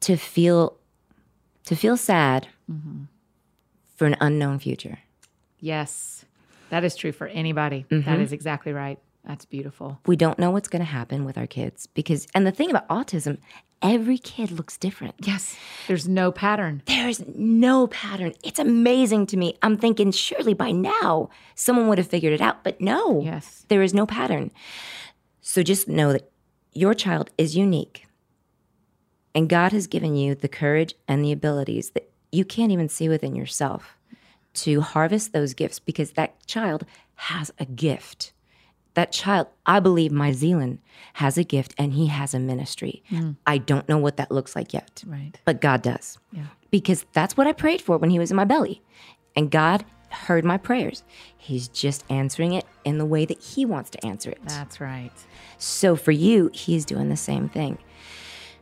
to 0.02 0.16
feel 0.18 0.78
to 1.66 1.76
feel 1.76 1.98
sad 1.98 2.48
for 4.02 4.08
an 4.08 4.18
unknown 4.20 4.58
future. 4.58 4.98
yes, 5.60 6.26
that 6.72 6.84
is 6.84 6.96
true 6.96 7.12
for 7.12 7.28
anybody. 7.28 7.86
That 7.90 7.96
mm-hmm. 8.04 8.22
is 8.24 8.34
exactly 8.34 8.74
right. 8.74 8.98
That's 9.24 9.46
beautiful. 9.46 10.00
We 10.08 10.16
don't 10.16 10.40
know 10.40 10.50
what's 10.50 10.68
going 10.68 10.80
to 10.80 10.92
happen 10.92 11.24
with 11.24 11.38
our 11.38 11.46
kids 11.46 11.86
because 11.86 12.26
and 12.34 12.48
the 12.48 12.52
thing 12.52 12.72
about 12.72 12.88
autism, 12.88 13.38
every 13.80 14.18
kid 14.18 14.50
looks 14.50 14.76
different. 14.76 15.14
Yes, 15.20 15.56
there's 15.88 16.08
no 16.08 16.32
pattern. 16.32 16.82
There's 16.88 17.22
no 17.36 17.86
pattern. 17.86 18.34
It's 18.44 18.58
amazing 18.58 19.28
to 19.28 19.38
me. 19.38 19.56
I'm 19.62 19.78
thinking 19.78 20.12
surely 20.12 20.56
by 20.56 20.72
now 20.72 21.30
someone 21.54 21.88
would 21.88 22.00
have 22.00 22.08
figured 22.08 22.34
it 22.34 22.42
out, 22.42 22.64
but 22.64 22.82
no. 22.82 23.22
Yes. 23.22 23.68
There 23.68 23.84
is 23.84 23.94
no 23.94 24.08
pattern. 24.08 24.50
So 25.42 25.62
just 25.62 25.88
know 25.88 26.12
that 26.12 26.32
your 26.74 26.96
child 26.96 27.30
is 27.38 27.56
unique. 27.56 28.08
And 29.36 29.48
God 29.48 29.74
has 29.74 29.86
given 29.86 30.16
you 30.16 30.34
the 30.34 30.50
courage 30.50 30.96
and 31.08 31.24
the 31.24 31.32
abilities 31.32 31.92
that 31.92 32.11
you 32.32 32.46
can't 32.46 32.72
even 32.72 32.90
see 32.90 33.10
within 33.10 33.36
yourself 33.36 33.98
to 34.54 34.82
harvest 34.82 35.34
those 35.34 35.54
gifts 35.54 35.80
because 35.80 36.12
that 36.12 36.46
child 36.48 36.86
has 37.16 37.52
a 37.60 37.66
gift. 37.66 38.34
That 38.94 39.12
child, 39.14 39.48
I 39.66 39.80
believe 39.80 40.12
my 40.12 40.32
Zealand 40.34 40.80
has 41.14 41.38
a 41.38 41.44
gift 41.46 41.74
and 41.78 41.94
he 41.94 42.08
has 42.08 42.34
a 42.34 42.40
ministry. 42.40 43.04
Hmm. 43.10 43.32
I 43.48 43.58
don't 43.58 43.88
know 43.88 43.98
what 43.98 44.18
that 44.18 44.32
looks 44.32 44.56
like 44.56 44.74
yet, 44.74 45.04
Right. 45.08 45.32
but 45.46 45.62
God 45.62 45.82
does. 45.82 46.18
Yeah. 46.34 46.48
Because 46.72 47.06
that's 47.14 47.38
what 47.38 47.48
I 47.48 47.54
prayed 47.54 47.82
for 47.82 47.98
when 47.98 48.10
he 48.10 48.20
was 48.20 48.32
in 48.32 48.38
my 48.38 48.44
belly. 48.46 48.82
And 49.36 49.50
God 49.50 49.86
heard 50.10 50.44
my 50.44 50.58
prayers. 50.58 51.04
He's 51.38 51.70
just 51.70 52.04
answering 52.10 52.52
it 52.52 52.66
in 52.84 52.98
the 52.98 53.06
way 53.06 53.24
that 53.26 53.42
he 53.42 53.66
wants 53.66 53.90
to 53.92 54.06
answer 54.06 54.30
it. 54.30 54.40
That's 54.46 54.82
right. 54.82 55.12
So 55.58 55.96
for 55.96 56.12
you, 56.12 56.50
he's 56.54 56.84
doing 56.84 57.08
the 57.08 57.16
same 57.16 57.48
thing. 57.48 57.78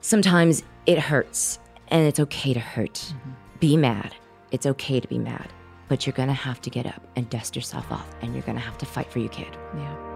Sometimes 0.02 0.64
it 0.86 1.00
hurts, 1.00 1.60
and 1.88 2.06
it's 2.08 2.20
okay 2.20 2.54
to 2.54 2.60
hurt. 2.60 2.94
Mm-hmm. 2.94 3.32
Be 3.60 3.76
mad. 3.76 4.16
It's 4.52 4.66
okay 4.66 5.02
to 5.02 5.08
be 5.08 5.20
mad. 5.20 5.52
But 5.90 6.06
you're 6.06 6.14
gonna 6.14 6.34
have 6.34 6.62
to 6.62 6.70
get 6.70 6.86
up 6.86 7.02
and 7.18 7.30
dust 7.30 7.58
yourself 7.58 7.92
off, 7.92 8.08
and 8.22 8.34
you're 8.34 8.44
gonna 8.44 8.60
have 8.60 8.78
to 8.78 8.86
fight 8.86 9.12
for 9.12 9.20
your 9.20 9.30
kid. 9.30 9.50
Yeah. 9.76 10.10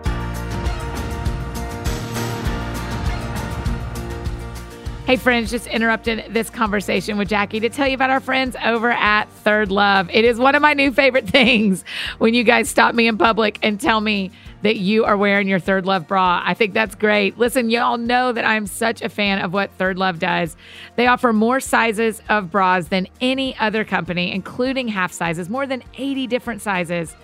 Hey, 5.05 5.17
friends, 5.17 5.51
just 5.51 5.67
interrupted 5.67 6.33
this 6.33 6.49
conversation 6.49 7.17
with 7.17 7.27
Jaci 7.27 7.59
to 7.59 7.69
tell 7.69 7.85
you 7.85 7.95
about 7.95 8.09
our 8.09 8.21
friends 8.21 8.55
over 8.63 8.89
at 8.89 9.29
Third 9.29 9.69
Love. 9.69 10.09
It 10.09 10.23
is 10.23 10.39
one 10.39 10.55
of 10.55 10.61
my 10.61 10.73
new 10.73 10.93
favorite 10.93 11.27
things 11.29 11.83
when 12.19 12.33
you 12.33 12.45
guys 12.45 12.69
stop 12.69 12.95
me 12.95 13.07
in 13.07 13.17
public 13.17 13.59
and 13.61 13.81
tell 13.81 13.99
me 13.99 14.31
that 14.63 14.77
you 14.77 15.05
are 15.05 15.15
wearing 15.15 15.47
your 15.47 15.59
Third 15.59 15.85
Love 15.85 16.07
bra. 16.07 16.41
I 16.43 16.53
think 16.53 16.73
that's 16.73 16.95
great. 16.95 17.37
Listen, 17.37 17.69
y'all 17.69 17.97
know 17.97 18.31
that 18.31 18.45
I'm 18.45 18.65
such 18.65 19.01
a 19.01 19.09
fan 19.09 19.39
of 19.39 19.53
what 19.53 19.71
Third 19.73 19.97
Love 19.97 20.19
does. 20.19 20.57
They 20.95 21.07
offer 21.07 21.31
more 21.31 21.59
sizes 21.59 22.21
of 22.29 22.49
bras 22.49 22.87
than 22.87 23.07
any 23.21 23.55
other 23.57 23.85
company, 23.85 24.31
including 24.31 24.87
half 24.87 25.11
sizes, 25.13 25.49
more 25.49 25.67
than 25.67 25.83
80 25.97 26.27
different 26.27 26.61
sizes 26.61 27.15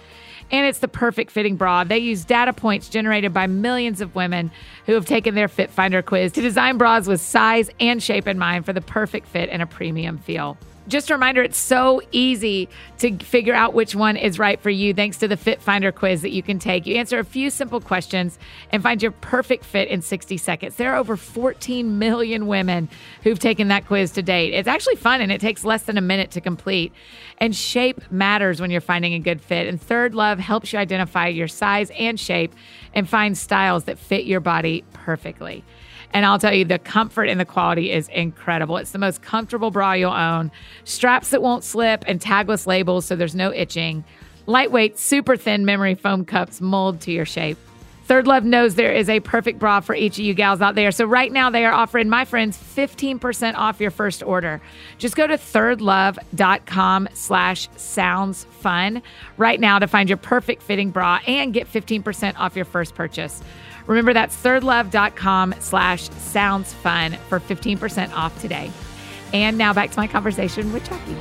and 0.52 0.66
it's 0.66 0.80
the 0.80 0.88
perfect 0.88 1.32
fitting 1.32 1.56
bra. 1.56 1.84
They 1.84 2.00
use 2.00 2.26
data 2.26 2.54
points 2.54 2.90
generated 2.90 3.34
by 3.34 3.48
millions 3.48 4.02
of 4.02 4.16
women 4.16 4.52
who 4.86 4.94
have 4.94 5.06
taken 5.06 5.36
their 5.36 5.48
Fit 5.48 5.70
Finder 5.70 6.02
quiz 6.02 6.32
to 6.34 6.42
design 6.42 6.78
bras 6.78 7.08
with 7.08 7.22
size 7.22 7.70
and 7.80 8.02
shape 8.02 8.28
in 8.28 8.40
mind 8.40 8.66
for 8.66 8.74
the 8.74 8.82
perfect 8.82 9.28
fit 9.28 9.50
and 9.50 9.62
a 9.62 9.68
premium 9.68 10.18
feel. 10.18 10.58
Just 10.90 11.12
a 11.12 11.14
reminder, 11.14 11.44
it's 11.44 11.58
so 11.58 12.02
easy 12.12 12.68
to 12.98 13.16
figure 13.20 13.54
out 13.54 13.76
which 13.76 13.94
one 13.94 14.18
is 14.18 14.40
right 14.40 14.60
for 14.60 14.72
you 14.72 14.92
thanks 14.92 15.18
to 15.18 15.28
the 15.28 15.38
Fit 15.38 15.62
Finder 15.62 15.92
quiz 15.92 16.24
that 16.24 16.32
you 16.32 16.42
can 16.42 16.58
take. 16.58 16.88
You 16.88 16.96
answer 16.96 17.20
a 17.20 17.24
few 17.24 17.52
simple 17.52 17.80
questions 17.80 18.40
and 18.72 18.82
find 18.82 19.00
your 19.00 19.12
perfect 19.12 19.66
fit 19.66 19.88
in 19.88 20.02
60 20.02 20.38
seconds. 20.38 20.78
There 20.78 20.92
are 20.92 20.98
over 20.98 21.16
14 21.16 22.00
million 22.00 22.48
women 22.48 22.90
who've 23.22 23.38
taken 23.38 23.68
that 23.68 23.86
quiz 23.86 24.12
to 24.14 24.24
date. 24.24 24.54
It's 24.56 24.68
actually 24.68 24.96
fun 24.96 25.22
and 25.22 25.32
it 25.32 25.40
takes 25.40 25.64
less 25.64 25.84
than 25.84 26.00
a 26.00 26.02
minute 26.02 26.32
to 26.32 26.42
complete. 26.42 26.92
And 27.38 27.56
shape 27.56 28.02
matters 28.12 28.60
when 28.60 28.72
you're 28.72 28.82
finding 28.82 29.14
a 29.14 29.20
good 29.20 29.42
fit. 29.42 29.68
And 29.68 29.80
Third 29.80 30.16
Love 30.16 30.40
helps 30.40 30.74
you 30.74 30.80
identify 30.80 31.28
your 31.28 31.48
size 31.48 31.92
and 31.92 32.20
shape 32.20 32.56
and 32.96 33.08
find 33.08 33.38
styles 33.38 33.84
that 33.84 34.00
fit 34.00 34.26
your 34.26 34.40
body 34.40 34.84
perfectly. 34.94 35.64
And 36.12 36.26
I'll 36.26 36.40
tell 36.40 36.54
you, 36.54 36.66
the 36.66 36.80
comfort 36.80 37.26
and 37.26 37.40
the 37.40 37.46
quality 37.46 37.92
is 37.92 38.08
incredible. 38.10 38.78
It's 38.78 38.92
the 38.92 39.00
most 39.00 39.22
comfortable 39.22 39.72
bra 39.72 39.94
you'll 39.94 40.12
own. 40.12 40.52
Straps 40.84 41.30
that 41.30 41.42
won't 41.42 41.64
slip 41.64 42.04
and 42.08 42.20
tagless 42.20 42.66
labels 42.66 43.06
so 43.06 43.16
there's 43.16 43.36
no 43.36 43.54
itching. 43.54 44.04
Lightweight, 44.48 44.98
super 44.98 45.38
thin 45.38 45.66
memory 45.66 45.96
foam 45.96 46.26
cups 46.26 46.60
mold 46.60 47.02
to 47.02 47.12
your 47.12 47.26
shape. 47.26 47.58
Third 48.10 48.26
Love 48.26 48.44
knows 48.44 48.74
there 48.74 48.92
is 48.92 49.08
a 49.08 49.20
perfect 49.20 49.60
bra 49.60 49.82
for 49.82 49.94
each 49.94 50.18
of 50.18 50.26
you 50.26 50.34
gals 50.34 50.62
out 50.62 50.74
there. 50.74 50.90
So 50.92 51.06
right 51.06 51.32
now 51.32 51.52
they 51.52 51.64
are 51.64 51.72
offering 51.72 52.10
my 52.10 52.26
friends 52.26 52.58
15% 52.58 53.54
off 53.54 53.80
your 53.80 53.92
first 53.92 54.24
order. 54.24 54.60
Just 54.98 55.16
go 55.16 55.28
to 55.28 55.36
thirdlove.com 55.36 57.10
slash 57.14 57.70
sounds 57.76 58.46
fun 58.46 59.04
right 59.38 59.60
now 59.60 59.78
to 59.78 59.86
find 59.86 60.10
your 60.10 60.18
perfect 60.18 60.64
fitting 60.64 60.90
bra 60.90 61.20
and 61.28 61.54
get 61.54 61.72
15% 61.72 62.34
off 62.40 62.56
your 62.56 62.66
first 62.66 62.96
purchase. 62.96 63.44
Remember 63.90 64.14
that's 64.14 64.36
thirdlove.com 64.38 65.56
slash 65.60 66.12
sounds 66.12 66.72
fun 66.74 67.14
for 67.28 67.40
15% 67.40 68.14
off 68.14 68.40
today. 68.40 68.72
And 69.34 69.58
now 69.58 69.74
back 69.74 69.90
to 69.90 69.98
my 69.98 70.06
conversation 70.06 70.72
with 70.72 70.84
Jaci. 70.88 71.18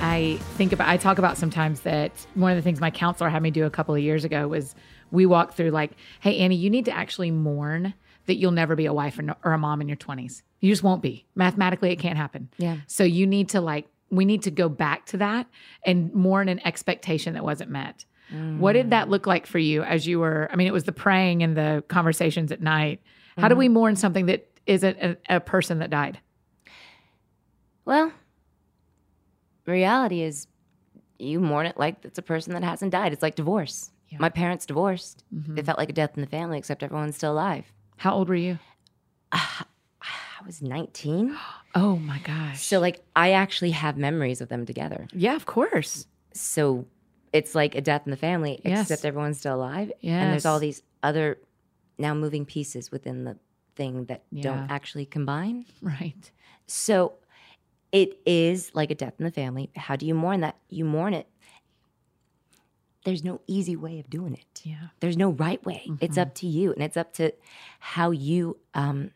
I 0.00 0.38
think 0.56 0.72
about 0.72 0.88
I 0.88 0.96
talk 0.96 1.18
about 1.18 1.38
sometimes 1.38 1.80
that 1.80 2.10
one 2.34 2.50
of 2.50 2.56
the 2.56 2.62
things 2.62 2.80
my 2.80 2.90
counselor 2.90 3.30
had 3.30 3.40
me 3.40 3.52
do 3.52 3.64
a 3.64 3.70
couple 3.70 3.94
of 3.94 4.00
years 4.00 4.24
ago 4.24 4.48
was 4.48 4.74
we 5.12 5.24
walk 5.24 5.54
through 5.54 5.70
like, 5.70 5.92
hey 6.18 6.38
Annie, 6.38 6.56
you 6.56 6.68
need 6.68 6.86
to 6.86 6.92
actually 6.92 7.30
mourn 7.30 7.94
that 8.26 8.36
you'll 8.36 8.50
never 8.50 8.74
be 8.74 8.86
a 8.86 8.92
wife 8.92 9.18
or, 9.20 9.22
no- 9.22 9.36
or 9.44 9.52
a 9.52 9.58
mom 9.58 9.80
in 9.80 9.86
your 9.86 9.96
20s. 9.96 10.42
You 10.58 10.72
just 10.72 10.82
won't 10.82 11.00
be. 11.00 11.26
Mathematically 11.36 11.90
it 11.92 11.96
can't 12.00 12.16
happen. 12.16 12.48
Yeah. 12.58 12.78
So 12.88 13.04
you 13.04 13.24
need 13.24 13.50
to 13.50 13.60
like 13.60 13.86
we 14.10 14.24
need 14.24 14.42
to 14.42 14.50
go 14.50 14.68
back 14.68 15.06
to 15.06 15.16
that 15.18 15.46
and 15.84 16.12
mourn 16.14 16.48
an 16.48 16.60
expectation 16.66 17.34
that 17.34 17.44
wasn't 17.44 17.70
met. 17.70 18.04
What 18.58 18.74
did 18.74 18.90
that 18.90 19.08
look 19.08 19.26
like 19.26 19.46
for 19.46 19.58
you 19.58 19.82
as 19.82 20.06
you 20.06 20.18
were 20.20 20.50
I 20.52 20.56
mean 20.56 20.66
it 20.66 20.72
was 20.72 20.84
the 20.84 20.92
praying 20.92 21.42
and 21.42 21.56
the 21.56 21.82
conversations 21.88 22.52
at 22.52 22.60
night. 22.60 23.00
How 23.38 23.48
do 23.48 23.54
we 23.54 23.66
mm-hmm. 23.66 23.74
mourn 23.74 23.96
something 23.96 24.26
that 24.26 24.46
isn't 24.66 24.98
a, 24.98 25.16
a 25.36 25.40
person 25.40 25.78
that 25.78 25.90
died? 25.90 26.20
Well, 27.84 28.12
reality 29.64 30.22
is 30.22 30.46
you 31.18 31.40
mourn 31.40 31.66
it 31.66 31.78
like 31.78 31.96
it's 32.02 32.18
a 32.18 32.22
person 32.22 32.52
that 32.52 32.62
hasn't 32.62 32.92
died. 32.92 33.12
It's 33.12 33.22
like 33.22 33.34
divorce. 33.34 33.90
Yeah. 34.08 34.18
My 34.20 34.28
parents 34.28 34.66
divorced. 34.66 35.24
It 35.30 35.36
mm-hmm. 35.36 35.60
felt 35.60 35.78
like 35.78 35.90
a 35.90 35.92
death 35.92 36.12
in 36.16 36.20
the 36.22 36.28
family, 36.28 36.58
except 36.58 36.82
everyone's 36.82 37.16
still 37.16 37.32
alive. 37.32 37.64
How 37.96 38.14
old 38.14 38.28
were 38.28 38.34
you? 38.34 38.58
Ah, 39.32 39.66
I 40.40 40.44
was 40.46 40.62
19. 40.62 41.36
Oh 41.74 41.96
my 41.96 42.18
gosh. 42.20 42.62
So, 42.64 42.78
like, 42.80 43.00
I 43.16 43.32
actually 43.32 43.72
have 43.72 43.96
memories 43.96 44.40
of 44.40 44.48
them 44.48 44.66
together. 44.66 45.08
Yeah, 45.12 45.34
of 45.34 45.46
course. 45.46 46.06
So, 46.32 46.86
it's 47.32 47.54
like 47.54 47.74
a 47.74 47.80
death 47.80 48.02
in 48.06 48.10
the 48.10 48.16
family, 48.16 48.60
Yes. 48.64 48.82
except 48.90 49.04
everyone's 49.04 49.38
still 49.38 49.56
alive. 49.56 49.90
And 50.02 50.32
there's 50.32 50.46
all 50.46 50.58
these 50.60 50.82
other 51.02 51.38
now 51.98 52.14
moving 52.14 52.44
pieces 52.46 52.90
within 52.90 53.24
the 53.24 53.36
thing 53.74 54.04
that 54.06 54.22
Yeah. 54.30 54.42
don't 54.44 54.70
actually 54.70 55.06
combine. 55.06 55.66
Right. 55.82 56.30
So, 56.66 57.14
it 57.90 58.20
is 58.26 58.70
like 58.74 58.90
a 58.90 58.94
death 58.94 59.14
in 59.18 59.24
the 59.24 59.30
family. 59.32 59.70
How 59.74 59.96
do 59.96 60.06
you 60.06 60.14
mourn 60.14 60.40
that? 60.42 60.56
You 60.68 60.84
mourn 60.84 61.14
it. 61.14 61.26
There's 63.04 63.24
no 63.24 63.40
easy 63.46 63.76
way 63.76 63.98
of 64.00 64.10
doing 64.10 64.34
it. 64.34 64.60
Yeah. 64.64 64.88
There's 65.00 65.16
no 65.16 65.30
right 65.30 65.64
way. 65.64 65.90
It's 66.00 66.18
up 66.18 66.34
to 66.36 66.46
you, 66.46 66.72
and 66.72 66.82
it's 66.82 66.96
up 66.96 67.12
to 67.14 67.32
how 67.78 68.10
you 68.10 68.58
um, 68.74 69.12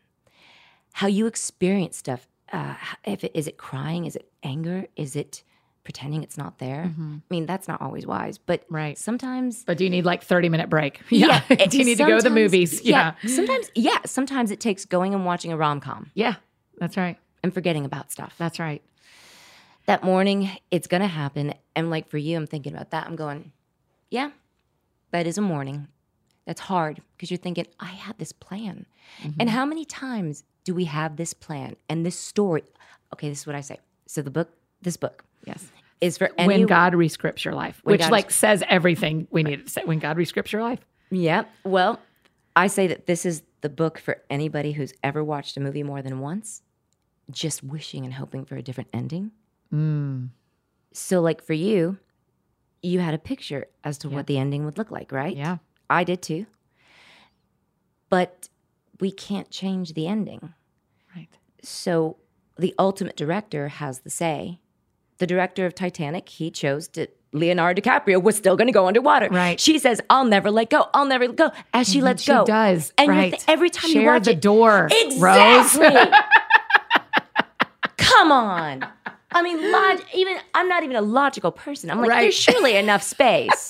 how 0.92 1.06
you 1.06 1.26
experience 1.26 1.96
stuff. 1.96 2.26
Uh, 2.52 2.74
if 3.04 3.24
it, 3.24 3.32
is 3.34 3.46
it 3.46 3.56
crying? 3.56 4.04
Is 4.04 4.14
it 4.16 4.30
anger? 4.42 4.86
Is 4.96 5.16
it 5.16 5.42
pretending 5.84 6.22
it's 6.22 6.36
not 6.38 6.58
there? 6.58 6.92
I 6.96 7.20
mean, 7.30 7.46
that's 7.46 7.66
not 7.66 7.80
always 7.80 8.06
wise, 8.06 8.38
but 8.38 8.64
Right. 8.68 8.96
sometimes. 8.96 9.64
But 9.64 9.78
do 9.78 9.84
you 9.84 9.90
need 9.90 10.04
like 10.04 10.22
30 10.22 10.48
minute 10.48 10.68
break? 10.70 11.00
Yeah. 11.10 11.42
it- 11.48 11.70
do 11.70 11.78
you 11.78 11.84
need 11.84 11.98
to 11.98 12.04
go 12.04 12.16
to 12.18 12.22
the 12.22 12.30
movies? 12.30 12.82
Yeah. 12.82 13.14
Sometimes, 13.26 13.70
yeah. 13.74 13.98
Sometimes 14.06 14.50
it 14.50 14.60
takes 14.60 14.84
going 14.84 15.14
and 15.14 15.24
watching 15.24 15.50
a 15.52 15.56
rom 15.56 15.80
com 15.80 16.10
Yeah. 16.14 16.34
That's 16.78 16.96
right. 16.96 17.16
and 17.42 17.52
forgetting 17.52 17.84
about 17.84 18.12
stuff. 18.12 18.34
That's 18.38 18.58
right. 18.60 18.82
that 19.86 20.04
morning 20.04 20.50
it's 20.70 20.86
gonna 20.86 21.08
happen 21.08 21.54
and 21.74 21.90
like 21.90 22.08
for 22.08 22.16
you 22.18 22.36
i'm 22.36 22.46
thinking 22.46 22.72
about 22.72 22.90
that 22.92 23.04
i'm 23.06 23.16
going 23.16 23.50
yeah 24.10 24.30
that 25.10 25.26
is 25.26 25.36
a 25.38 25.40
morning 25.40 25.88
that's 26.46 26.60
hard 26.60 27.02
because 27.16 27.30
you're 27.32 27.38
thinking 27.38 27.66
i 27.80 27.86
had 28.06 28.16
this 28.18 28.30
plan 28.32 28.86
Mm-hmm. 29.20 29.40
and 29.40 29.50
how 29.50 29.66
many 29.66 29.84
times 29.84 30.44
do 30.64 30.74
we 30.74 30.84
have 30.84 31.16
this 31.16 31.34
plan 31.34 31.76
and 31.88 32.04
this 32.06 32.18
story 32.18 32.62
okay 33.12 33.28
this 33.28 33.40
is 33.40 33.46
what 33.46 33.56
i 33.56 33.60
say 33.60 33.78
so 34.06 34.22
the 34.22 34.30
book 34.30 34.48
this 34.82 34.96
book 34.96 35.24
Yes. 35.44 35.70
is 36.00 36.18
for 36.18 36.30
any 36.38 36.46
when 36.46 36.66
God 36.66 36.92
rescripts 36.92 37.44
your 37.44 37.54
life, 37.54 37.80
When 37.82 37.94
which 37.94 38.00
God 38.02 38.12
like 38.12 38.30
says 38.30 38.62
everything 38.68 39.26
we 39.32 39.42
need 39.42 39.66
to 39.66 39.72
say. 39.72 39.82
When 39.84 39.98
God 39.98 40.16
rescripts 40.16 40.52
your 40.52 40.62
life. 40.62 40.78
yeah 41.10 41.44
well 41.64 41.98
i 42.56 42.66
say 42.68 42.86
that 42.86 43.06
this 43.06 43.24
is 43.26 43.42
the 43.60 43.68
book 43.68 43.98
for 43.98 44.22
anybody 44.30 44.72
who's 44.72 44.92
ever 45.02 45.22
watched 45.24 45.56
a 45.56 45.60
movie 45.60 45.82
more 45.82 46.00
than 46.02 46.20
once 46.20 46.62
just 47.30 47.62
wishing 47.62 48.04
and 48.04 48.14
hoping 48.14 48.44
for 48.44 48.56
a 48.56 48.62
different 48.62 48.90
ending 48.92 49.30
Mm. 49.72 50.28
so 50.92 51.20
like 51.22 51.42
for 51.42 51.54
you 51.54 51.96
you 52.82 53.00
had 53.00 53.14
a 53.14 53.18
picture 53.18 53.66
as 53.84 53.96
to 53.98 54.08
what 54.10 54.26
the 54.26 54.36
ending 54.38 54.64
would 54.64 54.76
look 54.78 54.90
like 54.90 55.10
right 55.12 55.36
Yeah. 55.36 55.58
I 55.90 56.04
did 56.04 56.20
too. 56.22 56.46
But 58.08 58.48
we 59.00 59.10
can't 59.10 59.50
change 59.50 59.94
the 59.94 60.06
ending. 60.06 60.52
So 61.62 62.16
the 62.58 62.74
ultimate 62.78 63.16
director 63.16 63.68
has 63.68 64.00
the 64.00 64.10
say. 64.10 64.58
The 65.18 65.26
director 65.26 65.66
of 65.66 65.74
Titanic, 65.74 66.28
he 66.28 66.50
chose 66.50 66.88
to 66.88 67.06
Leonardo 67.32 67.80
DiCaprio 67.80 68.22
was 68.22 68.36
still 68.36 68.56
going 68.56 68.66
to 68.66 68.72
go 68.72 68.86
underwater. 68.86 69.28
Right. 69.28 69.58
She 69.58 69.78
says, 69.78 70.00
"I'll 70.10 70.24
never 70.24 70.50
let 70.50 70.70
go. 70.70 70.88
I'll 70.92 71.06
never 71.06 71.26
let 71.26 71.36
go." 71.36 71.50
As 71.72 71.88
she 71.88 71.98
mm-hmm. 71.98 72.06
lets 72.06 72.22
she 72.22 72.32
go, 72.32 72.44
does. 72.44 72.92
And 72.98 73.08
right. 73.08 73.30
th- 73.32 73.44
every 73.48 73.70
time 73.70 73.88
you 73.88 74.02
Share 74.02 74.14
watch 74.14 74.24
the 74.24 74.32
it, 74.32 74.40
door, 74.40 74.88
exactly. 74.90 75.86
Rose. 75.86 76.12
Come 77.96 78.32
on. 78.32 78.86
I 79.30 79.42
mean, 79.42 79.72
log- 79.72 80.02
even 80.14 80.36
I'm 80.54 80.68
not 80.68 80.82
even 80.82 80.96
a 80.96 81.02
logical 81.02 81.52
person. 81.52 81.90
I'm 81.90 82.00
like, 82.00 82.10
Right. 82.10 82.20
there's 82.22 82.34
surely 82.34 82.76
enough 82.76 83.02
space. 83.02 83.68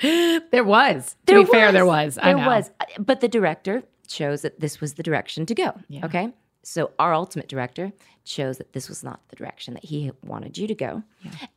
there 0.50 0.64
was. 0.64 1.16
To 1.26 1.34
There 1.34 1.44
be 1.44 1.50
fair, 1.50 1.72
there 1.72 1.86
was. 1.86 2.16
I 2.18 2.32
There 2.32 2.46
was. 2.46 2.70
But 2.98 3.20
the 3.20 3.28
director 3.28 3.82
chose 4.12 4.42
that 4.42 4.60
this 4.60 4.80
was 4.80 4.94
the 4.94 5.02
direction 5.02 5.46
to 5.46 5.54
go. 5.54 5.72
Yeah. 5.88 6.04
Okay. 6.06 6.32
So 6.62 6.92
our 6.98 7.12
ultimate 7.12 7.48
director 7.48 7.92
chose 8.24 8.58
that 8.58 8.72
this 8.72 8.88
was 8.88 9.02
not 9.02 9.20
the 9.28 9.36
direction 9.36 9.74
that 9.74 9.84
he 9.84 10.12
wanted 10.24 10.56
you 10.56 10.66
to 10.68 10.74
go. 10.74 11.02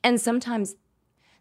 And 0.03 0.19
sometimes 0.19 0.75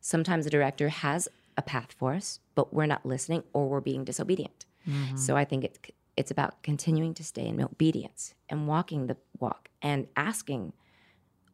sometimes 0.00 0.44
the 0.44 0.50
director 0.50 0.90
has 0.90 1.28
a 1.56 1.62
path 1.62 1.92
for 1.96 2.12
us, 2.12 2.40
but 2.54 2.74
we're 2.74 2.86
not 2.86 3.06
listening 3.06 3.42
or 3.52 3.68
we're 3.68 3.80
being 3.80 4.04
disobedient. 4.04 4.66
Mm-hmm. 4.86 5.16
So 5.16 5.36
I 5.36 5.44
think 5.44 5.64
it's 5.64 5.78
it's 6.16 6.30
about 6.30 6.62
continuing 6.62 7.14
to 7.14 7.24
stay 7.24 7.46
in 7.46 7.60
obedience 7.60 8.34
and 8.48 8.68
walking 8.68 9.06
the 9.06 9.16
walk 9.40 9.68
and 9.82 10.06
asking, 10.16 10.72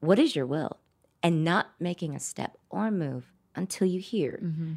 what 0.00 0.18
is 0.18 0.36
your 0.36 0.46
will? 0.46 0.78
And 1.22 1.44
not 1.44 1.70
making 1.78 2.14
a 2.14 2.20
step 2.20 2.56
or 2.68 2.90
move 2.90 3.32
until 3.54 3.86
you 3.86 4.00
hear, 4.00 4.40
mm-hmm. 4.42 4.72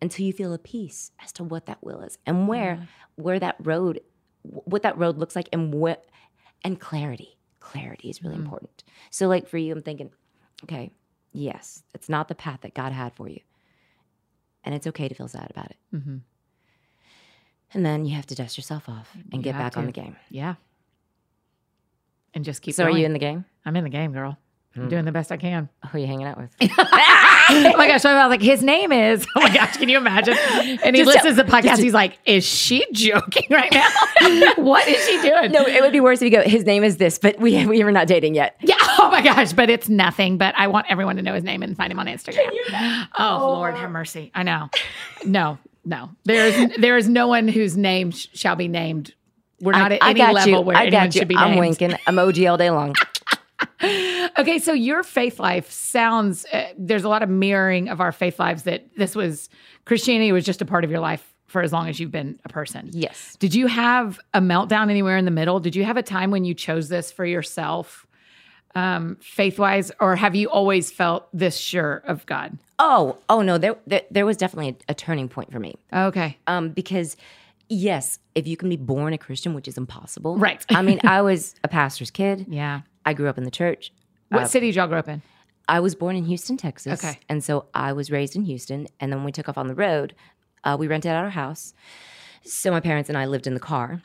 until 0.00 0.26
you 0.26 0.32
feel 0.32 0.52
a 0.52 0.58
peace 0.58 1.12
as 1.22 1.32
to 1.32 1.44
what 1.44 1.66
that 1.66 1.82
will 1.82 2.00
is 2.00 2.18
and 2.26 2.48
where 2.48 2.88
where 3.16 3.38
that 3.38 3.56
road 3.60 4.00
what 4.42 4.82
that 4.82 4.98
road 4.98 5.18
looks 5.18 5.36
like 5.36 5.48
and 5.52 5.72
what 5.72 6.04
and 6.64 6.78
clarity. 6.80 7.36
Clarity 7.60 8.10
is 8.10 8.22
really 8.22 8.36
important. 8.36 8.82
So 9.10 9.28
like 9.28 9.48
for 9.48 9.58
you, 9.58 9.72
I'm 9.72 9.82
thinking, 9.82 10.10
okay, 10.64 10.90
yes, 11.32 11.82
it's 11.94 12.08
not 12.08 12.28
the 12.28 12.34
path 12.34 12.60
that 12.62 12.74
God 12.74 12.92
had 12.92 13.14
for 13.14 13.28
you. 13.28 13.40
And 14.64 14.74
it's 14.74 14.86
okay 14.88 15.08
to 15.08 15.14
feel 15.14 15.28
sad 15.28 15.50
about 15.50 15.70
it. 15.70 15.76
Mm-hmm. 15.94 16.16
And 17.74 17.86
then 17.86 18.04
you 18.04 18.14
have 18.16 18.26
to 18.26 18.34
dust 18.34 18.56
yourself 18.58 18.88
off 18.88 19.08
and 19.14 19.34
You 19.34 19.42
get 19.42 19.56
back 19.58 19.76
on 19.76 19.86
the 19.86 19.92
game. 19.92 20.16
Yeah. 20.30 20.54
And 22.34 22.44
just 22.44 22.62
keep 22.62 22.74
So 22.74 22.84
going. 22.84 22.94
are 22.94 22.98
you 22.98 23.06
in 23.06 23.12
the 23.12 23.18
game? 23.18 23.44
I'm 23.64 23.76
in 23.76 23.84
the 23.84 23.90
game, 23.90 24.12
girl. 24.12 24.36
I'm 24.76 24.88
doing 24.88 25.04
the 25.04 25.12
best 25.12 25.30
I 25.30 25.36
can. 25.36 25.68
Who 25.90 25.98
are 25.98 26.00
you 26.00 26.06
hanging 26.06 26.26
out 26.26 26.38
with? 26.38 26.50
oh 27.50 27.76
my 27.76 27.88
gosh, 27.88 28.02
so 28.02 28.10
I 28.10 28.26
was 28.26 28.30
like, 28.30 28.42
his 28.42 28.62
name 28.62 28.92
is. 28.92 29.26
Oh 29.36 29.40
my 29.40 29.52
gosh, 29.54 29.76
can 29.76 29.88
you 29.88 29.96
imagine? 29.96 30.36
And 30.84 30.94
he 30.94 31.02
Just 31.02 31.14
listens 31.16 31.36
to 31.36 31.42
the 31.42 31.50
podcast. 31.50 31.78
He's 31.78 31.94
like, 31.94 32.18
is 32.26 32.44
she 32.44 32.84
joking 32.92 33.46
right 33.50 33.72
now? 33.72 33.88
what 34.56 34.86
is 34.86 35.04
she 35.06 35.20
doing? 35.22 35.50
no, 35.52 35.62
it 35.64 35.80
would 35.80 35.92
be 35.92 36.00
worse 36.00 36.20
if 36.20 36.30
you 36.30 36.38
go, 36.38 36.42
his 36.42 36.64
name 36.64 36.84
is 36.84 36.98
this, 36.98 37.18
but 37.18 37.38
we 37.40 37.64
we 37.66 37.82
are 37.82 37.90
not 37.90 38.06
dating 38.06 38.34
yet. 38.34 38.56
Yeah. 38.60 38.76
Oh 38.98 39.10
my 39.10 39.22
gosh, 39.22 39.52
but 39.52 39.68
it's 39.68 39.88
nothing. 39.88 40.38
But 40.38 40.54
I 40.56 40.68
want 40.68 40.86
everyone 40.88 41.16
to 41.16 41.22
know 41.22 41.34
his 41.34 41.42
name 41.42 41.62
and 41.62 41.76
find 41.76 41.90
him 41.90 41.98
on 41.98 42.06
Instagram. 42.06 42.50
Oh, 43.18 43.52
Lord, 43.54 43.74
have 43.74 43.90
mercy. 43.90 44.30
I 44.34 44.42
know. 44.44 44.68
No, 45.24 45.58
no. 45.84 46.10
There 46.24 46.46
is 46.46 46.76
there 46.78 46.96
is 46.96 47.08
no 47.08 47.26
one 47.26 47.48
whose 47.48 47.76
name 47.76 48.12
sh- 48.12 48.28
shall 48.34 48.54
be 48.54 48.68
named. 48.68 49.12
We're 49.60 49.72
not 49.72 49.92
I, 49.92 49.96
at 49.96 50.02
I 50.02 50.10
any 50.10 50.20
level 50.32 50.48
you. 50.50 50.60
where 50.60 50.76
I 50.76 50.86
anyone 50.86 51.10
should 51.10 51.26
be 51.28 51.36
I'm 51.36 51.50
named. 51.52 51.60
winking. 51.60 51.90
Emoji 52.06 52.48
all 52.50 52.56
day 52.56 52.70
long. 52.70 52.94
Okay, 54.38 54.58
so 54.58 54.72
your 54.72 55.02
faith 55.02 55.38
life 55.38 55.70
sounds 55.70 56.46
uh, 56.46 56.72
there's 56.78 57.04
a 57.04 57.08
lot 57.08 57.22
of 57.22 57.28
mirroring 57.28 57.88
of 57.88 58.00
our 58.00 58.12
faith 58.12 58.38
lives 58.38 58.62
that 58.62 58.86
this 58.96 59.14
was 59.14 59.50
Christianity 59.84 60.32
was 60.32 60.44
just 60.44 60.62
a 60.62 60.64
part 60.64 60.84
of 60.84 60.90
your 60.90 61.00
life 61.00 61.34
for 61.46 61.60
as 61.62 61.72
long 61.72 61.88
as 61.88 62.00
you've 62.00 62.10
been 62.10 62.38
a 62.44 62.48
person. 62.48 62.88
Yes. 62.92 63.36
Did 63.38 63.54
you 63.54 63.66
have 63.66 64.18
a 64.32 64.40
meltdown 64.40 64.88
anywhere 64.88 65.18
in 65.18 65.26
the 65.26 65.30
middle? 65.30 65.60
Did 65.60 65.76
you 65.76 65.84
have 65.84 65.98
a 65.98 66.02
time 66.02 66.30
when 66.30 66.44
you 66.44 66.54
chose 66.54 66.88
this 66.88 67.12
for 67.12 67.26
yourself, 67.26 68.06
um, 68.74 69.18
faith 69.20 69.58
wise, 69.58 69.92
or 70.00 70.16
have 70.16 70.34
you 70.34 70.48
always 70.48 70.90
felt 70.90 71.28
this 71.34 71.58
sure 71.58 72.02
of 72.06 72.24
God? 72.24 72.56
Oh, 72.78 73.18
oh 73.28 73.42
no, 73.42 73.58
there 73.58 73.76
there, 73.86 74.02
there 74.10 74.24
was 74.24 74.38
definitely 74.38 74.76
a, 74.88 74.92
a 74.92 74.94
turning 74.94 75.28
point 75.28 75.52
for 75.52 75.60
me. 75.60 75.74
Okay. 75.92 76.38
Um, 76.46 76.70
because 76.70 77.18
yes, 77.68 78.18
if 78.34 78.46
you 78.46 78.56
can 78.56 78.70
be 78.70 78.76
born 78.76 79.12
a 79.12 79.18
Christian, 79.18 79.52
which 79.52 79.68
is 79.68 79.76
impossible. 79.76 80.38
Right. 80.38 80.64
I 80.70 80.82
mean, 80.82 81.00
I 81.04 81.20
was 81.30 81.54
a 81.62 81.68
pastor's 81.68 82.10
kid. 82.10 82.46
Yeah. 82.48 82.80
I 83.04 83.14
grew 83.14 83.28
up 83.28 83.38
in 83.38 83.44
the 83.44 83.50
church. 83.50 83.92
What 84.28 84.50
city 84.50 84.68
did 84.68 84.76
y'all 84.76 84.88
grow 84.88 84.98
up 84.98 85.08
in? 85.08 85.22
I 85.68 85.80
was 85.80 85.94
born 85.94 86.16
in 86.16 86.24
Houston, 86.24 86.56
Texas. 86.56 87.04
Okay. 87.04 87.18
And 87.28 87.42
so 87.44 87.66
I 87.74 87.92
was 87.92 88.10
raised 88.10 88.34
in 88.34 88.44
Houston. 88.44 88.88
And 88.98 89.12
then 89.12 89.20
when 89.20 89.26
we 89.26 89.32
took 89.32 89.48
off 89.48 89.58
on 89.58 89.68
the 89.68 89.74
road, 89.74 90.14
uh, 90.64 90.76
we 90.78 90.86
rented 90.86 91.10
out 91.12 91.24
our 91.24 91.30
house. 91.30 91.74
So 92.44 92.70
my 92.70 92.80
parents 92.80 93.08
and 93.08 93.16
I 93.16 93.26
lived 93.26 93.46
in 93.46 93.54
the 93.54 93.60
car. 93.60 94.02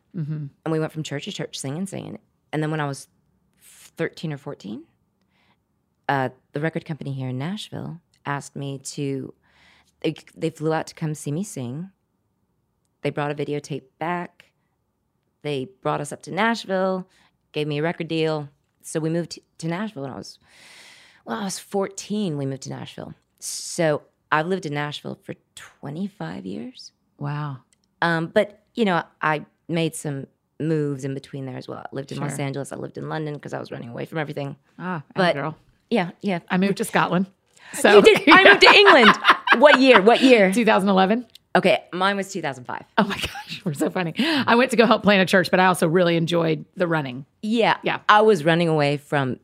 And 0.65 0.71
we 0.71 0.79
went 0.79 0.91
from 0.91 1.03
church 1.03 1.25
to 1.25 1.31
church 1.31 1.57
singing, 1.57 1.87
singing. 1.87 2.19
And 2.53 2.61
then 2.61 2.71
when 2.71 2.79
I 2.79 2.87
was 2.87 3.07
13 3.61 4.33
or 4.33 4.37
14, 4.37 4.83
uh, 6.09 6.29
the 6.53 6.59
record 6.59 6.85
company 6.85 7.13
here 7.13 7.29
in 7.29 7.37
Nashville 7.37 7.99
asked 8.25 8.55
me 8.55 8.79
to, 8.79 9.33
they, 10.01 10.15
they 10.35 10.49
flew 10.49 10.73
out 10.73 10.87
to 10.87 10.95
come 10.95 11.13
see 11.15 11.31
me 11.31 11.43
sing. 11.43 11.89
They 13.01 13.09
brought 13.09 13.31
a 13.31 13.35
videotape 13.35 13.83
back. 13.99 14.51
They 15.41 15.69
brought 15.81 16.01
us 16.01 16.11
up 16.11 16.21
to 16.23 16.31
Nashville, 16.31 17.07
gave 17.51 17.67
me 17.67 17.79
a 17.79 17.83
record 17.83 18.07
deal. 18.07 18.49
So 18.87 18.99
we 18.99 19.09
moved 19.09 19.39
to- 19.59 19.67
Nashville 19.67 20.03
when 20.03 20.11
I 20.11 20.15
was 20.17 20.39
well, 21.25 21.39
I 21.39 21.43
was 21.43 21.59
14. 21.59 22.37
We 22.37 22.45
moved 22.45 22.61
to 22.63 22.69
Nashville. 22.69 23.13
So 23.39 24.03
I've 24.31 24.47
lived 24.47 24.65
in 24.65 24.73
Nashville 24.73 25.19
for 25.23 25.33
25 25.55 26.45
years. 26.45 26.93
Wow. 27.19 27.57
Um, 28.01 28.27
but, 28.27 28.61
you 28.75 28.85
know, 28.85 29.03
I 29.21 29.45
made 29.67 29.93
some 29.95 30.27
moves 30.59 31.03
in 31.03 31.13
between 31.13 31.45
there 31.45 31.57
as 31.57 31.67
well. 31.67 31.79
I 31.79 31.87
lived 31.91 32.11
in 32.13 32.19
Los 32.19 32.39
Angeles. 32.39 32.71
I 32.71 32.77
lived 32.77 32.97
in 32.97 33.09
London 33.09 33.33
because 33.33 33.53
I 33.53 33.59
was 33.59 33.71
running 33.71 33.89
away 33.89 34.05
from 34.05 34.19
everything. 34.19 34.55
Ah, 34.79 35.03
But- 35.15 35.35
girl. 35.35 35.57
Yeah, 35.89 36.11
yeah. 36.21 36.39
I 36.49 36.57
moved 36.57 36.77
to 36.77 36.85
Scotland. 36.85 37.27
So 37.73 37.95
You 37.97 38.01
did. 38.01 38.23
I 38.29 38.43
moved 38.43 38.61
to 38.61 38.73
England. 38.73 39.11
What 39.57 39.79
year? 39.79 40.01
What 40.01 40.21
year? 40.21 40.51
2011. 40.53 41.25
Okay, 41.55 41.83
mine 41.91 42.15
was 42.15 42.31
2005. 42.31 42.83
Oh 42.99 43.03
my 43.05 43.15
gosh, 43.17 43.46
we're 43.67 43.73
so 43.73 43.89
funny. 43.89 44.13
I 44.17 44.55
went 44.55 44.71
to 44.71 44.77
go 44.77 44.85
help 44.85 45.03
plan 45.03 45.19
a 45.19 45.25
church, 45.25 45.51
but 45.51 45.59
I 45.59 45.65
also 45.67 45.87
really 45.87 46.15
enjoyed 46.17 46.65
the 46.75 46.87
running. 46.87 47.25
Yeah, 47.41 47.77
Yeah. 47.83 47.99
I 48.09 48.21
was 48.21 48.43
running 48.43 48.67
away 48.69 48.97
from 48.97 49.39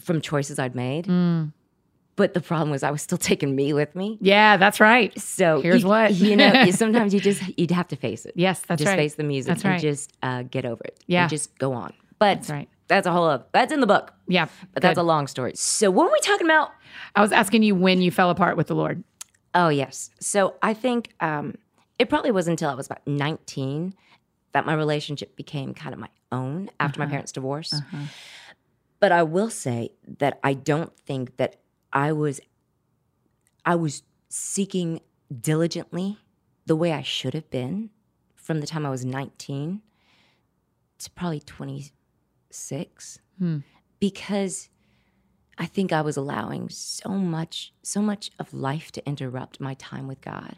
from 0.00 0.20
choices 0.22 0.58
I'd 0.58 0.74
made. 0.74 1.06
Mm. 1.06 1.52
But 2.16 2.32
the 2.32 2.40
problem 2.40 2.70
was 2.70 2.82
I 2.82 2.90
was 2.90 3.02
still 3.02 3.18
taking 3.18 3.54
me 3.54 3.74
with 3.74 3.94
me. 3.94 4.16
Yeah, 4.22 4.56
that's 4.56 4.80
right. 4.80 5.18
So 5.20 5.60
Here's 5.60 5.82
you, 5.82 5.88
what. 5.88 6.14
you 6.14 6.34
know. 6.36 6.64
Sometimes 6.70 7.12
you 7.12 7.20
just 7.20 7.42
you'd 7.58 7.70
have 7.70 7.88
to 7.88 7.96
face 7.96 8.24
it. 8.24 8.32
Yes, 8.36 8.60
that's 8.60 8.80
just 8.80 8.88
right. 8.88 8.94
Just 8.96 9.02
face 9.02 9.14
the 9.16 9.24
music 9.24 9.48
That's 9.50 9.64
and 9.64 9.72
right. 9.72 9.80
just 9.80 10.12
uh, 10.22 10.42
get 10.42 10.64
over 10.64 10.82
it. 10.84 10.98
Yeah. 11.06 11.22
and 11.22 11.30
just 11.30 11.58
go 11.58 11.74
on. 11.74 11.92
But 12.18 12.36
That's 12.36 12.50
right. 12.50 12.68
That's 12.88 13.06
a 13.06 13.12
whole. 13.12 13.24
Other, 13.24 13.44
that's 13.52 13.72
in 13.72 13.80
the 13.80 13.86
book. 13.86 14.14
Yeah, 14.28 14.46
But 14.72 14.82
that's 14.82 14.98
a 14.98 15.02
long 15.02 15.26
story. 15.26 15.52
So 15.56 15.90
what 15.90 16.06
were 16.06 16.12
we 16.12 16.20
talking 16.20 16.46
about? 16.46 16.70
I 17.14 17.20
was 17.20 17.32
asking 17.32 17.62
you 17.64 17.74
when 17.74 18.00
you 18.00 18.10
fell 18.10 18.30
apart 18.30 18.56
with 18.56 18.68
the 18.68 18.74
Lord. 18.76 19.02
Oh 19.54 19.68
yes. 19.68 20.08
So 20.20 20.54
I 20.62 20.72
think 20.72 21.12
um, 21.20 21.56
it 21.98 22.08
probably 22.08 22.30
wasn't 22.30 22.54
until 22.60 22.70
I 22.70 22.74
was 22.74 22.86
about 22.86 23.06
19 23.06 23.94
that 24.52 24.66
my 24.66 24.74
relationship 24.74 25.36
became 25.36 25.74
kind 25.74 25.92
of 25.94 26.00
my 26.00 26.08
own 26.32 26.70
after 26.80 27.00
Uh-huh. 27.00 27.06
my 27.06 27.10
parents' 27.10 27.32
divorce. 27.32 27.74
But 29.00 29.12
I 29.12 29.22
will 29.22 29.50
say 29.50 29.90
that 30.18 30.38
I 30.42 30.54
don't 30.54 30.96
think 31.00 31.36
that 31.36 31.60
I 31.92 32.12
was 32.12 32.40
I 33.64 33.74
was 33.74 34.02
seeking 34.28 35.00
diligently 35.40 36.18
the 36.66 36.76
way 36.76 36.92
I 36.92 37.02
should 37.02 37.34
have 37.34 37.50
been 37.50 37.90
from 38.34 38.60
the 38.60 38.66
time 38.66 38.86
I 38.86 38.90
was 38.90 39.04
19 39.04 39.82
to 40.98 41.10
probably 41.10 41.40
26 41.40 43.18
Hmm. 43.38 43.58
because 44.00 44.70
I 45.58 45.66
think 45.66 45.92
I 45.92 46.00
was 46.02 46.16
allowing 46.16 46.68
so 46.70 47.10
much 47.10 47.72
so 47.82 48.00
much 48.00 48.30
of 48.38 48.54
life 48.54 48.90
to 48.92 49.06
interrupt 49.06 49.60
my 49.60 49.74
time 49.74 50.06
with 50.06 50.20
God. 50.20 50.56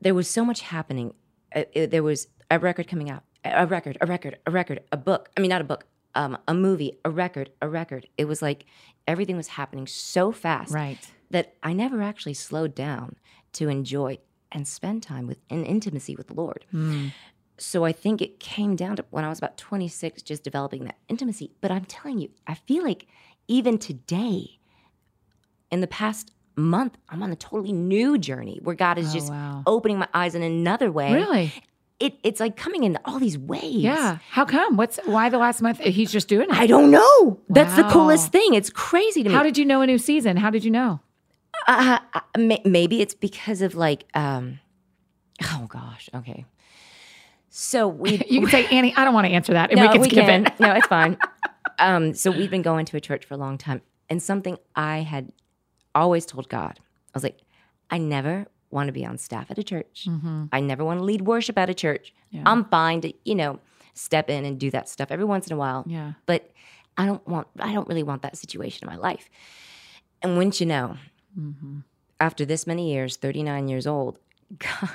There 0.00 0.14
was 0.14 0.28
so 0.28 0.44
much 0.44 0.60
happening. 0.62 1.14
Uh, 1.54 1.64
uh, 1.74 1.86
there 1.86 2.02
was 2.02 2.28
a 2.50 2.58
record 2.58 2.88
coming 2.88 3.10
out, 3.10 3.24
a 3.44 3.66
record, 3.66 3.98
a 4.00 4.06
record, 4.06 4.38
a 4.46 4.50
record, 4.50 4.80
a 4.92 4.96
book. 4.96 5.30
I 5.36 5.40
mean, 5.40 5.50
not 5.50 5.60
a 5.60 5.64
book, 5.64 5.86
um, 6.14 6.38
a 6.46 6.54
movie, 6.54 6.98
a 7.04 7.10
record, 7.10 7.50
a 7.60 7.68
record. 7.68 8.06
It 8.16 8.26
was 8.26 8.40
like 8.42 8.64
everything 9.06 9.36
was 9.36 9.48
happening 9.48 9.86
so 9.86 10.32
fast 10.32 10.72
Right. 10.72 10.98
that 11.30 11.54
I 11.62 11.72
never 11.72 12.02
actually 12.02 12.34
slowed 12.34 12.74
down 12.74 13.16
to 13.54 13.68
enjoy 13.68 14.18
and 14.52 14.66
spend 14.66 15.02
time 15.02 15.26
with 15.26 15.38
in 15.50 15.64
intimacy 15.64 16.16
with 16.16 16.28
the 16.28 16.34
Lord. 16.34 16.64
So 17.60 17.84
I 17.84 17.90
think 17.92 18.22
it 18.22 18.38
came 18.38 18.76
down 18.76 18.96
to 18.96 19.04
when 19.10 19.24
I 19.24 19.28
was 19.28 19.38
about 19.38 19.56
26, 19.56 20.22
just 20.22 20.44
developing 20.44 20.84
that 20.84 20.96
intimacy. 21.08 21.50
But 21.60 21.70
I'm 21.72 21.84
telling 21.86 22.18
you, 22.18 22.30
I 22.46 22.54
feel 22.54 22.84
like 22.84 23.06
even 23.48 23.78
today, 23.78 24.58
in 25.70 25.80
the 25.80 25.86
past 25.88 26.30
month, 26.58 26.96
I'm 27.08 27.22
on 27.22 27.30
a 27.32 27.36
totally 27.36 27.72
new 27.72 28.18
journey 28.18 28.58
where 28.62 28.74
God 28.74 28.98
is 28.98 29.10
Oh, 29.10 29.12
just 29.14 29.30
wow. 29.30 29.62
opening 29.66 29.98
my 29.98 30.08
eyes 30.12 30.34
in 30.34 30.42
another 30.42 30.90
way. 30.90 31.12
Really? 31.12 31.52
It, 32.00 32.14
it's 32.22 32.38
like 32.38 32.56
coming 32.56 32.84
in 32.84 32.96
all 33.04 33.18
these 33.18 33.36
ways. 33.36 33.74
Yeah. 33.74 34.18
How 34.30 34.44
come? 34.44 34.76
What's 34.76 34.98
why 35.04 35.28
the 35.30 35.38
last 35.38 35.60
month 35.62 35.80
he's 35.80 36.12
just 36.12 36.28
doing 36.28 36.48
it? 36.48 36.54
I 36.56 36.66
don't 36.68 36.90
know. 36.92 37.40
That's 37.48 37.74
the 37.74 37.82
coolest 37.84 38.30
thing. 38.30 38.54
It's 38.54 38.70
crazy 38.70 39.22
to 39.24 39.28
me. 39.28 39.34
How 39.34 39.42
did 39.42 39.58
you 39.58 39.64
know 39.64 39.80
a 39.82 39.86
new 39.86 39.98
season? 39.98 40.36
How 40.36 40.50
did 40.50 40.64
you 40.64 40.70
know? 40.70 41.00
Uh, 41.66 41.98
uh, 42.14 42.20
maybe 42.64 43.00
it's 43.02 43.14
because 43.14 43.62
of 43.62 43.74
like, 43.74 44.04
um, 44.14 44.60
oh 45.42 45.66
gosh, 45.68 46.08
okay. 46.14 46.44
So 47.50 47.88
we, 47.88 48.22
You 48.30 48.40
can 48.42 48.50
say, 48.50 48.66
Annie, 48.66 48.94
I 48.96 49.04
don't 49.04 49.14
want 49.14 49.26
to 49.26 49.32
answer 49.32 49.54
that. 49.54 49.70
And 49.70 49.80
no, 49.80 49.86
we 49.86 49.92
can 49.92 50.00
we 50.02 50.08
skip 50.10 50.24
can. 50.24 50.46
it. 50.46 50.60
No, 50.60 50.72
it's 50.74 50.86
fine. 50.86 51.16
um, 51.80 52.14
so 52.14 52.30
we've 52.30 52.50
been 52.50 52.62
going 52.62 52.86
to 52.86 52.96
a 52.96 53.00
church 53.00 53.24
for 53.24 53.34
a 53.34 53.38
long 53.38 53.58
time, 53.58 53.82
and 54.08 54.22
something 54.22 54.56
I 54.76 54.98
had 54.98 55.32
always 55.98 56.26
told 56.26 56.48
God, 56.48 56.78
I 56.80 57.10
was 57.14 57.22
like, 57.22 57.40
I 57.90 57.98
never 57.98 58.46
want 58.70 58.88
to 58.88 58.92
be 58.92 59.04
on 59.06 59.16
staff 59.18 59.50
at 59.50 59.58
a 59.58 59.62
church. 59.62 60.06
I 60.52 60.60
never 60.60 60.84
want 60.84 60.98
to 61.00 61.04
lead 61.04 61.22
worship 61.22 61.56
at 61.58 61.70
a 61.70 61.74
church. 61.74 62.12
Yeah. 62.30 62.42
I'm 62.44 62.64
fine 62.66 63.00
to, 63.02 63.12
you 63.24 63.34
know, 63.34 63.60
step 63.94 64.28
in 64.28 64.44
and 64.44 64.58
do 64.60 64.70
that 64.70 64.88
stuff 64.88 65.10
every 65.10 65.24
once 65.24 65.46
in 65.46 65.52
a 65.54 65.56
while. 65.56 65.84
Yeah. 65.86 66.12
But 66.26 66.50
I 66.96 67.06
don't 67.06 67.26
want, 67.26 67.48
I 67.58 67.72
don't 67.72 67.88
really 67.88 68.02
want 68.02 68.22
that 68.22 68.36
situation 68.36 68.86
in 68.88 68.94
my 68.94 69.00
life. 69.00 69.30
And 70.22 70.36
wouldn't 70.36 70.60
you 70.60 70.66
know, 70.66 70.96
Mm-hmm. 71.38 71.78
after 72.18 72.44
this 72.44 72.66
many 72.66 72.92
years, 72.92 73.16
39 73.16 73.68
years 73.68 73.86
old, 73.86 74.18
God, 74.58 74.90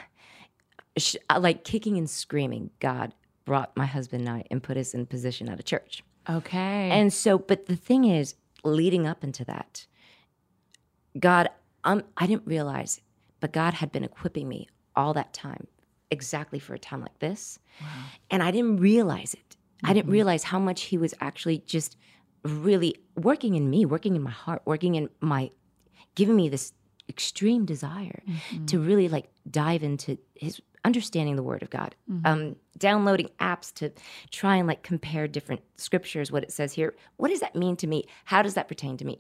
like 1.41 1.64
kicking 1.64 1.97
and 1.97 2.10
screaming, 2.10 2.70
God, 2.80 3.14
brought 3.45 3.76
my 3.78 3.86
husband 3.86 4.28
and 4.28 4.38
I 4.38 4.43
and 4.51 4.62
put 4.62 4.78
us 4.78 4.93
in 4.93 5.06
position 5.06 5.47
at 5.49 5.60
a 5.60 5.64
church. 5.64 6.04
Okay. 6.30 6.89
And 6.89 7.14
so, 7.14 7.38
but 7.38 7.68
the 7.68 7.76
thing 7.76 8.06
is, 8.06 8.36
leading 8.64 9.08
up 9.08 9.24
into 9.24 9.43
that, 9.45 9.86
God, 11.20 11.49
um, 11.84 12.03
I 12.18 12.28
didn't 12.28 12.47
realize, 12.47 13.01
but 13.39 13.53
God 13.53 13.74
had 13.76 13.91
been 13.91 14.03
equipping 14.03 14.47
me 14.47 14.68
all 14.95 15.14
that 15.14 15.34
time, 15.34 15.68
exactly 16.11 16.59
for 16.59 16.74
a 16.74 16.80
time 16.80 17.01
like 17.01 17.20
this. 17.20 17.59
And 18.30 18.41
I 18.41 18.51
didn't 18.51 18.78
realize 18.78 19.34
it. 19.34 19.55
I 19.84 19.93
didn't 19.93 20.11
realize 20.11 20.43
how 20.43 20.59
much 20.59 20.84
He 20.84 20.97
was 20.97 21.14
actually 21.20 21.59
just 21.59 21.97
really 22.43 22.95
working 23.16 23.55
in 23.55 23.70
me, 23.70 23.86
working 23.86 24.16
in 24.16 24.22
my 24.22 24.32
heart, 24.32 24.61
working 24.66 24.95
in 24.95 25.09
my, 25.20 25.51
giving 26.16 26.36
me 26.36 26.49
this 26.49 26.74
extreme 27.09 27.66
desire 27.66 28.24
to 28.68 28.80
really 28.80 29.09
like 29.09 29.30
dive 29.49 29.84
into 29.84 30.18
His 30.36 30.61
understanding 30.86 31.36
the 31.36 31.43
Word 31.43 31.64
of 31.64 31.70
God, 31.70 31.95
um, 32.26 32.55
downloading 32.78 33.30
apps 33.39 33.74
to 33.76 33.91
try 34.32 34.57
and 34.57 34.68
like 34.68 34.84
compare 34.84 35.28
different 35.28 35.61
scriptures, 35.78 36.32
what 36.32 36.43
it 36.43 36.51
says 36.51 36.74
here. 36.74 36.93
What 37.18 37.30
does 37.30 37.39
that 37.41 37.55
mean 37.55 37.76
to 37.78 37.88
me? 37.88 38.05
How 38.26 38.41
does 38.41 38.53
that 38.55 38.68
pertain 38.68 38.97
to 38.97 39.05
me? 39.05 39.20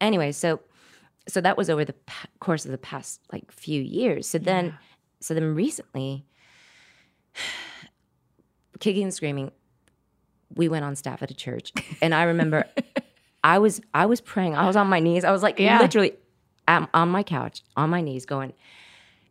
Anyway, 0.00 0.32
so 0.32 0.60
so 1.30 1.40
that 1.40 1.56
was 1.56 1.70
over 1.70 1.84
the 1.84 1.92
pa- 1.92 2.28
course 2.40 2.64
of 2.64 2.70
the 2.70 2.78
past 2.78 3.20
like 3.32 3.50
few 3.52 3.80
years. 3.80 4.26
So 4.28 4.38
then, 4.38 4.76
so 5.20 5.34
then 5.34 5.54
recently, 5.54 6.26
kicking 8.80 9.04
and 9.04 9.14
screaming, 9.14 9.50
we 10.54 10.68
went 10.68 10.84
on 10.84 10.96
staff 10.96 11.22
at 11.22 11.30
a 11.30 11.34
church, 11.34 11.72
and 12.02 12.14
I 12.14 12.24
remember 12.24 12.64
I 13.44 13.58
was 13.58 13.80
I 13.94 14.06
was 14.06 14.20
praying. 14.20 14.54
I 14.56 14.66
was 14.66 14.76
on 14.76 14.88
my 14.88 15.00
knees. 15.00 15.24
I 15.24 15.30
was 15.32 15.42
like 15.42 15.58
Yeah. 15.58 15.78
literally 15.78 16.14
am 16.68 16.88
on 16.94 17.08
my 17.08 17.22
couch 17.22 17.62
on 17.76 17.90
my 17.90 18.00
knees, 18.00 18.26
going, 18.26 18.52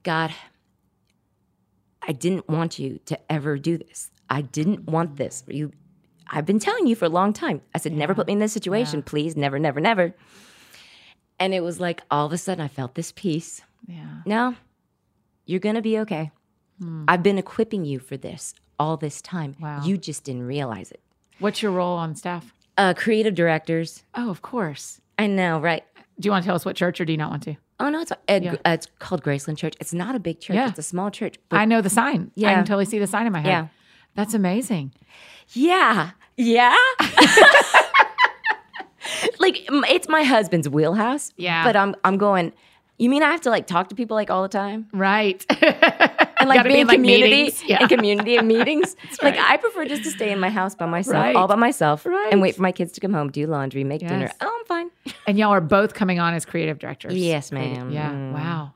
God, 0.04 0.34
I 2.02 2.12
didn't 2.14 2.48
want 2.50 2.80
you 2.80 3.00
to 3.06 3.20
ever 3.32 3.58
do 3.58 3.78
this. 3.78 4.12
I 4.30 4.42
didn't 4.42 4.88
want 4.88 5.16
this. 5.18 5.44
You, 5.48 5.72
I've 6.28 6.46
been 6.46 6.60
telling 6.60 6.86
you 6.88 6.96
for 6.96 7.06
a 7.06 7.10
long 7.10 7.34
time. 7.34 7.62
I 7.74 7.80
said, 7.80 7.94
never 7.94 8.14
put 8.14 8.28
me 8.28 8.34
in 8.34 8.40
this 8.40 8.54
situation, 8.54 9.02
please, 9.04 9.36
never, 9.36 9.58
never, 9.58 9.80
never. 9.80 10.14
And 11.40 11.54
it 11.54 11.62
was 11.64 11.80
like 11.80 12.02
all 12.12 12.26
of 12.26 12.34
a 12.34 12.38
sudden 12.38 12.64
I 12.64 12.68
felt 12.68 12.96
this 12.96 13.12
peace. 13.12 13.62
yeah. 13.88 14.22
No, 14.26 14.56
you're 15.46 15.60
gonna 15.60 15.82
be 15.82 15.98
okay. 16.00 16.32
I've 17.10 17.24
been 17.24 17.38
equipping 17.38 17.84
you 17.84 18.00
for 18.00 18.16
this 18.16 18.54
all 18.80 18.96
this 18.96 19.22
time. 19.22 19.56
Wow. 19.60 19.84
You 19.84 19.98
just 19.98 20.24
didn't 20.24 20.44
realize 20.44 20.92
it. 20.92 21.02
What's 21.40 21.62
your 21.62 21.74
role 21.74 21.98
on 21.98 22.16
staff? 22.16 22.54
Uh, 22.78 22.94
creative 22.94 23.36
directors. 23.36 24.04
Oh, 24.16 24.30
of 24.30 24.42
course. 24.42 25.02
I 25.18 25.28
know, 25.28 25.60
right? 25.60 25.84
Do 26.20 26.28
you 26.28 26.32
want 26.32 26.44
to 26.44 26.48
tell 26.48 26.56
us 26.56 26.64
what 26.64 26.78
church 26.78 27.02
or 27.02 27.06
do 27.06 27.12
you 27.12 27.18
not 27.18 27.32
want 27.32 27.44
to? 27.44 27.56
Oh 27.82 27.90
no, 27.90 28.00
it's 28.02 28.12
Ed, 28.30 28.44
Yeah. 28.46 28.54
uh, 28.66 28.72
it's 28.72 28.88
called 29.00 29.24
Graceland 29.24 29.58
Church. 29.58 29.74
It's 29.82 29.94
not 29.94 30.16
a 30.16 30.20
big 30.20 30.40
church. 30.40 30.56
Yeah. 30.56 30.70
It's 30.70 30.80
a 30.80 30.84
small 30.84 31.12
church. 31.12 31.36
But 31.50 31.58
I 31.58 31.66
know 31.66 31.82
the 31.82 31.90
sign. 31.90 32.32
Yeah, 32.36 32.52
I 32.52 32.54
can 32.56 32.66
totally 32.66 32.86
see 32.86 33.00
the 33.00 33.08
sign 33.08 33.26
in 33.26 33.34
my 33.34 33.40
head. 33.40 33.48
Yeah. 33.50 33.68
That's 34.16 34.34
amazing. 34.34 34.94
Yeah. 35.54 36.12
Yeah. 36.38 36.76
like 39.40 39.66
it's 39.70 40.08
my 40.08 40.24
husband's 40.24 40.68
wheelhouse. 40.70 41.32
Yeah. 41.38 41.64
But 41.64 41.76
I'm 41.76 41.96
I'm 42.04 42.18
going, 42.18 42.54
you 42.98 43.10
mean 43.10 43.24
I 43.24 43.32
have 43.32 43.42
to 43.42 43.50
like 43.50 43.68
talk 43.68 43.90
to 43.90 43.96
people 43.96 44.16
like 44.16 44.30
all 44.30 44.42
the 44.44 44.50
time? 44.50 44.88
Right. 44.94 45.46
And 46.42 46.48
like 46.48 46.60
Gotta 46.60 46.70
be 46.70 46.80
in, 46.80 46.88
like, 46.88 46.96
community. 46.96 47.54
Yeah. 47.66 47.80
and 47.82 47.90
community 47.98 48.38
and 48.38 48.48
meetings. 48.48 48.96
Like. 49.22 49.38
I 49.38 49.58
prefer 49.58 49.84
just 49.84 50.06
to 50.06 50.10
stay 50.10 50.32
in 50.32 50.40
my 50.40 50.50
house 50.50 50.74
by 50.74 50.86
myself, 50.86 51.16
Right. 51.16 51.36
all 51.36 51.50
by 51.50 51.56
myself, 51.58 52.06
Right. 52.06 52.30
and 52.32 52.42
wait 52.42 52.56
for 52.56 52.62
my 52.62 52.72
kids 52.72 52.94
to 52.94 53.02
come 53.02 53.12
home, 53.12 53.30
do 53.30 53.46
laundry, 53.46 53.84
make 53.84 54.00
dinner. 54.00 54.32
Oh, 54.40 54.58
I'm 54.60 54.66
fine. 54.66 55.14
and 55.28 55.38
y'all 55.38 55.50
are 55.50 55.60
both 55.60 55.94
coming 55.94 56.22
on 56.22 56.34
as 56.34 56.46
creative 56.46 56.80
directors. 56.80 57.14
Yes, 57.14 57.52
ma'am. 57.52 57.92
Yeah. 57.92 58.12
Mm. 58.14 58.32
Wow. 58.32 58.74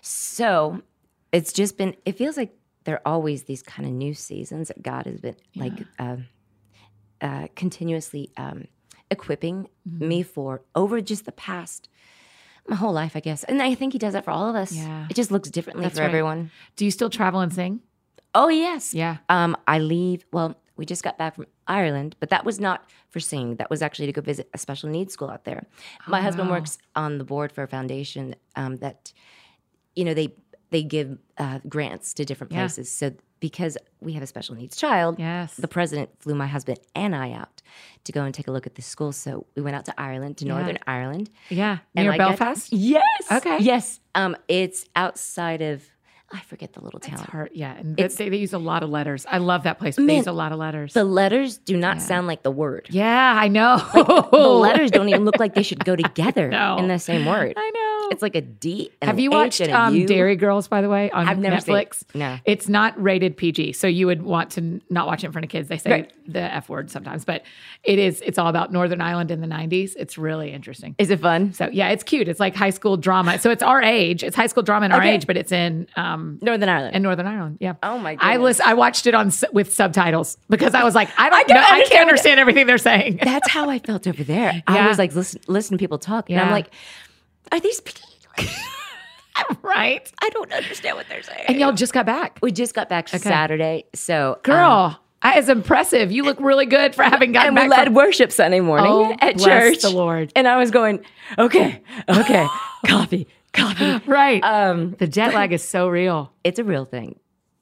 So 0.00 0.82
it's 1.30 1.52
just 1.52 1.78
been, 1.78 1.94
it 2.04 2.16
feels 2.18 2.36
like 2.36 2.52
there 2.82 2.96
are 2.96 3.02
always 3.12 3.44
these 3.44 3.62
kind 3.62 3.86
of 3.86 3.94
new 3.94 4.12
seasons 4.12 4.66
that 4.66 4.82
God 4.82 5.06
has 5.06 5.20
been 5.20 5.36
like 5.54 5.84
uh, 6.00 6.16
uh, 7.20 7.46
continuously 7.54 8.30
um, 8.36 8.66
equipping 9.12 9.68
Mm-hmm. 9.88 10.08
me 10.08 10.22
for 10.22 10.62
over 10.76 11.00
just 11.00 11.24
the 11.24 11.32
past, 11.32 11.88
my 12.68 12.76
whole 12.76 12.92
life, 12.92 13.16
I 13.16 13.20
guess. 13.20 13.42
And 13.42 13.60
I 13.60 13.74
think 13.74 13.92
He 13.92 13.98
does 13.98 14.12
that 14.12 14.24
for 14.24 14.30
all 14.30 14.48
of 14.48 14.54
us. 14.54 14.72
Yeah. 14.72 15.06
It 15.10 15.14
just 15.14 15.32
looks 15.32 15.50
differently 15.50 15.82
That's 15.82 15.96
for 15.96 16.02
right. 16.02 16.08
everyone. 16.08 16.52
Do 16.76 16.84
you 16.84 16.92
still 16.92 17.10
travel 17.10 17.40
and 17.40 17.52
sing? 17.52 17.80
Oh, 18.32 18.48
yes. 18.48 18.94
Yeah. 18.94 19.16
Um, 19.28 19.56
I 19.66 19.80
leave, 19.80 20.24
well, 20.32 20.56
we 20.76 20.86
just 20.86 21.02
got 21.02 21.18
back 21.18 21.34
from 21.34 21.46
Ireland, 21.66 22.14
but 22.20 22.30
that 22.30 22.44
was 22.44 22.60
not 22.60 22.88
for 23.10 23.18
singing. 23.18 23.56
That 23.56 23.70
was 23.70 23.82
actually 23.82 24.06
to 24.06 24.12
go 24.12 24.20
visit 24.20 24.48
a 24.54 24.58
special 24.58 24.88
needs 24.88 25.12
school 25.12 25.30
out 25.30 25.44
there. 25.44 25.66
My 26.06 26.22
husband 26.22 26.48
wow. 26.48 26.56
works 26.58 26.78
on 26.94 27.18
the 27.18 27.24
board 27.24 27.50
for 27.50 27.64
a 27.64 27.68
foundation 27.68 28.36
um, 28.54 28.76
that, 28.76 29.12
you 29.96 30.04
know, 30.04 30.14
they 30.14 30.34
they 30.72 30.82
give 30.82 31.18
uh, 31.38 31.60
grants 31.68 32.12
to 32.14 32.24
different 32.24 32.52
Yeah. 32.52 32.60
places. 32.62 32.90
So 32.90 33.12
because 33.40 33.76
we 34.00 34.12
have 34.14 34.22
a 34.22 34.26
special 34.26 34.54
needs 34.54 34.76
child, 34.76 35.16
Yes. 35.18 35.54
the 35.56 35.68
president 35.68 36.10
flew 36.20 36.34
my 36.34 36.46
husband 36.46 36.78
and 36.94 37.14
I 37.14 37.32
out 37.32 37.60
to 38.04 38.12
go 38.12 38.22
and 38.24 38.34
take 38.34 38.48
a 38.48 38.52
look 38.52 38.66
at 38.66 38.74
the 38.74 38.82
school. 38.82 39.12
So 39.12 39.46
we 39.56 39.62
went 39.62 39.76
out 39.76 39.84
to 39.86 39.94
Ireland, 40.00 40.36
to 40.38 40.44
Northern 40.46 40.78
Ireland. 40.86 41.30
yeah. 41.48 41.78
and 41.96 42.08
Near 42.08 42.16
Belfast? 42.18 42.72
Yes. 42.72 43.02
Okay. 43.30 43.58
Yes. 43.60 44.00
Um, 44.14 44.36
it's 44.48 44.86
outside 44.96 45.60
of 45.62 45.82
I 46.34 46.40
forget 46.40 46.72
the 46.72 46.80
little 46.80 46.98
town. 46.98 47.16
It's 47.20 47.22
hard. 47.30 47.50
Yeah. 47.52 47.74
And 47.76 47.94
they, 47.94 48.06
they 48.30 48.38
use 48.38 48.54
a 48.54 48.58
lot 48.58 48.82
of 48.82 48.88
letters. 48.88 49.26
I 49.28 49.36
love 49.36 49.64
that 49.64 49.78
place. 49.78 49.96
They 49.96 50.02
Man, 50.02 50.16
use 50.16 50.26
a 50.26 50.32
lot 50.32 50.50
of 50.50 50.58
letters. 50.58 50.94
The 50.94 51.04
letters 51.04 51.58
do 51.58 51.76
not 51.76 52.00
sound 52.00 52.26
like 52.26 52.42
the 52.42 52.50
word. 52.50 52.86
yeah, 52.90 53.34
I 53.36 53.48
know. 53.48 53.76
The 54.32 54.38
letters 54.38 54.90
don't 54.90 55.08
even 55.10 55.26
look 55.26 55.38
like 55.38 55.54
they 55.54 55.62
should 55.62 55.84
go 55.84 55.94
together 55.94 56.46
in 56.78 56.88
the 56.88 56.98
same 56.98 57.26
word. 57.26 57.52
I 57.54 57.70
know. 57.74 57.91
It's 58.12 58.22
like 58.22 58.36
a 58.36 58.40
D. 58.40 58.90
And 59.00 59.08
Have 59.08 59.18
you 59.18 59.30
watched 59.30 59.60
um. 59.62 60.06
Derry 60.06 60.36
Girls, 60.36 60.68
by 60.68 60.80
the 60.82 60.88
way, 60.88 61.10
on 61.10 61.28
I've 61.28 61.38
never 61.38 61.60
seen. 61.60 61.74
Netflix? 61.74 62.04
No. 62.14 62.38
It's 62.44 62.68
not 62.68 63.00
rated 63.02 63.36
PG, 63.36 63.72
so 63.72 63.86
you 63.86 64.06
would 64.06 64.22
want 64.22 64.50
to 64.52 64.80
not 64.90 65.06
watch 65.06 65.22
it 65.22 65.26
in 65.26 65.32
front 65.32 65.44
of 65.44 65.50
kids. 65.50 65.68
They 65.68 65.78
say 65.78 65.90
Right. 65.90 66.12
the 66.26 66.40
F 66.40 66.68
word 66.68 66.90
sometimes, 66.90 67.24
but 67.24 67.42
it 67.84 67.98
is. 67.98 68.20
It's 68.20 68.38
all 68.38 68.48
about 68.48 68.72
Northern 68.72 69.00
Ireland 69.00 69.30
in 69.30 69.40
the 69.40 69.46
'90s. 69.46 69.94
It's 69.98 70.16
really 70.18 70.52
interesting. 70.52 70.94
Is 70.98 71.10
it 71.10 71.20
fun? 71.20 71.52
So 71.52 71.68
yeah, 71.72 71.88
it's 71.90 72.02
cute. 72.04 72.28
It's 72.28 72.40
like 72.40 72.54
high 72.54 72.70
school 72.70 72.96
drama. 72.96 73.38
So 73.38 73.50
it's 73.50 73.62
our 73.62 73.82
age. 73.82 74.22
It's 74.22 74.36
high 74.36 74.46
school 74.46 74.62
drama 74.62 74.86
in 74.86 74.92
our 74.92 75.02
age, 75.02 75.26
but 75.26 75.36
it's 75.36 75.52
in 75.52 75.86
um, 75.96 76.38
Northern 76.42 76.68
Ireland. 76.68 76.94
in 76.96 77.02
Northern 77.02 77.26
Ireland. 77.26 77.58
Yeah. 77.60 77.74
Oh, 77.82 77.98
my 77.98 78.10
I 78.12 78.14
goodness. 78.34 78.40
listen. 78.42 78.66
I 78.68 78.74
watched 78.74 79.06
it 79.06 79.14
on 79.14 79.32
with 79.52 79.72
subtitles 79.72 80.36
because 80.48 80.74
I 80.74 80.84
was 80.84 80.94
like, 80.94 81.08
I 81.18 81.30
don't 81.30 81.48
know. 81.48 81.54
I 81.56 81.58
understand 81.72 81.90
can't 81.90 82.08
understand 82.08 82.40
everything 82.40 82.66
they're 82.66 82.78
saying. 82.78 83.20
That's 83.22 83.48
how 83.50 83.68
I 83.70 83.78
felt 83.78 84.06
over 84.06 84.22
there. 84.24 84.62
Yeah. 84.72 84.86
I 84.86 84.88
was 84.88 84.98
like, 84.98 85.14
listen, 85.14 85.40
listen 85.48 85.76
to 85.76 85.82
people 85.82 85.98
talk. 85.98 86.30
And 86.30 86.40
I'm 86.40 86.50
like, 86.50 86.68
are 87.50 87.60
these 87.60 87.80
English? 88.38 88.56
right. 89.62 90.10
I 90.20 90.28
don't 90.30 90.52
understand 90.52 90.96
what 90.96 91.08
they're 91.08 91.22
saying. 91.22 91.44
And 91.48 91.58
y'all 91.58 91.72
just 91.72 91.92
got 91.92 92.06
back. 92.06 92.38
we 92.42 92.52
just 92.52 92.74
got 92.74 92.88
back 92.88 93.08
Saturday. 93.08 93.84
So, 93.94 94.34
um, 94.34 94.40
Girl, 94.42 95.00
that 95.22 95.38
is 95.38 95.48
impressive. 95.48 96.12
You 96.12 96.22
look 96.24 96.38
really 96.40 96.66
good 96.66 96.94
for 96.94 97.02
having 97.02 97.32
gotten 97.32 97.56
and 97.56 97.64
we 97.64 97.68
led 97.76 97.86
from- 97.86 97.94
worship 97.94 98.32
Sunday 98.32 98.60
morning 98.60 98.92
Oh, 98.92 99.16
at 99.20 99.38
church. 99.38 99.80
the 99.82 99.90
Lord. 99.90 100.32
And 100.36 100.46
I 100.46 100.56
was 100.56 100.70
going, 100.70 101.04
okay, 101.38 101.82
okay, 102.08 102.46
coffee, 102.86 103.26
coffee. 103.52 104.00
Right. 104.06 104.42
Um, 104.44 104.92
the 104.98 105.06
jet 105.06 105.34
lag 105.34 105.52
is 105.52 105.62
so 105.66 105.88
real. 105.88 106.32
it's 106.44 106.58
a 106.58 106.64
real 106.64 106.84
thing, 106.84 107.18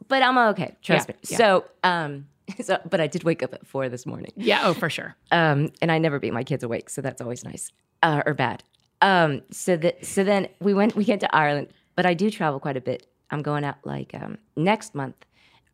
but 0.09 0.23
I'm 0.23 0.37
okay. 0.51 0.77
Trust 0.83 1.09
Yeah, 1.09 1.15
me. 1.15 1.19
yeah. 1.29 1.37
So, 1.37 1.65
um, 1.85 2.27
so, 2.61 2.79
but 2.89 3.01
I 3.01 3.07
did 3.07 3.23
wake 3.25 3.43
up 3.45 3.55
at 3.55 3.65
four 3.67 3.89
this 3.89 4.05
morning. 4.07 4.33
Yeah. 4.37 4.63
Oh, 4.65 4.75
for 4.75 4.91
sure. 4.91 5.15
Um, 5.31 5.71
and 5.81 5.93
I 5.93 5.99
never 5.99 6.19
beat 6.19 6.33
my 6.33 6.43
kids 6.43 6.65
awake, 6.65 6.91
so 6.91 7.01
that's 7.01 7.21
always 7.23 7.45
nice 7.45 7.71
uh, 8.03 8.23
or 8.27 8.35
bad. 8.35 8.65
Um, 9.03 9.43
so 9.51 9.77
that 9.77 10.05
so 10.05 10.25
then 10.25 10.49
we 10.61 10.75
went 10.75 10.95
we 10.97 11.05
went 11.05 11.21
to 11.23 11.35
Ireland, 11.35 11.69
but 11.97 12.07
I 12.07 12.15
do 12.15 12.31
travel 12.31 12.61
quite 12.61 12.77
a 12.77 12.81
bit. 12.81 13.07
I'm 13.31 13.43
going 13.43 13.65
out 13.65 13.77
like 13.85 14.13
um, 14.15 14.39
next 14.57 14.95
month, 14.95 15.17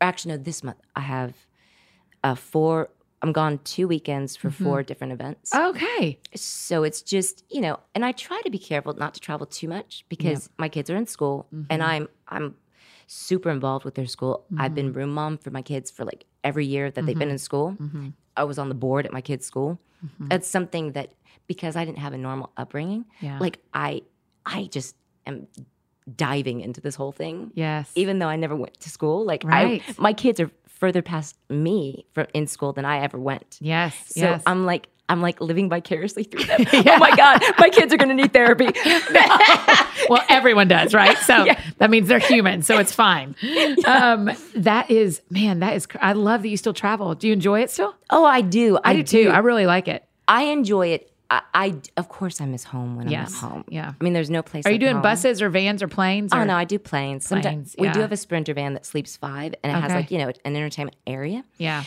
or 0.01 0.07
actually 0.07 0.37
no, 0.37 0.43
this 0.43 0.63
month. 0.63 0.79
I 0.95 1.01
have 1.01 1.35
uh, 2.23 2.35
four. 2.35 2.91
I'm 3.23 3.33
gone 3.33 3.59
two 3.65 3.89
weekends 3.89 4.37
for 4.37 4.51
four 4.51 4.83
different 4.83 5.13
events. 5.13 5.53
Okay. 5.55 6.19
So 6.35 6.85
it's 6.85 7.03
just 7.03 7.45
you 7.51 7.61
know, 7.61 7.81
and 7.95 8.05
I 8.05 8.13
try 8.13 8.41
to 8.45 8.51
be 8.51 8.59
careful 8.59 8.93
not 8.95 9.15
to 9.15 9.21
travel 9.21 9.47
too 9.47 9.69
much 9.69 10.05
because 10.09 10.49
my 10.59 10.69
kids 10.69 10.91
are 10.91 10.97
in 10.97 11.07
school, 11.07 11.47
and 11.71 11.83
I'm 11.83 12.09
I'm 12.29 12.55
super 13.09 13.51
involved 13.51 13.85
with 13.85 13.95
their 13.95 14.07
school. 14.07 14.45
I've 14.59 14.75
been 14.75 14.93
room 14.93 15.13
mom 15.15 15.39
for 15.39 15.51
my 15.51 15.63
kids 15.63 15.91
for 15.91 16.05
like 16.05 16.27
every 16.45 16.67
year 16.67 16.91
that 16.91 17.07
they've 17.07 17.19
been 17.19 17.31
in 17.31 17.39
school. 17.39 17.77
I 18.37 18.45
was 18.45 18.59
on 18.59 18.69
the 18.69 18.75
board 18.75 19.07
at 19.07 19.13
my 19.13 19.21
kids' 19.23 19.47
school. 19.47 19.81
That's 20.21 20.47
something 20.47 20.93
that 20.93 21.15
because 21.47 21.77
I 21.77 21.85
didn't 21.85 21.99
have 21.99 22.13
a 22.13 22.19
normal 22.19 22.51
upbringing, 22.57 23.05
Yeah. 23.21 23.39
like 23.39 23.59
I 23.75 24.03
I 24.45 24.65
just 24.71 24.95
am 25.27 25.47
diving 26.15 26.61
into 26.61 26.81
this 26.81 26.95
whole 26.95 27.13
thing. 27.13 27.51
Yes. 27.55 27.91
Even 27.95 28.19
though 28.21 28.29
I 28.29 28.37
never 28.37 28.55
went 28.55 28.79
to 28.81 28.91
school, 28.91 29.25
like 29.25 29.43
Right. 29.45 29.83
I 29.89 29.95
my 29.99 30.13
kids 30.13 30.39
are 30.41 30.51
further 30.69 31.01
past 31.03 31.37
me 31.49 32.05
for, 32.13 32.23
in 32.35 32.47
school 32.47 32.73
than 32.73 32.85
I 32.85 33.01
ever 33.01 33.19
went. 33.19 33.57
yes. 33.61 33.95
So 34.09 34.21
yes. 34.21 34.43
I'm 34.47 34.67
like, 34.67 34.89
I'm 35.09 35.23
like 35.23 35.41
living 35.41 35.69
vicariously 35.71 36.25
through 36.25 36.45
them. 36.45 36.67
Oh 36.73 36.99
my 36.99 37.15
God, 37.17 37.41
my 37.59 37.71
kids 37.71 37.93
are 37.95 37.97
gonna 37.97 38.15
need 38.15 38.33
therapy. 38.33 38.67
well, 40.09 40.23
everyone 40.29 40.69
does, 40.69 40.93
right? 40.95 41.17
So 41.19 41.45
Yeah. 41.45 41.61
that 41.79 41.91
means 41.91 42.09
they're 42.09 42.19
human, 42.19 42.63
so 42.63 42.79
it's 42.79 42.93
fine. 42.93 43.35
Um, 43.87 44.31
that 44.57 44.91
is, 44.91 45.23
man, 45.31 45.61
that 45.61 45.75
is. 45.75 45.87
cr- 45.87 45.99
I 46.01 46.13
love 46.13 46.43
that 46.43 46.49
you 46.49 46.57
still 46.57 46.75
travel. 46.75 47.15
Do 47.15 47.27
you 47.27 47.33
enjoy 47.33 47.61
it 47.63 47.71
still? 47.71 47.95
oh, 48.11 48.25
I 48.25 48.41
do. 48.43 48.79
I, 48.85 48.95
do 48.97 49.03
too. 49.03 49.31
I 49.31 49.39
really 49.39 49.67
like 49.67 49.89
it. 49.89 50.05
I 50.29 50.45
enjoy 50.45 50.89
it 50.89 51.11
I, 51.31 51.43
I 51.55 51.75
of 51.97 52.09
course 52.09 52.41
I 52.41 52.47
miss 52.47 52.65
home 52.65 52.97
when 52.97 53.09
Yes. 53.09 53.31
I'm 53.43 53.49
at 53.49 53.53
home. 53.53 53.65
Yeah. 53.69 53.93
I 54.01 54.05
mean, 54.05 54.13
there's 54.13 54.31
no 54.31 54.43
place. 54.43 54.65
Are 54.67 54.71
you 54.71 54.79
doing 54.79 54.95
home. 54.95 55.03
buses 55.03 55.43
or 55.43 55.49
vans 55.49 55.83
or 55.83 55.89
planes? 55.89 56.33
Oh 56.33 56.45
no, 56.45 56.55
I 56.55 56.65
do 56.65 56.79
planes. 56.79 57.27
Planes, 57.27 57.45
Sometimes 57.45 57.75
we 57.79 57.89
do 57.91 58.01
have 58.01 58.13
a 58.13 58.17
sprinter 58.17 58.55
van 58.55 58.75
that 58.75 58.87
sleeps 58.87 59.17
five, 59.17 59.55
and 59.63 59.77
it 59.77 59.81
has 59.81 59.93
like 59.93 60.11
you 60.11 60.19
know 60.19 60.29
an 60.45 60.57
entertainment 60.57 60.97
area. 61.07 61.45
Yeah. 61.59 61.85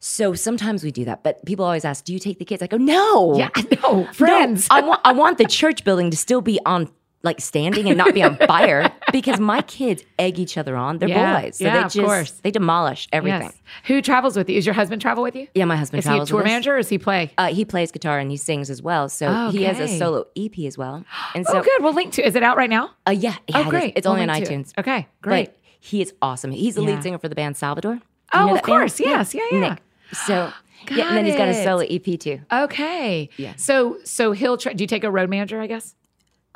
So 0.00 0.32
sometimes 0.34 0.84
we 0.84 0.92
do 0.92 1.04
that. 1.06 1.24
But 1.24 1.44
people 1.44 1.64
always 1.64 1.84
ask, 1.84 2.04
"Do 2.04 2.12
you 2.12 2.18
take 2.20 2.38
the 2.38 2.44
kids?" 2.44 2.62
I 2.62 2.66
go, 2.68 2.76
"No, 2.76 3.36
Yeah. 3.36 3.48
No, 3.82 4.02
No, 4.04 4.12
friends. 4.12 4.68
I 4.70 4.80
want 4.80 5.00
I 5.04 5.12
want 5.12 5.38
the 5.38 5.44
church 5.46 5.84
building 5.84 6.10
to 6.12 6.16
still 6.16 6.40
be 6.40 6.60
on 6.64 6.88
like 7.28 7.40
standing 7.40 7.88
and 7.88 7.96
not 7.98 8.12
be 8.14 8.22
on 8.22 8.36
fire 8.36 8.90
because 9.12 9.38
my 9.38 9.62
kids 9.62 10.02
egg 10.18 10.38
each 10.38 10.56
other 10.56 10.76
on. 10.76 10.98
They're 10.98 11.08
Yeah, 11.08 11.40
boys, 11.42 11.58
so 11.58 11.64
yeah, 11.64 11.72
they 11.74 11.78
of 11.84 11.92
just 11.92 12.04
course. 12.06 12.30
they 12.42 12.50
demolish 12.50 13.06
everything. 13.12 13.42
Yes. 13.42 13.62
Who 13.84 14.02
travels 14.02 14.36
with 14.36 14.48
you? 14.50 14.56
Is 14.56 14.66
your 14.66 14.74
husband 14.74 15.00
travel 15.02 15.22
with 15.22 15.36
you? 15.36 15.46
Yeah, 15.54 15.64
my 15.66 15.76
husband 15.76 16.00
Is 16.00 16.06
he 16.06 16.18
a 16.18 16.24
tour 16.26 16.42
manager 16.42 16.74
or 16.74 16.78
does 16.78 16.88
he 16.88 16.98
play? 16.98 17.32
Uh, 17.38 17.48
he 17.54 17.64
plays 17.64 17.92
guitar 17.92 18.18
and 18.18 18.30
he 18.30 18.36
sings 18.36 18.70
as 18.70 18.82
well. 18.82 19.08
So 19.08 19.50
he 19.50 19.64
has 19.64 19.78
a 19.78 19.86
solo 19.98 20.24
EP 20.36 20.58
as 20.60 20.76
well. 20.78 21.04
And 21.34 21.46
so, 21.46 21.58
oh, 21.58 21.62
good. 21.62 21.82
We'll 21.82 21.94
link 21.94 22.12
to. 22.14 22.26
Is 22.26 22.34
it 22.36 22.42
out 22.42 22.56
right 22.56 22.70
now? 22.70 22.90
uh, 23.06 23.10
yeah, 23.12 23.36
yeah, 23.48 23.58
Oh, 23.58 23.60
it 23.60 23.64
is. 23.66 23.70
great. 23.70 23.92
It's 23.96 24.06
We'll 24.06 24.14
only 24.14 24.28
on 24.28 24.36
to 24.36 24.42
it. 24.42 24.48
iTunes. 24.48 24.72
Okay, 24.78 25.06
great. 25.22 25.46
But 25.46 25.56
he 25.80 26.00
is 26.02 26.12
awesome. 26.20 26.50
He's 26.50 26.74
the 26.74 26.80
lead 26.82 27.02
singer 27.02 27.18
for 27.18 27.28
the 27.28 27.34
band 27.34 27.56
Salvador. 27.56 27.94
You 27.94 28.00
Oh, 28.32 28.38
of 28.40 28.46
that 28.46 28.52
band? 28.54 28.62
course. 28.64 28.98
Yes. 29.00 29.34
Yeah, 29.34 29.42
yeah. 29.52 29.60
Nick. 29.70 29.78
So 30.12 30.52
yeah, 30.90 31.08
and 31.08 31.16
then 31.18 31.24
he's 31.26 31.36
got 31.36 31.48
a 31.48 31.54
solo 31.64 31.84
EP 31.88 32.18
too. 32.18 32.40
Okay. 32.52 33.28
Yeah. 33.36 33.52
So 33.56 33.98
so 34.04 34.32
he'll 34.32 34.56
try. 34.56 34.72
Do 34.72 34.82
you 34.82 34.88
take 34.88 35.04
a 35.04 35.10
road 35.10 35.28
manager? 35.30 35.60
I 35.60 35.66
guess 35.66 35.94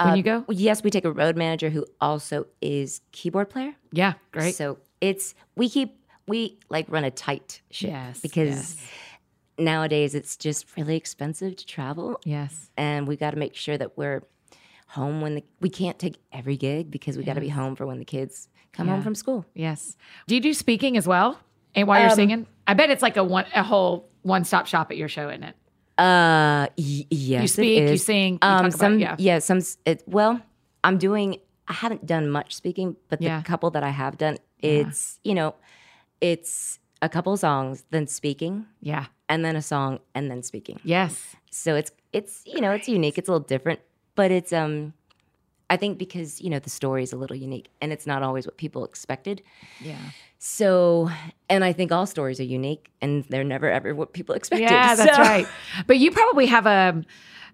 when 0.05 0.13
Uh, 0.13 0.17
you 0.17 0.23
go. 0.23 0.45
Yes, 0.49 0.83
we 0.83 0.91
take 0.91 1.05
a 1.05 1.13
road 1.13 1.37
manager 1.37 1.71
who 1.71 1.87
also 2.01 2.47
is 2.61 3.01
keyboard 3.13 3.51
player. 3.51 3.75
Yeah. 3.93 4.15
Great. 4.33 4.55
So 4.55 4.79
it's 5.01 5.35
we 5.57 5.69
keep 5.69 5.97
we 6.29 6.59
like 6.71 6.87
run 6.89 7.05
a 7.05 7.11
tight 7.11 7.61
ship 7.71 7.91
Yes, 7.91 8.21
because 8.21 8.49
yes. 8.49 8.89
nowadays 9.59 10.15
it's 10.15 10.37
just 10.37 10.67
really 10.77 10.97
expensive 10.97 11.57
to 11.57 11.67
travel, 11.67 12.21
yes. 12.25 12.71
and 12.77 13.07
we 13.09 13.17
got 13.17 13.33
to 13.33 13.37
make 13.39 13.55
sure 13.57 13.77
that 13.77 13.97
we're 13.99 14.23
home 14.89 15.21
when 15.21 15.35
the 15.37 15.45
we 15.61 15.69
can't 15.71 15.99
take 15.99 16.19
every 16.33 16.57
gig 16.57 16.91
because 16.91 17.17
we 17.17 17.25
got 17.25 17.35
to 17.35 17.41
be 17.41 17.49
home 17.49 17.75
for 17.75 17.87
when 17.87 17.99
the 17.99 18.05
kids 18.05 18.49
come 18.73 18.89
home 18.89 19.03
from 19.03 19.15
school. 19.15 19.45
Yes. 19.55 19.97
Do 20.27 20.35
you 20.35 20.41
do 20.41 20.53
speaking 20.55 20.97
as 20.97 21.07
well? 21.07 21.39
And 21.75 21.89
while 21.89 22.01
you're 22.01 22.11
Um, 22.11 22.15
singing, 22.17 22.47
I 22.67 22.75
bet 22.75 22.91
it's 22.91 23.03
like 23.03 23.17
a 23.17 23.25
one 23.25 23.47
a 23.55 23.63
whole 23.63 24.09
one 24.23 24.45
stop 24.45 24.67
shop 24.67 24.91
at 24.91 24.97
your 24.97 25.09
show, 25.09 25.29
isn't 25.29 25.43
it? 25.43 25.57
Uh, 25.99 26.67
y- 26.79 27.07
yes, 27.11 27.43
You 27.43 27.49
speak, 27.49 27.89
you 27.91 27.97
sing, 27.97 28.33
you 28.35 28.39
um, 28.43 28.57
talk 28.65 28.75
about- 28.75 28.79
some 28.79 28.99
yeah. 28.99 29.17
yeah, 29.19 29.39
some. 29.39 29.61
It, 29.85 30.03
well, 30.07 30.41
I'm 30.85 30.99
doing. 30.99 31.37
I 31.69 31.75
haven't 31.75 32.07
done 32.07 32.29
much 32.31 32.55
speaking, 32.55 32.97
but 33.09 33.19
the 33.21 33.27
Yeah. 33.27 33.43
couple 33.43 33.71
that 33.71 33.85
I 33.85 33.91
have 33.91 34.17
done, 34.19 34.37
it's 34.61 35.21
you 35.23 35.35
know, 35.35 35.55
it's 36.21 36.79
a 37.03 37.09
couple 37.09 37.37
songs, 37.37 37.85
then 37.91 38.07
speaking, 38.07 38.67
Yeah. 38.81 39.07
and 39.29 39.45
then 39.45 39.55
a 39.57 39.63
song, 39.63 40.01
and 40.15 40.31
then 40.31 40.43
speaking. 40.43 40.81
Yes. 40.85 41.37
So 41.51 41.75
it's 41.77 41.93
it's 42.13 42.43
you 42.47 42.61
know 42.61 42.73
it's 42.73 42.89
unique. 42.89 43.19
It's 43.19 43.29
a 43.29 43.33
little 43.33 43.47
different, 43.47 43.81
but 44.15 44.31
it's 44.31 44.53
um, 44.53 44.95
I 45.73 45.77
think 45.79 45.97
because 45.99 46.41
you 46.41 46.51
know 46.51 46.59
the 46.59 46.71
story 46.71 47.03
is 47.03 47.13
a 47.13 47.17
little 47.17 47.37
unique, 47.37 47.69
and 47.81 47.93
it's 47.93 48.07
not 48.07 48.23
always 48.23 48.45
what 48.47 48.57
people 48.59 48.85
expected. 48.85 49.43
Yeah. 49.81 49.97
So, 50.39 51.09
and 51.49 51.65
I 51.65 51.73
think 51.73 51.93
all 51.93 52.05
stories 52.05 52.39
are 52.41 52.45
unique, 52.45 52.91
and 53.01 53.25
they're 53.31 53.45
never 53.45 53.71
ever 53.71 53.95
what 53.95 54.13
people 54.13 54.35
expected. 54.35 54.65
Yeah, 54.71 54.95
that's 54.95 55.17
So- 55.17 55.23
right. 55.23 55.47
But 55.87 55.97
you 55.99 56.11
probably 56.11 56.47
have 56.47 56.67
a 56.67 57.03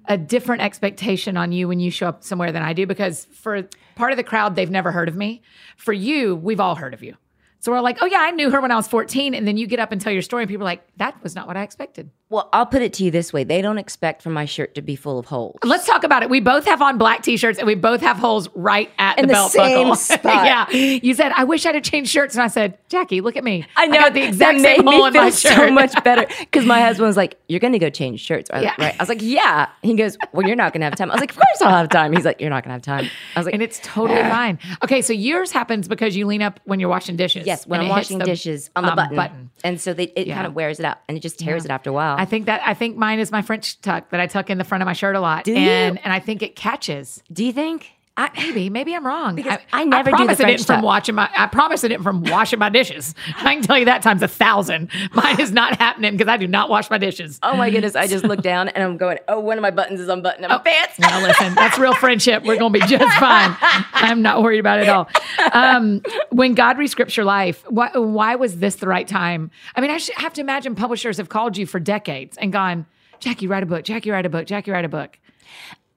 a 0.07 0.17
different 0.17 0.63
expectation 0.63 1.37
on 1.37 1.53
you 1.53 1.69
when 1.69 1.81
you 1.81 1.91
show 1.91 2.09
up 2.09 2.25
somewhere 2.25 2.51
than 2.51 2.63
I 2.63 2.73
do 2.73 2.87
because 2.87 3.27
for 3.27 3.69
part 3.95 4.11
of 4.11 4.17
the 4.17 4.25
crowd 4.25 4.57
they've 4.57 4.71
never 4.71 4.91
heard 4.91 5.09
of 5.09 5.15
me. 5.17 5.43
For 5.77 5.93
you, 5.93 6.35
we've 6.35 6.61
all 6.61 6.75
heard 6.77 6.95
of 6.95 7.03
you. 7.03 7.15
So 7.61 7.71
we're 7.73 7.81
like, 7.81 7.99
"Oh 8.01 8.07
yeah, 8.07 8.21
I 8.21 8.31
knew 8.31 8.51
her 8.51 8.61
when 8.61 8.71
I 8.73 8.77
was 8.77 8.89
14." 8.89 9.35
And 9.35 9.47
then 9.47 9.57
you 9.59 9.67
get 9.67 9.79
up 9.81 9.93
and 9.93 10.01
tell 10.01 10.13
your 10.13 10.23
story 10.23 10.43
and 10.45 10.49
people 10.49 10.63
are 10.65 10.73
like, 10.75 10.83
"That 10.97 11.23
was 11.23 11.35
not 11.37 11.47
what 11.47 11.57
I 11.57 11.63
expected." 11.63 12.11
Well, 12.31 12.51
I'll 12.53 12.67
put 12.67 12.83
it 12.83 12.93
to 12.95 13.05
you 13.05 13.11
this 13.11 13.33
way: 13.33 13.45
they 13.45 13.63
don't 13.63 13.79
expect 13.79 14.21
for 14.23 14.29
my 14.29 14.45
shirt 14.45 14.75
to 14.75 14.83
be 14.83 14.97
full 14.97 15.19
of 15.19 15.25
holes. 15.27 15.57
Let's 15.65 15.87
talk 15.87 16.05
about 16.05 16.23
it. 16.23 16.29
We 16.29 16.41
both 16.41 16.67
have 16.67 16.83
on 16.83 16.99
black 16.99 17.23
t-shirts 17.23 17.59
and 17.59 17.67
we 17.67 17.75
both 17.75 18.03
have 18.03 18.19
holes 18.19 18.51
right 18.55 18.91
at 18.99 19.19
In 19.19 19.23
the 19.23 19.29
the 19.29 19.33
belt 19.33 19.55
buckle. 19.55 19.95
spot. 19.97 20.25
yeah. 20.25 20.71
You 20.71 21.15
said, 21.15 21.33
"I 21.35 21.45
wish 21.45 21.65
I'd 21.65 21.75
have 21.75 21.85
changed 21.85 22.11
shirts." 22.11 22.35
And 22.35 22.43
I 22.43 22.49
said, 22.49 22.77
"Jaci, 22.91 23.23
look 23.23 23.37
at 23.37 23.45
me. 23.45 23.65
I 23.77 23.87
know 23.87 23.99
got 23.99 24.13
the 24.13 24.23
exact 24.23 24.61
same 24.61 24.85
hole 24.85 25.07
in 25.07 25.15
my 25.15 25.31
shirt." 25.31 25.55
so 25.55 25.71
much 25.71 26.05
better 26.05 26.27
because 26.41 26.67
my 26.67 26.81
husband 26.83 27.07
was 27.07 27.17
like, 27.17 27.39
"You're 27.49 27.61
going 27.61 27.73
to 27.73 27.79
go 27.79 27.89
change 27.89 28.21
shirts, 28.21 28.51
right?" 28.53 28.63
Yeah. 28.63 28.75
right? 28.79 28.95
I 28.99 29.03
was 29.03 29.09
like, 29.09 29.23
"Yeah." 29.23 29.69
He 29.81 29.95
goes, 29.95 30.19
"Well, 30.33 30.47
you're 30.47 30.57
not 30.57 30.75
going 30.75 30.81
to 30.83 30.85
have 30.87 30.97
time." 30.97 31.11
I 31.11 31.15
was 31.15 31.21
like, 31.21 31.31
"Of 31.31 31.37
course 31.37 31.63
I'll 31.63 31.71
have 31.77 31.89
time." 31.89 32.13
He's 32.13 32.27
like, 32.27 32.43
"You're 32.43 32.51
not 32.51 32.63
going 32.63 32.79
to 32.79 32.91
have 32.91 33.01
time." 33.03 33.11
I 33.37 33.39
was 33.41 33.47
like, 33.47 33.55
and 33.55 33.63
it's 33.63 33.81
totally 33.83 34.21
fine. 34.21 34.59
Okay, 34.85 35.01
so 35.01 35.15
yours 35.15 35.51
happens 35.51 35.89
because 35.89 36.15
you 36.15 36.27
lean 36.27 36.43
up 36.43 36.61
when 36.65 36.79
you're 36.79 36.91
washing 36.91 37.17
dishes. 37.17 37.47
"Yes." 37.47 37.67
When 37.67 37.81
I'm 37.81 37.89
washing 37.89 38.19
the, 38.19 38.27
dishes 38.27 38.69
on 38.77 38.85
the 38.85 38.91
um, 38.91 38.97
button. 38.97 39.17
button. 39.17 39.51
and 39.65 39.81
so 39.81 39.95
they, 39.95 40.05
it 40.15 40.27
Yeah. 40.27 40.35
kind 40.35 40.47
of 40.47 40.55
wears 40.55 40.79
it 40.79 40.85
out, 40.85 40.99
and 41.09 41.17
it 41.17 41.21
just 41.21 41.39
tears 41.39 41.65
Yeah. 41.65 41.73
it 41.73 41.75
after 41.75 41.89
a 41.89 41.93
while. 41.95 42.18
I 42.19 42.25
think 42.25 42.47
that 42.47 42.61
I 42.67 42.75
think 42.75 42.97
mine 42.97 43.19
is 43.21 43.31
my 43.33 43.43
French 43.43 43.81
tuck 43.81 44.11
that 44.11 44.21
I 44.21 44.27
tuck 44.27 44.51
in 44.51 44.59
the 44.59 44.65
front 44.65 44.83
of 44.83 44.87
my 44.87 44.93
shirt 44.93 45.17
a 45.17 45.21
lot, 45.21 45.45
Do 45.45 45.55
and 45.55 45.97
you? 45.97 46.01
and 46.05 46.13
I 46.13 46.19
think 46.19 46.43
it 46.43 46.57
catches. 46.57 47.23
Do 47.33 47.45
you 47.45 47.53
think? 47.53 47.93
I, 48.19 48.31
maybe, 48.35 48.69
maybe 48.69 48.97
I'm 48.97 49.07
wrong. 49.07 49.37
Because 49.37 49.61
I 49.73 49.85
never 49.85 50.11
do 50.11 50.27
the 50.27 50.35
promise 50.35 50.41
it 50.41 50.67
from 50.67 50.83
watching 50.83 51.15
my. 51.15 51.31
I 51.37 51.47
promise 51.47 51.85
it 51.85 51.91
didn't 51.91 52.03
from 52.03 52.25
washing 52.25 52.59
my 52.59 52.69
dishes. 52.69 53.15
I 53.37 53.55
can 53.55 53.63
tell 53.63 53.79
you 53.79 53.85
that 53.85 54.03
times 54.03 54.23
a 54.23 54.29
thousand. 54.29 54.91
Mine 55.13 55.41
is 55.41 55.53
not 55.53 55.79
happening 55.79 56.17
because 56.17 56.27
I 56.27 56.37
do 56.37 56.49
not 56.49 56.69
wash 56.69 56.91
my 56.91 56.99
dishes. 56.99 57.39
Oh 57.45 57.55
my 57.55 57.71
goodness! 57.71 57.95
I 57.95 58.09
just 58.09 58.25
looked 58.25 58.43
down 58.43 58.71
and 58.71 58.83
I'm 58.83 58.97
going, 58.97 59.19
"Oh, 59.29 59.39
one 59.39 59.57
of 59.57 59.63
my 59.63 59.71
buttons 59.71 60.01
is 60.01 60.09
unbuttoned 60.09 60.45
on 60.45 60.51
my 60.51 60.59
pants." 60.59 60.99
Now 60.99 61.23
listen, 61.23 61.55
that's 61.55 61.79
real 61.79 61.95
friendship. 61.95 62.43
We're 62.43 62.59
going 62.59 62.73
to 62.73 62.81
be 62.81 62.87
just 62.87 63.19
fine. 63.21 63.57
I'm 63.93 64.21
not 64.21 64.43
worried 64.43 64.59
about 64.59 64.81
it 64.81 64.89
at 64.89 64.97
all. 64.97 65.09
Um, 65.53 66.03
when 66.31 66.55
God 66.55 66.77
rescripts 66.77 67.17
your 67.17 67.25
life, 67.25 67.65
why, 67.69 67.91
why 67.95 68.35
was 68.35 68.59
this 68.59 68.77
the 68.77 68.89
right 68.89 69.07
time? 69.07 69.53
I 69.77 69.81
mean, 69.81 69.93
I 69.93 69.99
should 69.99 70.17
have 70.17 70.33
to 70.35 70.41
imagine 70.41 70.75
publishers 70.75 71.19
have 71.19 71.29
called 71.29 71.57
you 71.57 71.67
for 71.67 71.79
decades 71.79 72.37
and 72.37 72.53
gone, 72.53 72.85
Jaci, 73.21 73.49
write 73.49 73.63
a 73.63 73.67
book. 73.67 73.85
Jaci, 73.85 74.11
write 74.11 74.27
a 74.27 74.29
book. 74.29 74.47
Jaci, 74.47 74.73
write 74.73 74.85
a 74.85 74.89
book. 74.89 75.19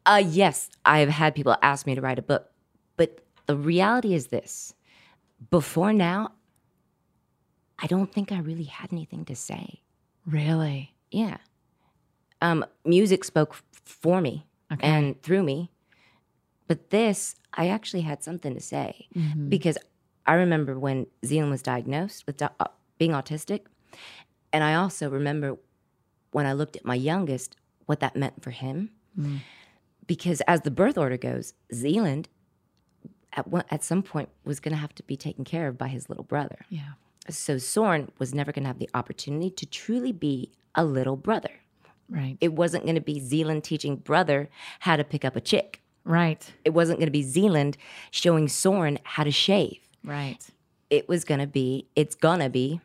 Uh, 0.06 0.24
yes, 0.26 0.70
I've 0.86 1.10
had 1.10 1.36
people 1.36 1.56
ask 1.62 1.86
me 1.86 1.96
to 1.96 2.02
write 2.02 2.20
a 2.20 2.24
book, 2.24 2.50
but 2.98 3.20
the 3.46 3.56
reality 3.56 4.14
is 4.14 4.28
this: 4.28 4.74
before 5.50 5.94
now, 5.94 6.32
I 7.80 7.88
don't 7.88 8.12
think 8.12 8.32
I 8.32 8.40
really 8.40 8.64
had 8.66 8.92
anything 8.92 9.26
to 9.26 9.36
say. 9.36 9.82
Really? 10.26 10.94
Yeah, 11.12 11.38
um, 12.42 12.66
music 12.86 13.24
spoke 13.24 13.56
for 13.74 14.22
me 14.22 14.46
Okay. 14.72 14.88
and 14.88 15.22
through 15.22 15.44
me, 15.44 15.70
but 16.68 16.90
this, 16.90 17.36
I 17.54 17.68
actually 17.68 18.02
had 18.02 18.24
something 18.24 18.54
to 18.54 18.62
say 18.62 19.08
Mm-hmm. 19.16 19.50
because 19.50 19.78
I 20.26 20.34
remember 20.36 20.80
when 20.80 21.08
Zealand 21.26 21.52
was 21.52 21.62
diagnosed 21.62 22.26
with 22.28 22.38
di- 22.38 22.50
uh, 22.60 22.68
being 22.98 23.12
autistic, 23.12 23.62
and 24.54 24.64
I 24.64 24.76
also 24.76 25.10
remember 25.10 25.58
when 26.32 26.46
I 26.46 26.54
looked 26.54 26.76
at 26.78 26.86
my 26.86 26.96
youngest, 26.96 27.58
what 27.86 28.00
that 28.00 28.16
meant 28.16 28.42
for 28.42 28.52
him 28.52 28.90
Mm. 29.20 29.40
Because 30.08 30.42
as 30.42 30.62
the 30.62 30.72
birth 30.72 30.98
order 30.98 31.18
goes, 31.18 31.54
Zealand 31.74 32.30
at 33.34 33.48
one, 33.48 33.64
at 33.70 33.84
some 33.84 34.04
point 34.04 34.30
was 34.44 34.60
going 34.60 34.74
to 34.74 34.80
have 34.80 34.94
to 34.96 35.04
be 35.04 35.16
taken 35.16 35.46
care 35.46 35.68
of 35.68 35.78
by 35.78 35.88
his 35.88 36.10
little 36.10 36.24
brother. 36.24 36.66
Yeah. 36.70 36.94
So 37.30 37.58
Soren 37.58 38.12
was 38.20 38.34
never 38.34 38.52
going 38.52 38.64
to 38.64 38.68
have 38.68 38.80
the 38.80 38.90
opportunity 38.94 39.50
to 39.52 39.66
truly 39.66 40.12
be 40.12 40.52
a 40.76 40.84
little 40.84 41.16
brother. 41.16 41.52
Right. 42.10 42.38
It 42.42 42.54
wasn't 42.54 42.84
going 42.84 42.96
to 42.96 43.02
be 43.02 43.20
Zealand 43.20 43.64
teaching 43.64 43.96
brother 43.96 44.50
how 44.80 44.98
to 44.98 45.04
pick 45.04 45.24
up 45.24 45.36
a 45.36 45.42
chick. 45.42 45.82
right. 46.04 46.52
It 46.66 46.72
wasn't 46.72 47.00
going 47.00 47.08
to 47.08 47.12
be 47.12 47.24
Zealand 47.24 47.78
showing 48.10 48.48
Soren 48.50 49.00
how 49.04 49.24
to 49.24 49.32
shave. 49.32 49.80
Right. 50.04 50.46
It 50.90 51.08
was 51.08 51.24
going 51.24 51.40
to 51.40 51.48
be, 51.48 51.88
it's 51.96 52.16
going 52.16 52.40
to 52.40 52.50
be 52.50 52.82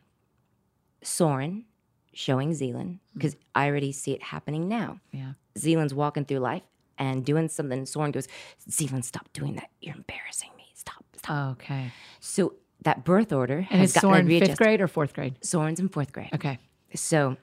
Soren 1.03 1.65
showing 2.13 2.55
Zealand 2.55 3.01
because 3.15 3.37
I 3.55 3.67
already 3.67 3.91
see 3.91 4.13
it 4.13 4.23
happening 4.23 4.69
now. 4.69 5.01
Yeah. 5.13 5.33
Zealand's 5.59 5.95
walking 5.95 6.25
through 6.25 6.39
life 6.39 6.63
and 6.99 7.25
doing 7.25 7.49
something. 7.49 7.79
And 7.79 7.89
Soren 7.89 8.11
goes, 8.11 8.27
Zealand, 8.71 9.05
stop 9.05 9.29
doing 9.33 9.55
that. 9.57 9.71
You're 9.81 9.95
embarrassing 9.97 10.51
me. 10.57 10.65
Stop. 10.75 11.05
Stop. 11.17 11.53
Okay. 11.53 11.93
So 12.21 12.55
that 12.83 13.05
birth 13.05 13.33
order 13.33 13.67
And 13.71 13.81
has 13.81 13.93
gotten 13.93 14.11
Soren 14.11 14.29
fifth 14.29 14.59
grade 14.59 14.81
or 14.81 14.89
fourth 14.89 15.13
grade? 15.15 15.37
Soren's 15.45 15.81
in 15.81 15.89
fourth 15.89 16.13
grade. 16.13 16.31
Okay. 16.35 16.59
So, 16.95 17.37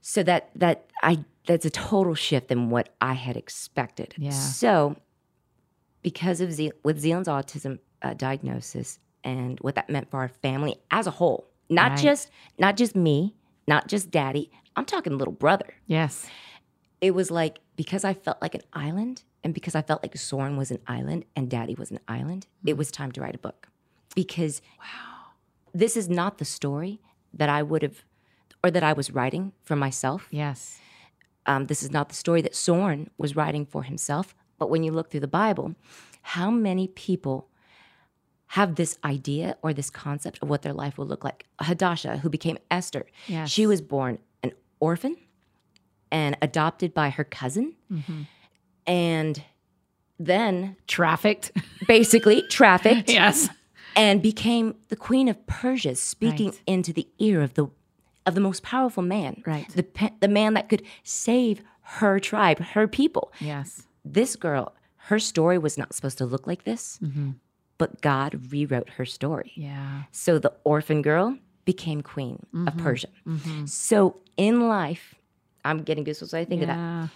so 0.00 0.22
that 0.22 0.50
that 0.56 0.86
I 1.02 1.24
that's 1.46 1.64
a 1.64 1.70
total 1.70 2.14
shift 2.14 2.48
than 2.48 2.70
what 2.70 2.90
I 3.00 3.14
had 3.14 3.36
expected. 3.36 4.14
Yeah. 4.16 4.30
So, 4.30 4.96
because 6.02 6.40
of 6.40 6.52
Ze- 6.52 6.72
with 6.84 6.98
Zealand's 7.00 7.28
autism 7.28 7.78
uh, 8.02 8.14
diagnosis 8.14 8.98
and 9.24 9.58
what 9.60 9.74
that 9.76 9.88
meant 9.90 10.10
for 10.10 10.18
our 10.20 10.28
family 10.28 10.76
as 10.90 11.06
a 11.06 11.10
whole, 11.10 11.48
not 11.68 11.92
Right. 11.92 12.00
just 12.00 12.30
not 12.58 12.76
just 12.76 12.94
me, 12.96 13.34
not 13.66 13.88
just 13.88 14.10
Daddy. 14.10 14.50
I'm 14.76 14.84
talking 14.84 15.18
little 15.18 15.34
brother. 15.34 15.74
Yes. 15.86 16.26
It 17.02 17.10
was 17.14 17.30
like 17.30 17.58
because 17.76 18.04
I 18.04 18.14
felt 18.14 18.40
like 18.40 18.54
an 18.54 18.62
island 18.72 19.24
and 19.44 19.52
because 19.52 19.74
I 19.74 19.82
felt 19.82 20.02
like 20.02 20.16
Soren 20.16 20.56
was 20.56 20.70
an 20.70 20.78
island 20.86 21.24
and 21.36 21.50
Daddy 21.50 21.74
was 21.74 21.90
an 21.90 21.98
island, 22.08 22.46
it 22.64 22.76
was 22.78 22.90
time 22.90 23.12
to 23.12 23.20
write 23.20 23.34
a 23.34 23.38
book. 23.38 23.68
Because 24.14 24.62
wow, 24.78 25.32
this 25.74 25.96
is 25.96 26.08
not 26.08 26.38
the 26.38 26.44
story 26.46 27.00
that 27.34 27.48
I 27.50 27.62
would 27.62 27.82
have 27.82 28.04
or 28.64 28.70
that 28.70 28.84
I 28.84 28.92
was 28.92 29.10
writing 29.10 29.52
for 29.64 29.74
myself. 29.76 30.28
Yes. 30.30 30.78
Um, 31.44 31.66
this 31.66 31.82
is 31.82 31.90
not 31.90 32.08
the 32.08 32.14
story 32.14 32.40
that 32.42 32.54
Soren 32.54 33.10
was 33.18 33.34
writing 33.34 33.66
for 33.66 33.82
himself. 33.82 34.34
But 34.58 34.70
when 34.70 34.84
you 34.84 34.92
look 34.92 35.10
through 35.10 35.20
the 35.20 35.26
Bible, 35.26 35.74
how 36.22 36.50
many 36.52 36.86
people 36.86 37.48
have 38.48 38.76
this 38.76 38.96
idea 39.04 39.56
or 39.62 39.72
this 39.72 39.90
concept 39.90 40.38
of 40.40 40.48
what 40.48 40.62
their 40.62 40.72
life 40.74 40.96
will 40.98 41.06
look 41.06 41.24
like? 41.24 41.46
Hadassah, 41.60 42.18
who 42.18 42.28
became 42.30 42.58
Esther, 42.70 43.06
Yes. 43.26 43.50
she 43.50 43.66
was 43.66 43.80
born 43.80 44.18
an 44.44 44.52
orphan 44.78 45.16
and 46.12 46.36
adopted 46.40 46.94
by 46.94 47.10
her 47.10 47.24
cousin. 47.24 47.74
Mm-hmm. 47.90 48.22
And 48.86 49.42
then 50.18 50.76
Trafficked. 50.86 51.52
basically 51.88 52.42
trafficked 52.48 53.10
yes. 53.10 53.48
and 53.96 54.22
became 54.22 54.76
the 54.88 54.96
queen 54.96 55.28
of 55.28 55.44
Persia, 55.46 55.94
speaking 55.96 56.50
Right. 56.50 56.60
into 56.66 56.92
the 56.92 57.08
ear 57.18 57.40
of 57.42 57.54
the 57.54 57.66
of 58.24 58.36
the 58.36 58.40
most 58.40 58.62
powerful 58.62 59.02
man, 59.02 59.42
Right. 59.44 59.68
The 59.70 59.84
the 60.20 60.28
man 60.28 60.54
that 60.54 60.68
could 60.68 60.82
save 61.02 61.60
her 61.98 62.20
tribe, 62.20 62.60
her 62.60 62.86
people. 62.86 63.32
Yes. 63.40 63.82
This 64.04 64.36
girl, 64.36 64.74
her 65.08 65.18
story 65.18 65.58
was 65.58 65.76
not 65.76 65.92
supposed 65.94 66.18
to 66.18 66.26
look 66.26 66.46
like 66.46 66.62
this, 66.62 66.98
mm-hmm. 67.02 67.30
but 67.78 68.00
God 68.00 68.52
rewrote 68.52 68.90
her 68.90 69.04
story. 69.04 69.52
Yeah. 69.56 70.04
So 70.12 70.38
the 70.38 70.52
orphan 70.62 71.02
girl 71.02 71.36
became 71.64 72.00
queen 72.02 72.46
Mm-hmm. 72.54 72.68
of 72.68 72.76
Persia. 72.76 73.08
Mm-hmm. 73.26 73.66
So 73.66 74.20
in 74.36 74.68
life, 74.68 75.14
I'm 75.64 75.82
getting 75.82 76.04
goosebumps 76.04 76.34
I 76.34 76.44
think 76.44 76.62
of 76.62 76.68
that 76.68 77.08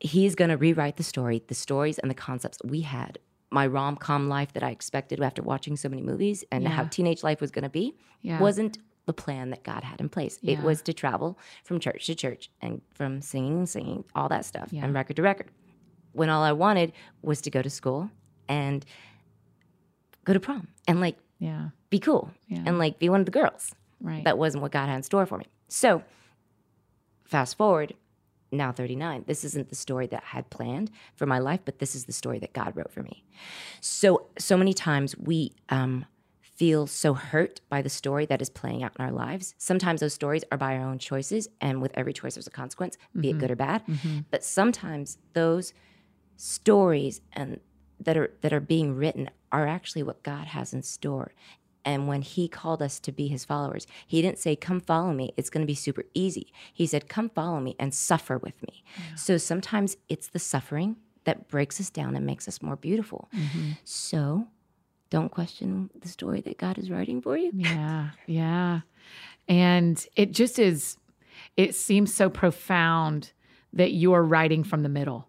he's 0.00 0.34
going 0.34 0.50
to 0.50 0.56
rewrite 0.56 0.96
the 0.96 1.02
story, 1.02 1.42
the 1.46 1.54
stories 1.54 1.98
and 1.98 2.10
the 2.10 2.14
concepts 2.14 2.58
we 2.64 2.82
had. 2.82 3.18
My 3.50 3.66
rom 3.66 3.96
com 3.96 4.28
life 4.28 4.52
that 4.54 4.62
I 4.62 4.70
expected 4.70 5.22
after 5.22 5.42
watching 5.42 5.76
so 5.76 5.88
many 5.88 6.02
movies 6.02 6.44
and 6.50 6.66
how 6.66 6.84
teenage 6.84 7.22
life 7.22 7.40
was 7.40 7.50
going 7.50 7.62
to 7.62 7.68
be 7.70 7.94
Yeah. 8.22 8.40
wasn't 8.40 8.78
the 9.06 9.12
plan 9.12 9.50
that 9.50 9.62
God 9.62 9.84
had 9.84 10.00
in 10.00 10.08
place. 10.08 10.38
It 10.42 10.60
was 10.60 10.82
to 10.82 10.92
travel 10.92 11.38
from 11.62 11.78
church 11.78 12.06
to 12.06 12.14
church 12.14 12.50
and 12.60 12.80
from 12.94 13.22
singing 13.22 13.58
and 13.58 13.68
singing, 13.68 14.04
all 14.14 14.28
that 14.30 14.44
stuff, 14.44 14.68
Yeah. 14.72 14.84
and 14.84 14.92
record 14.94 15.16
to 15.16 15.22
record. 15.22 15.50
When 16.12 16.28
all 16.30 16.42
I 16.42 16.52
wanted 16.52 16.92
was 17.22 17.40
to 17.42 17.50
go 17.50 17.62
to 17.62 17.70
school 17.70 18.10
and 18.48 18.84
go 20.24 20.32
to 20.32 20.40
prom 20.40 20.68
and 20.88 21.00
like 21.00 21.16
Yeah. 21.38 21.68
be 21.90 21.98
cool 21.98 22.30
Yeah. 22.48 22.62
and 22.66 22.78
like 22.78 22.98
be 22.98 23.08
one 23.08 23.20
of 23.20 23.26
the 23.26 23.32
girls 23.32 23.74
Right. 24.00 24.24
that 24.24 24.38
wasn't 24.38 24.62
what 24.62 24.72
God 24.72 24.88
had 24.88 24.96
in 24.96 25.02
store 25.02 25.26
for 25.26 25.38
me. 25.38 25.46
So, 25.68 26.02
fast 27.24 27.56
forward, 27.56 27.94
now 28.52 28.72
39. 28.72 29.24
This 29.26 29.44
isn't 29.44 29.68
the 29.68 29.74
story 29.74 30.06
that 30.08 30.22
I 30.22 30.36
had 30.36 30.50
planned 30.50 30.90
for 31.16 31.26
my 31.26 31.38
life, 31.38 31.60
but 31.64 31.78
this 31.78 31.94
is 31.94 32.04
the 32.04 32.12
story 32.12 32.38
that 32.38 32.52
God 32.52 32.76
wrote 32.76 32.92
for 32.92 33.02
me. 33.02 33.24
So, 33.80 34.26
so 34.38 34.56
many 34.56 34.72
times 34.72 35.16
we 35.16 35.52
um, 35.68 36.06
feel 36.40 36.86
so 36.86 37.14
hurt 37.14 37.60
by 37.68 37.82
the 37.82 37.88
story 37.90 38.26
that 38.26 38.40
is 38.40 38.48
playing 38.48 38.82
out 38.82 38.92
in 38.98 39.04
our 39.04 39.10
lives. 39.10 39.54
Sometimes 39.58 40.00
those 40.00 40.14
stories 40.14 40.44
are 40.52 40.58
by 40.58 40.76
our 40.76 40.86
own 40.88 40.98
choices, 40.98 41.48
and 41.60 41.82
with 41.82 41.90
every 41.94 42.12
choice, 42.12 42.34
there's 42.34 42.46
a 42.46 42.50
consequence, 42.50 42.96
be 43.18 43.30
it 43.30 43.38
good 43.38 43.50
or 43.50 43.56
bad. 43.56 43.82
But 44.30 44.44
sometimes 44.44 45.18
those 45.32 45.72
stories 46.36 47.20
and 47.32 47.60
that 48.00 48.16
are 48.16 48.32
that 48.42 48.52
are 48.52 48.60
being 48.60 48.94
written 48.94 49.30
are 49.52 49.66
actually 49.66 50.02
what 50.02 50.22
God 50.22 50.46
has 50.48 50.72
in 50.72 50.82
store. 50.82 51.32
And 51.84 52.08
when 52.08 52.22
he 52.22 52.48
called 52.48 52.82
us 52.82 52.98
to 53.00 53.12
be 53.12 53.28
his 53.28 53.44
followers, 53.44 53.86
he 54.06 54.22
didn't 54.22 54.38
say, 54.38 54.56
Come 54.56 54.80
follow 54.80 55.12
me. 55.12 55.32
It's 55.36 55.50
going 55.50 55.62
to 55.62 55.66
be 55.66 55.74
super 55.74 56.04
easy. 56.14 56.52
He 56.72 56.86
said, 56.86 57.08
Come 57.08 57.28
follow 57.28 57.60
me 57.60 57.76
and 57.78 57.94
suffer 57.94 58.38
with 58.38 58.60
me. 58.62 58.84
So 59.16 59.36
sometimes 59.36 59.96
it's 60.08 60.28
the 60.28 60.38
suffering 60.38 60.96
that 61.24 61.48
breaks 61.48 61.80
us 61.80 61.90
down 61.90 62.16
and 62.16 62.24
makes 62.24 62.48
us 62.48 62.62
more 62.62 62.76
beautiful. 62.76 63.28
Mm-hmm. 63.34 63.72
So 63.84 64.46
don't 65.10 65.30
question 65.30 65.90
the 66.00 66.08
story 66.08 66.40
that 66.42 66.58
God 66.58 66.78
is 66.78 66.90
writing 66.90 67.20
for 67.20 67.36
you. 67.36 67.50
Yeah, 67.54 68.10
yeah. 68.26 68.80
And 69.48 70.04
it 70.16 70.32
just 70.32 70.58
is, 70.58 70.96
it 71.56 71.74
seems 71.74 72.14
so 72.14 72.30
profound 72.30 73.32
that 73.72 73.92
you're 73.92 74.22
writing 74.22 74.64
from 74.64 74.82
the 74.82 74.88
middle. 74.88 75.28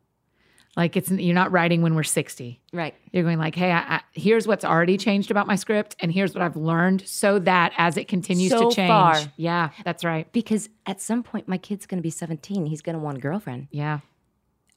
Like 0.76 0.97
it's, 0.97 1.09
you're 1.09 1.34
not 1.34 1.51
writing 1.53 1.82
when 1.82 1.95
we're 1.95 2.03
60. 2.03 2.59
Right. 2.73 2.93
You're 3.13 3.23
going 3.23 3.39
like, 3.39 3.55
hey, 3.55 3.71
I, 3.71 3.95
I, 3.95 4.01
here's 4.11 4.45
what's 4.45 4.65
already 4.65 4.97
changed 4.97 5.32
about 5.32 5.47
my 5.47 5.55
script, 5.55 5.95
and 6.01 6.11
here's 6.11 6.34
what 6.34 6.41
I've 6.41 6.57
learned 6.57 7.07
so 7.07 7.39
that 7.39 7.71
as 7.78 7.95
it 7.95 8.07
continues 8.09 8.51
So 8.51 8.69
to 8.69 8.76
change. 8.76 8.89
far. 8.89 9.17
Yeah, 9.38 9.69
that's 9.86 10.03
right. 10.03 10.30
Because 10.34 10.67
at 10.86 10.99
some 10.99 11.23
point, 11.23 11.47
my 11.47 11.57
kid's 11.57 11.86
going 11.86 11.99
to 11.99 12.03
be 12.03 12.09
17. 12.09 12.65
He's 12.65 12.82
going 12.82 12.95
to 12.95 12.99
want 13.01 13.17
a 13.17 13.21
girlfriend. 13.21 13.67
Yeah, 13.71 13.99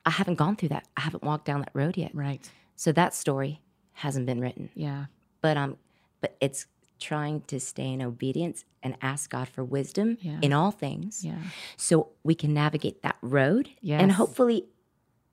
I 0.06 0.10
haven't 0.10 0.36
gone 0.36 0.54
through 0.56 0.68
that. 0.70 0.86
I 0.96 1.00
haven't 1.00 1.24
walked 1.24 1.46
down 1.46 1.60
that 1.60 1.70
road 1.74 1.96
yet. 1.96 2.14
right. 2.14 2.48
So 2.76 2.92
that 2.92 3.12
story 3.12 3.60
hasn't 3.94 4.24
been 4.26 4.40
written. 4.40 4.70
Yeah, 4.76 5.06
but 5.42 5.56
um 5.56 5.76
but 6.20 6.36
it's 6.40 6.66
trying 7.00 7.40
to 7.48 7.58
stay 7.58 7.92
in 7.92 8.00
obedience 8.02 8.64
and 8.84 8.96
ask 9.02 9.30
God 9.30 9.48
for 9.48 9.64
wisdom 9.64 10.16
Yeah. 10.20 10.38
in 10.42 10.52
all 10.52 10.70
things 10.70 11.24
yeah, 11.24 11.38
so 11.76 12.08
we 12.24 12.34
can 12.36 12.52
navigate 12.54 13.02
that 13.02 13.16
road 13.22 13.68
and 13.88 14.10
hopefully 14.12 14.66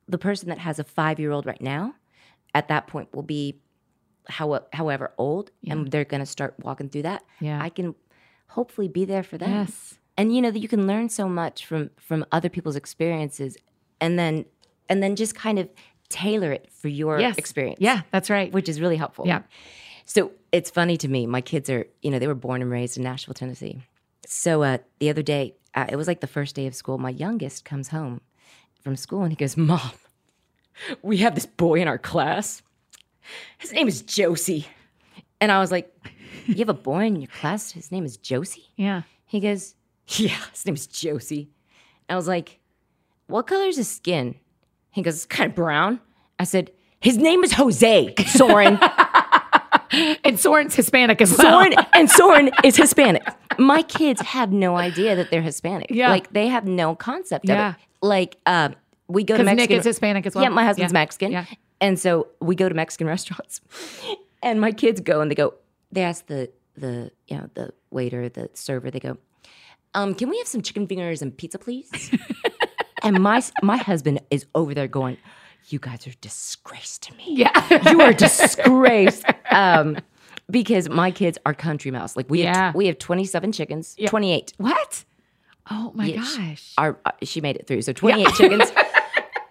the 0.08 0.18
person 0.18 0.50
that 0.50 0.60
has 0.60 0.80
a 0.80 0.84
5-year-old 0.84 1.46
right 1.46 1.62
now 1.62 1.96
at 2.54 2.68
that 2.68 2.88
point 2.88 3.14
will 3.14 3.24
be 3.24 3.60
how, 4.28 4.60
however 4.74 5.12
old 5.18 5.52
and 5.68 5.92
they're 5.92 6.06
going 6.06 6.20
to 6.22 6.26
start 6.26 6.56
walking 6.62 6.90
through 6.90 7.04
that 7.04 7.24
Yeah. 7.40 7.62
I 7.62 7.70
can 7.70 7.96
hopefully 8.48 8.88
be 8.88 9.06
there 9.06 9.24
for 9.24 9.38
them 9.38 9.50
yes, 9.52 9.96
and 10.18 10.34
you 10.36 10.42
know 10.42 10.52
that 10.52 10.60
you 10.60 10.68
can 10.68 10.88
learn 10.88 11.10
so 11.10 11.28
much 11.28 11.66
from 11.66 11.90
from 11.98 12.26
other 12.32 12.50
people's 12.50 12.76
experiences 12.76 13.58
and 14.00 14.18
then 14.18 14.46
and 14.90 15.02
then 15.04 15.16
just 15.16 15.36
kind 15.36 15.60
of 15.60 15.70
tailor 16.10 16.52
it 16.52 16.70
for 16.72 16.88
your 16.88 17.20
yes. 17.20 17.38
experience 17.38 17.78
Yeah, 17.82 18.02
that's 18.12 18.30
right. 18.30 18.52
which 18.52 18.70
is 18.70 18.80
really 18.80 18.96
helpful 18.98 19.26
Yeah. 19.28 19.42
so 20.06 20.32
it's 20.52 20.70
funny 20.70 20.96
to 20.98 21.08
me. 21.10 21.26
My 21.28 21.42
kids 21.42 21.70
are, 21.70 21.86
you 22.02 22.10
know, 22.12 22.18
they 22.20 22.28
were 22.28 22.34
born 22.36 22.62
and 22.62 22.72
raised 22.72 22.96
in 22.96 23.04
Nashville, 23.04 23.34
Tennessee. 23.34 23.82
So 24.26 24.64
uh, 24.64 24.78
the 25.00 25.10
other 25.10 25.22
day, 25.24 25.56
uh, 25.74 25.88
it 25.90 25.98
was 25.98 26.08
like 26.08 26.22
the 26.22 26.28
first 26.28 26.56
day 26.56 26.66
of 26.66 26.74
school. 26.76 26.98
My 26.98 27.10
youngest 27.10 27.66
comes 27.66 27.90
home 27.90 28.22
from 28.86 28.96
school 28.96 29.24
and 29.24 29.32
he 29.32 29.36
goes, 29.36 29.58
Mom, 29.58 29.92
we 31.02 31.18
have 31.18 31.34
this 31.34 31.48
boy 31.48 31.82
in 31.82 31.88
our 31.88 31.98
class. 31.98 32.62
His 33.58 33.74
name 33.74 33.88
is 33.88 34.04
Josie. 34.04 34.68
And 35.42 35.52
I 35.52 35.60
was 35.60 35.72
like, 35.72 35.92
You 36.46 36.58
have 36.58 36.70
a 36.70 36.74
boy 36.76 37.06
in 37.06 37.16
your 37.16 37.28
class? 37.28 37.72
His 37.72 37.92
name 37.92 38.06
is 38.06 38.16
Josie? 38.16 38.70
Yeah. 38.76 39.02
He 39.26 39.40
goes, 39.40 39.74
Yeah, 40.08 40.38
his 40.52 40.66
name 40.68 40.76
is 40.76 40.86
Josie. 40.86 41.50
I 42.08 42.16
was 42.16 42.28
like, 42.28 42.60
What 43.26 43.48
color 43.48 43.66
is 43.66 43.78
his 43.78 43.90
skin? 43.90 44.36
He 44.92 45.02
goes, 45.02 45.16
It's 45.16 45.26
kind 45.26 45.50
of 45.50 45.56
brown. 45.56 46.00
I 46.38 46.44
said, 46.44 46.70
His 47.00 47.18
name 47.18 47.44
is 47.44 47.54
Jose, 47.54 48.14
Soren. 48.28 48.80
And 50.24 50.38
Soren's 50.40 50.76
Hispanic 50.76 51.22
as 51.22 51.38
well. 51.38 51.62
Soren 51.62 51.74
and 51.94 52.10
Soren 52.10 52.50
is 52.64 52.76
Hispanic. 52.76 53.24
My 53.60 53.82
kids 53.82 54.22
have 54.22 54.52
no 54.52 54.76
idea 54.78 55.16
that 55.16 55.30
they're 55.32 55.42
Hispanic. 55.42 55.88
Yeah. 55.92 56.10
Like 56.10 56.32
they 56.34 56.48
have 56.48 56.66
no 56.66 56.96
concept 56.96 57.46
Yeah. 57.48 57.70
of 57.70 57.76
it. 57.76 57.82
Like 58.02 58.38
uh, 58.46 58.70
we 59.08 59.24
go 59.24 59.36
to 59.36 59.44
Because 59.44 59.46
Nick 59.48 59.58
Mexican. 59.58 59.80
is 59.80 59.86
Hispanic 59.86 60.26
as 60.26 60.36
well. 60.36 60.44
Yeah, 60.44 60.50
my 60.50 60.64
husband's 60.66 60.92
Yeah. 60.94 61.00
Mexican. 61.00 61.32
Yeah. 61.32 61.46
And 61.82 62.00
so 62.00 62.28
we 62.42 62.56
go 62.56 62.70
to 62.70 62.76
Mexican 62.76 63.08
restaurants. 63.16 63.62
And 64.44 64.62
my 64.62 64.72
kids 64.72 65.02
go 65.02 65.22
and 65.22 65.30
they 65.32 65.36
go, 65.36 65.54
they 65.92 66.02
ask 66.04 66.26
the 66.28 66.50
the 66.78 67.12
you 67.28 67.38
know, 67.38 67.50
the 67.54 67.72
waiter, 67.92 68.28
the 68.30 68.50
server, 68.54 68.92
they 68.92 69.00
go, 69.00 69.18
um, 69.94 70.14
can 70.14 70.30
we 70.30 70.38
have 70.40 70.48
some 70.48 70.62
chicken 70.62 70.88
fingers 70.88 71.22
and 71.22 71.36
pizza, 71.38 71.58
please? 71.58 72.12
and 73.04 73.22
my 73.22 73.42
my 73.64 73.78
husband 73.78 74.20
is 74.30 74.46
over 74.54 74.74
there 74.74 74.88
going, 74.88 75.18
You 75.70 75.80
guys 75.80 76.06
are 76.08 76.14
disgrace 76.22 76.98
to 77.00 77.14
me 77.16 77.24
Yeah. 77.28 77.90
you 77.92 78.02
are 78.02 78.14
disgraced. 78.14 79.24
um, 79.52 79.98
because 80.50 80.90
my 80.90 81.12
kids 81.12 81.38
are 81.46 81.54
country 81.54 81.92
mouse. 81.92 82.16
Like 82.16 82.30
we 82.30 82.44
Yeah. 82.44 82.56
have, 82.68 82.76
we 82.76 82.88
have 82.88 82.98
27 83.00 83.52
chickens, 83.52 83.96
28. 84.08 84.54
what? 84.58 85.06
Oh 85.72 85.92
my 85.96 86.06
Yeah, 86.06 86.24
sh- 86.24 86.38
gosh. 86.38 86.74
Our, 86.78 87.00
uh, 87.06 87.12
she 87.24 87.42
made 87.42 87.56
it 87.56 87.66
through. 87.68 87.82
So 87.82 87.94
28 87.94 88.28
chickens. 88.36 88.72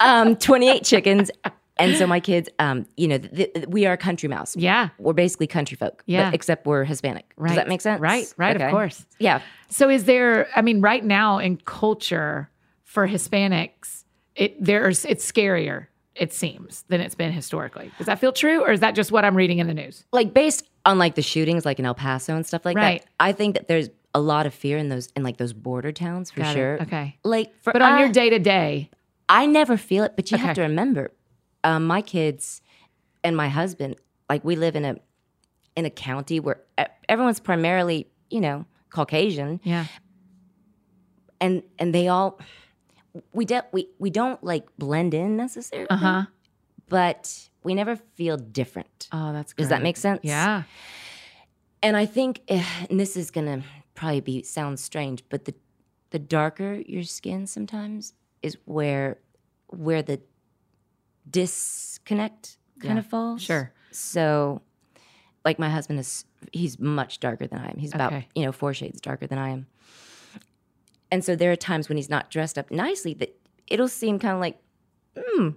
Um, 0.01 0.37
28 0.37 0.85
chickens. 0.85 1.31
And 1.79 1.97
so 1.97 2.07
my 2.07 2.21
kids, 2.21 2.49
um, 2.59 2.85
you 2.97 3.09
know, 3.09 3.17
th- 3.17 3.53
th- 3.55 3.67
we 3.69 3.87
are 3.87 3.97
country 3.97 4.29
mouse. 4.29 4.55
Yeah. 4.55 4.91
We're 4.99 5.13
basically 5.15 5.47
country 5.47 5.77
folk. 5.77 5.99
but 5.99 6.05
Yeah. 6.07 6.31
except 6.35 6.67
we're 6.67 6.85
Hispanic. 6.85 7.33
Right. 7.37 7.49
Does 7.51 7.57
that 7.57 7.69
make 7.69 7.81
sense? 7.81 8.01
Right, 8.01 8.33
right, 8.37 8.61
of 8.61 8.71
course. 8.71 9.07
Yeah. 9.19 9.41
So 9.71 9.89
is 9.89 10.05
there 10.05 10.47
I 10.55 10.63
mean 10.63 10.81
right 10.83 11.03
now 11.03 11.39
in 11.39 11.57
culture 11.65 12.51
for 12.83 13.09
Hispanics 13.09 14.05
it 14.37 14.63
there's 14.63 15.05
it's 15.07 15.25
scarier 15.31 15.87
it 16.15 16.33
seems 16.35 16.85
than 16.89 17.01
it's 17.01 17.15
been 17.15 17.33
historically. 17.33 17.91
Does 17.97 18.07
that 18.07 18.19
feel 18.19 18.33
true 18.33 18.61
or 18.63 18.73
is 18.73 18.81
that 18.81 18.95
just 18.95 19.11
what 19.11 19.25
I'm 19.25 19.37
reading 19.37 19.59
in 19.59 19.69
the 19.69 19.75
news? 19.75 20.05
Like 20.13 20.35
based 20.35 20.69
on 20.87 20.99
like 20.99 21.15
the 21.15 21.23
shootings, 21.23 21.65
like 21.65 21.79
in 21.79 21.87
El 21.87 21.95
Paso 21.95 22.35
and 22.37 22.47
stuff 22.47 22.65
like 22.65 22.77
Right. 22.77 23.01
that. 23.03 23.09
I 23.21 23.33
think 23.33 23.55
that 23.57 23.69
there's 23.69 23.89
a 24.15 24.21
lot 24.21 24.47
of 24.47 24.55
fear 24.55 24.79
in 24.79 24.89
those, 24.91 25.09
in 25.17 25.23
like 25.23 25.39
those 25.39 25.53
border 25.53 25.91
towns 25.93 26.31
for 26.31 26.41
Got 26.41 26.51
it. 26.51 26.55
sure. 26.55 26.83
Okay. 26.83 27.19
Like, 27.25 27.55
for 27.63 27.73
But 27.73 27.83
on 27.83 27.93
I- 27.93 28.01
your 28.01 28.09
day 28.13 28.31
to 28.31 28.39
day, 28.39 28.91
I 29.29 29.47
never 29.47 29.77
feel 29.77 30.05
it, 30.05 30.13
but 30.17 30.31
you 30.31 30.37
Okay. 30.37 30.47
have 30.47 30.55
to 30.57 30.63
remember, 30.63 31.11
um, 31.65 31.87
my 31.87 32.03
kids 32.03 32.61
and 33.25 33.37
my 33.37 33.49
husband, 33.49 33.97
like 34.29 34.45
we 34.45 34.57
live 34.57 34.77
in 34.77 34.85
a 34.85 34.97
in 35.77 35.85
a 35.87 35.91
county 35.91 36.39
where 36.39 36.61
everyone's 37.09 37.41
primarily, 37.41 38.07
you 38.31 38.41
know, 38.41 38.65
Caucasian, 38.91 39.59
yeah. 39.65 39.87
and 41.41 41.63
and 41.81 41.95
they 41.95 42.07
all 42.09 42.39
we 43.33 43.45
don't 43.45 43.67
we 43.73 43.89
we 43.99 44.11
don't 44.11 44.43
like 44.45 44.65
blend 44.79 45.15
in 45.15 45.37
necessarily, 45.37 45.89
Uh-huh. 45.91 46.27
but 46.89 47.49
we 47.65 47.75
never 47.75 47.97
feel 47.97 48.37
different. 48.37 49.09
Oh, 49.13 49.33
that's 49.33 49.53
Does 49.55 49.69
that 49.71 49.83
make 49.83 49.97
sense? 49.97 50.21
Yeah. 50.23 50.63
And 51.83 51.97
I 51.97 52.07
think, 52.07 52.41
eh, 52.49 52.65
and 52.89 52.99
this 53.01 53.17
is 53.17 53.31
gonna 53.31 53.63
probably 53.95 54.21
be 54.21 54.43
sound 54.43 54.79
strange, 54.81 55.23
but 55.29 55.45
the 55.45 55.55
the 56.11 56.19
darker 56.19 56.75
your 56.87 57.03
skin 57.03 57.47
sometimes 57.47 58.15
is 58.43 58.57
where 58.67 59.19
where 59.69 60.03
the 60.03 60.21
disconnect 61.31 62.59
kind 62.81 62.95
Yeah, 62.95 62.99
of 63.01 63.07
falls. 63.07 63.43
sure. 63.43 63.73
So, 63.91 64.63
like 65.45 65.59
my 65.59 65.69
husband 65.71 65.99
is, 66.01 66.25
he's 66.53 66.79
much 66.79 67.21
darker 67.21 67.47
than 67.47 67.59
I 67.61 67.69
am. 67.71 67.77
He's 67.79 67.95
about 67.95 68.13
Okay. 68.13 68.29
you 68.35 68.45
know 68.45 68.53
four 68.53 68.75
shades 68.75 69.01
darker 69.01 69.27
than 69.27 69.39
I 69.39 69.51
am. 69.51 69.67
And 71.11 71.25
so 71.25 71.37
there 71.37 71.53
are 71.53 71.57
times 71.57 71.89
when 71.89 71.97
he's 71.97 72.09
not 72.11 72.31
dressed 72.31 72.59
up 72.59 72.71
nicely 72.71 73.15
that 73.15 73.37
it'll 73.69 73.89
seem 73.89 74.19
kind 74.19 74.35
of 74.35 74.41
like, 74.41 74.59
hmm, 75.17 75.51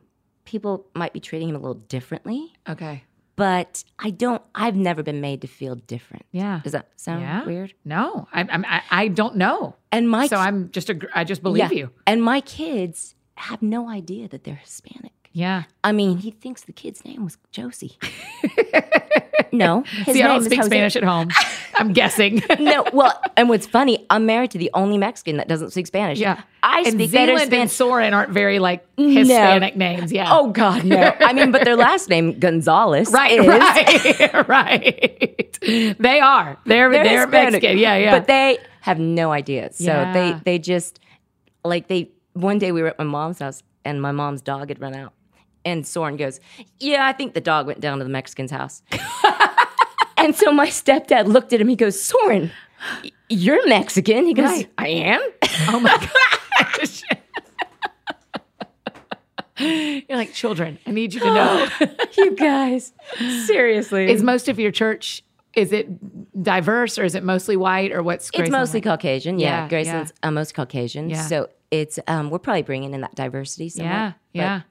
people 0.47 0.87
might 0.95 1.13
be 1.13 1.19
treating 1.19 1.49
him 1.49 1.55
a 1.55 1.59
little 1.59 1.75
differently. 1.75 2.53
Okay. 2.67 3.03
But 3.35 3.83
I 3.99 4.09
don't. 4.09 4.41
I've 4.55 4.75
never 4.75 5.03
been 5.03 5.21
made 5.21 5.41
to 5.41 5.47
feel 5.47 5.75
different. 5.75 6.25
Yeah. 6.31 6.61
Does 6.63 6.71
that 6.71 6.87
sound 6.95 7.21
Yeah. 7.21 7.45
weird? 7.45 7.73
No, 7.85 8.27
I, 8.33 8.39
I'm- 8.41 8.65
I, 8.67 8.81
I 8.89 9.07
don't 9.09 9.35
know. 9.35 9.75
And 9.91 10.09
my 10.09 10.25
So 10.25 10.37
I'm 10.37 10.71
just, 10.71 10.89
a, 10.89 10.97
I 11.13 11.23
just 11.23 11.43
believe 11.43 11.71
yeah. 11.71 11.77
you. 11.79 11.91
And 12.07 12.23
my 12.23 12.41
kids 12.41 13.13
have 13.35 13.61
no 13.61 13.87
idea 13.89 14.27
that 14.29 14.43
they're 14.43 14.55
Hispanic. 14.55 15.11
Yeah. 15.33 15.63
I 15.83 15.91
mean, 15.91 16.17
he 16.17 16.31
thinks 16.31 16.63
the 16.63 16.73
kid's 16.73 17.05
name 17.05 17.23
was 17.25 17.37
Josie. 17.51 17.99
no, 19.51 19.81
his 20.05 20.15
See, 20.15 20.23
I 20.23 20.27
don't 20.27 20.43
speak. 20.43 20.63
Spanish 20.63 20.95
at 20.95 21.03
home. 21.03 21.29
I'm 21.75 21.93
guessing. 21.93 22.41
No, 22.59 22.85
well, 22.93 23.19
and 23.37 23.49
what's 23.49 23.65
funny, 23.67 24.05
I'm 24.09 24.25
married 24.25 24.51
to 24.51 24.57
the 24.57 24.69
only 24.73 24.97
Mexican 24.97 25.37
that 25.37 25.47
doesn't 25.47 25.71
speak 25.71 25.87
Spanish. 25.87 26.19
yeah. 26.19 26.41
I 26.63 26.79
and 26.79 26.93
speak 26.93 27.11
better 27.11 27.27
Zealand 27.27 27.41
and 27.43 27.49
Spanish. 27.51 27.71
Soren 27.71 28.13
aren't 28.13 28.31
very 28.31 28.59
like 28.59 28.85
Hispanic 28.97 29.75
names. 29.77 30.11
Yeah. 30.11 30.27
Oh 30.29 30.49
God, 30.51 30.83
no! 30.83 31.13
I 31.19 31.31
mean, 31.33 31.51
but 31.51 31.63
their 31.63 31.75
last 31.77 32.09
name 32.09 32.37
Gonzalez, 32.39 33.11
Right, 33.11 33.39
is. 33.39 33.45
right, 33.47 34.47
right. 34.47 35.57
They 35.99 36.19
are. 36.19 36.57
They're 36.65 36.89
they're, 36.91 37.03
They're 37.03 37.27
Mexican. 37.27 37.77
Yeah, 37.77 37.95
yeah. 37.97 38.11
But 38.19 38.27
they 38.27 38.57
have 38.81 38.99
no 38.99 39.31
idea. 39.31 39.71
So 39.71 39.83
Yeah. 39.85 40.13
they 40.13 40.39
they 40.43 40.59
just 40.59 40.99
like 41.63 41.87
they. 41.87 42.11
One 42.33 42.59
day 42.59 42.71
we 42.71 42.81
were 42.81 42.89
at 42.89 42.97
my 42.99 43.05
mom's 43.05 43.39
house 43.39 43.63
and 43.85 44.01
my 44.01 44.11
mom's 44.11 44.41
dog 44.41 44.69
had 44.69 44.79
run 44.81 44.93
out, 44.95 45.13
and 45.67 45.85
Soren 45.85 46.17
goes, 46.17 46.39
"Yeah, 46.79 47.05
I 47.05 47.13
think 47.13 47.33
the 47.33 47.41
dog 47.41 47.67
went 47.67 47.79
down 47.79 47.97
to 47.99 48.03
the 48.03 48.09
Mexican's 48.09 48.51
house." 48.51 48.81
and 50.17 50.35
so 50.35 50.51
my 50.51 50.67
stepdad 50.67 51.27
looked 51.27 51.53
at 51.53 51.61
him. 51.61 51.67
He 51.67 51.75
goes, 51.75 52.01
"Soren, 52.01 52.51
you're 53.29 53.67
Mexican." 53.67 54.25
He 54.25 54.33
goes, 54.33 54.49
Right. 54.49 54.69
"I 54.77 54.87
am." 54.87 55.21
oh 55.69 55.79
my 55.79 56.09
gosh. 56.61 57.03
You're 59.59 60.17
like 60.17 60.33
children. 60.33 60.77
I 60.85 60.91
need 60.91 61.15
you 61.15 61.19
to 61.19 61.33
know. 61.33 61.67
you 62.17 62.35
guys, 62.35 62.93
seriously, 63.47 64.07
is 64.07 64.21
most 64.21 64.49
of 64.49 64.59
your 64.59 64.69
church 64.69 65.23
is 65.55 65.71
it 65.73 66.43
diverse 66.43 66.99
or 66.99 67.03
is 67.03 67.15
it 67.15 67.23
mostly 67.23 67.57
white 67.57 67.91
or 67.91 68.03
what's 68.03 68.29
great? 68.29 68.43
It's 68.43 68.51
mostly 68.51 68.77
like? 68.81 68.83
Caucasian. 68.99 69.39
Yeah, 69.39 69.63
Yeah, 69.63 69.69
Graceland's 69.69 70.13
uh, 70.21 70.29
most 70.29 70.53
Caucasian. 70.53 71.09
Yeah. 71.09 71.23
So 71.23 71.49
it's 71.71 71.97
um, 72.07 72.29
we're 72.29 72.37
probably 72.37 72.61
bringing 72.61 72.93
in 72.93 73.01
that 73.01 73.15
diversity. 73.15 73.69
Somewhat, 73.69 73.91
Yeah, 73.91 74.11
yeah. 74.33 74.61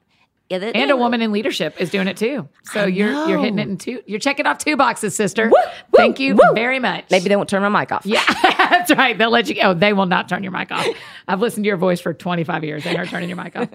Yeah. 0.48 0.58
they- 0.58 0.72
And 0.72 0.90
they- 0.90 0.94
a 0.94 0.96
woman 0.96 1.22
in 1.22 1.32
leadership 1.32 1.74
is 1.80 1.90
doing 1.90 2.06
it 2.08 2.16
too. 2.16 2.48
So 2.64 2.84
you're 2.86 3.10
you're 3.28 3.38
hitting 3.38 3.58
it 3.58 3.68
in 3.68 3.78
two. 3.78 4.00
You're 4.06 4.20
checking 4.20 4.46
off 4.46 4.58
two 4.58 4.76
boxes, 4.76 5.14
sister. 5.16 5.48
Woo, 5.48 5.54
Thank 5.96 6.20
you 6.20 6.34
woo. 6.34 6.54
very 6.54 6.78
much. 6.78 7.04
Maybe 7.10 7.28
they 7.28 7.36
won't 7.36 7.48
turn 7.48 7.62
my 7.62 7.68
mic 7.80 7.90
off. 7.92 8.06
Yeah, 8.06 8.22
that's 8.42 8.90
right. 8.94 9.16
They'll 9.18 9.30
let 9.30 9.48
you. 9.48 9.60
Oh, 9.62 9.74
they 9.74 9.92
will 9.92 10.06
not 10.06 10.28
turn 10.28 10.42
your 10.42 10.52
mic 10.52 10.70
off. 10.70 10.86
I've 11.28 11.40
listened 11.40 11.64
to 11.64 11.68
your 11.68 11.76
voice 11.76 12.00
for 12.00 12.14
25 12.14 12.62
years. 12.64 12.84
They 12.84 12.96
are 12.96 13.06
turning 13.06 13.28
your 13.28 13.36
mic 13.42 13.56
off. 13.56 13.68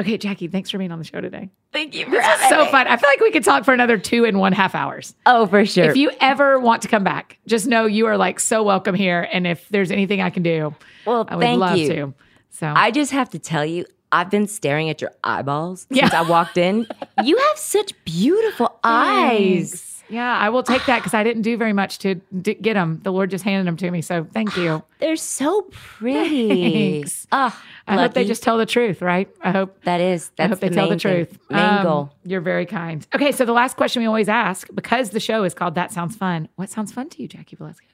Okay, 0.00 0.16
Jaci, 0.18 0.50
thanks 0.50 0.70
for 0.70 0.78
being 0.78 0.90
on 0.92 0.98
the 0.98 1.04
show 1.04 1.20
today. 1.20 1.50
Thank 1.72 1.94
you. 1.94 2.08
This 2.10 2.24
is 2.26 2.48
so 2.48 2.66
fun. 2.66 2.86
I 2.86 2.96
feel 2.96 3.08
like 3.10 3.20
we 3.20 3.30
could 3.30 3.44
talk 3.44 3.64
for 3.64 3.74
another 3.74 3.98
two 3.98 4.24
and 4.24 4.38
one 4.38 4.52
half 4.52 4.74
hours. 4.74 5.14
Oh, 5.26 5.46
for 5.46 5.66
sure. 5.66 5.84
If 5.84 5.96
you 5.96 6.10
ever 6.20 6.58
want 6.58 6.82
to 6.82 6.88
come 6.88 7.04
back, 7.04 7.38
just 7.46 7.66
know 7.66 7.84
you 7.86 8.06
are 8.06 8.16
like 8.16 8.40
so 8.40 8.62
welcome 8.62 8.94
here. 8.94 9.28
And 9.30 9.46
if 9.46 9.68
there's 9.68 9.90
anything 9.90 10.20
I 10.22 10.30
can 10.30 10.42
do, 10.42 10.74
well, 11.06 11.26
I 11.28 11.36
would 11.36 11.46
love 11.58 11.76
you. 11.76 11.88
to. 11.88 12.14
So 12.50 12.66
I 12.74 12.90
just 12.92 13.10
have 13.12 13.28
to 13.30 13.38
tell 13.38 13.64
you, 13.66 13.84
I've 14.14 14.30
been 14.30 14.46
staring 14.46 14.88
at 14.90 15.00
your 15.00 15.10
eyeballs 15.24 15.86
Yeah. 15.90 16.04
since 16.04 16.14
I 16.14 16.22
walked 16.22 16.56
in. 16.56 16.86
you 17.24 17.36
have 17.36 17.58
such 17.58 17.92
beautiful 18.04 18.78
eyes. 18.84 19.70
Thanks. 19.70 19.90
Yeah, 20.10 20.36
I 20.36 20.50
will 20.50 20.62
take 20.62 20.84
that 20.84 20.98
because 20.98 21.14
I 21.14 21.24
didn't 21.24 21.42
do 21.42 21.56
very 21.56 21.72
much 21.72 21.98
to 22.00 22.16
d- 22.40 22.54
get 22.54 22.74
them. 22.74 23.00
The 23.02 23.10
Lord 23.10 23.30
just 23.30 23.42
handed 23.42 23.66
them 23.66 23.76
to 23.78 23.90
me. 23.90 24.02
So 24.02 24.22
thank 24.22 24.54
you. 24.56 24.82
They're 25.00 25.16
so 25.16 25.62
pretty. 25.72 27.00
Thanks. 27.00 27.26
Ah, 27.32 27.60
I 27.88 27.94
hope 27.96 28.12
they 28.12 28.26
just 28.26 28.42
tell 28.42 28.58
the 28.58 28.66
truth, 28.66 29.00
right? 29.00 29.28
I 29.40 29.50
hope. 29.50 29.82
that 29.84 30.00
is 30.02 30.30
I 30.38 30.46
that's 30.46 30.50
hope 30.50 30.60
they 30.60 30.68
the 30.68 30.74
tell 30.74 30.84
the 30.88 30.90
main 30.90 30.98
thing. 31.00 31.26
truth. 31.26 31.38
Main 31.50 31.60
Um, 31.78 31.82
goal. 31.82 32.12
You're 32.24 32.42
very 32.42 32.66
kind. 32.66 33.06
Okay, 33.14 33.32
so 33.32 33.44
the 33.46 33.52
last 33.54 33.76
question 33.78 34.00
we 34.02 34.06
always 34.06 34.28
ask, 34.28 34.68
because 34.74 35.10
the 35.10 35.20
show 35.20 35.42
is 35.42 35.54
called 35.54 35.74
That 35.74 35.90
Sounds 35.90 36.14
Fun, 36.16 36.48
what 36.56 36.68
sounds 36.70 36.92
fun 36.92 37.08
to 37.08 37.22
you, 37.22 37.28
Jaci 37.28 37.56
Velasquez? 37.56 37.88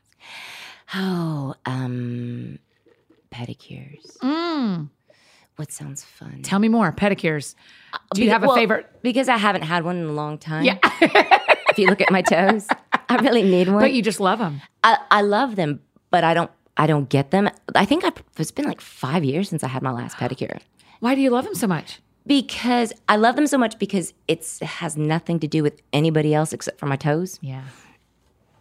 Oh, 0.95 1.55
um, 1.65 2.59
pedicures. 3.33 4.17
Mm. 4.19 4.89
What 5.61 5.73
sounds 5.73 6.03
fun? 6.03 6.41
Tell 6.43 6.59
me 6.59 6.69
more. 6.69 6.91
Pedicures. 6.91 7.55
Do 8.15 8.25
you 8.25 8.31
have 8.31 8.43
a 8.43 8.47
well, 8.47 8.57
favorite? 8.57 8.87
Because 9.03 9.29
I 9.29 9.37
haven't 9.37 9.61
had 9.61 9.85
one 9.85 9.99
in 9.99 10.07
a 10.07 10.13
long 10.13 10.39
time. 10.39 10.65
Yeah. 10.65 10.79
if 11.03 11.79
you 11.79 11.87
look 11.87 12.01
at 12.01 12.11
my 12.11 12.23
toes, 12.23 12.67
I 13.11 13.17
really 13.17 13.43
need 13.43 13.69
one. 13.73 13.83
But 13.83 13.93
you 13.93 14.01
just 14.01 14.21
love 14.21 14.39
them. 14.39 14.63
I, 14.83 14.97
I 15.11 15.21
love 15.21 15.57
them, 15.57 15.83
but 16.11 16.25
I 16.25 16.33
don't. 16.33 16.51
I 16.79 16.87
don't 16.87 17.11
get 17.11 17.31
them. 17.31 17.51
I 17.75 17.85
think 17.85 18.07
I, 18.07 18.13
it's 18.39 18.51
been 18.51 18.65
like 18.65 18.81
five 18.81 19.23
years 19.23 19.51
since 19.51 19.63
I 19.63 19.69
had 19.69 19.83
my 19.83 19.91
last 19.91 20.17
pedicure. 20.17 20.61
Why 21.01 21.15
do 21.15 21.21
you 21.21 21.29
love 21.29 21.45
them 21.45 21.55
so 21.55 21.67
much? 21.67 22.01
Because 22.27 22.95
I 23.07 23.17
love 23.17 23.37
them 23.37 23.47
so 23.47 23.59
much 23.59 23.79
because 23.79 24.15
it's, 24.29 24.63
it 24.63 24.69
has 24.69 24.97
nothing 24.97 25.41
to 25.41 25.47
do 25.47 25.63
with 25.63 25.83
anybody 25.93 26.33
else 26.33 26.55
except 26.55 26.81
for 26.81 26.87
my 26.87 26.97
toes. 26.97 27.39
Yeah. 27.43 27.65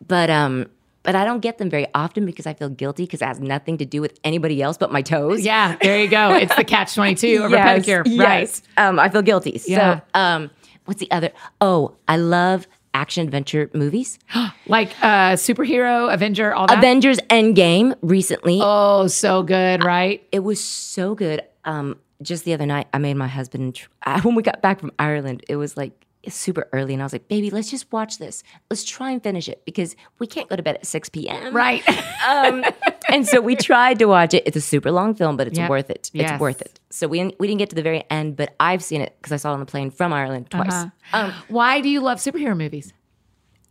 But 0.05 0.29
um, 0.29 0.65
but 1.09 1.15
I 1.15 1.25
don't 1.25 1.39
get 1.39 1.57
them 1.57 1.71
very 1.71 1.87
often 1.95 2.23
because 2.23 2.45
I 2.45 2.53
feel 2.53 2.69
guilty 2.69 3.03
because 3.05 3.23
it 3.23 3.25
has 3.25 3.39
nothing 3.39 3.79
to 3.79 3.85
do 3.85 3.99
with 3.99 4.19
anybody 4.23 4.61
else 4.61 4.77
but 4.77 4.91
my 4.91 5.01
toes. 5.01 5.41
Yeah, 5.43 5.75
there 5.81 5.99
you 5.99 6.07
go. 6.07 6.35
It's 6.35 6.55
the 6.55 6.63
catch 6.63 6.93
22 6.93 7.45
of 7.45 7.51
a 7.51 7.55
Yes, 7.55 7.83
pedicure. 7.83 8.03
yes. 8.05 8.61
Um, 8.77 8.99
I 8.99 9.09
feel 9.09 9.23
guilty. 9.23 9.59
Yeah. 9.65 10.01
So 10.01 10.01
um, 10.13 10.51
what's 10.85 10.99
the 10.99 11.09
other? 11.09 11.31
Oh, 11.61 11.95
I 12.07 12.17
love 12.17 12.67
action 12.93 13.25
adventure 13.25 13.71
movies. 13.73 14.19
Like 14.67 14.91
uh, 15.01 15.33
superhero, 15.33 16.13
Avenger, 16.13 16.53
all 16.53 16.67
that. 16.67 16.77
Avengers 16.77 17.17
Endgame 17.31 17.95
recently. 18.03 18.59
oh, 18.61 19.07
so 19.07 19.41
good, 19.41 19.83
right? 19.83 20.21
It 20.31 20.41
was 20.41 20.63
so 20.63 21.15
good. 21.15 21.41
Um, 21.65 21.97
just 22.21 22.45
the 22.45 22.53
other 22.53 22.67
night, 22.67 22.85
I 22.93 22.99
made 22.99 23.15
my 23.15 23.27
husband. 23.27 23.73
Tr- 23.73 23.89
I, 24.03 24.19
when 24.21 24.35
we 24.35 24.43
got 24.43 24.61
back 24.61 24.79
from 24.79 24.91
Ireland, 24.99 25.43
it 25.49 25.55
was 25.55 25.75
like 25.75 25.98
super 26.27 26.67
early, 26.73 26.93
and 26.93 27.01
I 27.01 27.05
was 27.05 27.13
like, 27.13 27.27
"Baby, 27.27 27.49
let's 27.49 27.71
just 27.71 27.91
watch 27.91 28.17
this. 28.17 28.43
Let's 28.69 28.83
try 28.83 29.11
and 29.11 29.23
finish 29.23 29.47
it 29.47 29.63
because 29.65 29.95
we 30.19 30.27
can't 30.27 30.49
go 30.49 30.55
to 30.55 30.63
bed 30.63 30.75
at 30.75 30.85
six 30.85 31.09
p.m." 31.09 31.53
Right. 31.55 31.83
Um, 32.27 32.65
and 33.07 33.25
so 33.25 33.39
we 33.41 33.55
tried 33.55 33.97
to 33.99 34.05
watch 34.05 34.33
it. 34.33 34.43
It's 34.45 34.57
a 34.57 34.61
super 34.61 34.91
long 34.91 35.15
film, 35.15 35.37
but 35.37 35.47
it's 35.47 35.57
Yeah. 35.57 35.69
worth 35.69 35.89
it. 35.89 36.11
Yes. 36.13 36.31
It's 36.31 36.39
worth 36.41 36.61
it. 36.61 36.79
So 36.89 37.07
we 37.07 37.23
we 37.39 37.47
didn't 37.47 37.59
get 37.59 37.69
to 37.69 37.75
the 37.75 37.81
very 37.81 38.03
end, 38.11 38.35
but 38.35 38.53
I've 38.59 38.83
seen 38.83 38.99
it 39.01 39.15
because 39.19 39.31
I 39.31 39.37
saw 39.37 39.51
it 39.51 39.53
on 39.53 39.59
the 39.61 39.65
plane 39.65 39.89
from 39.89 40.11
Ireland 40.11 40.51
twice. 40.51 40.71
Uh-huh. 40.73 40.89
Um, 41.27 41.33
Why 41.47 41.79
do 41.79 41.87
you 41.89 42.01
love 42.01 42.17
superhero 42.19 42.55
movies? 42.57 42.91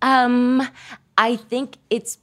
um, 0.01 0.67
I 1.19 1.37
think 1.37 1.77
it's 1.91 2.17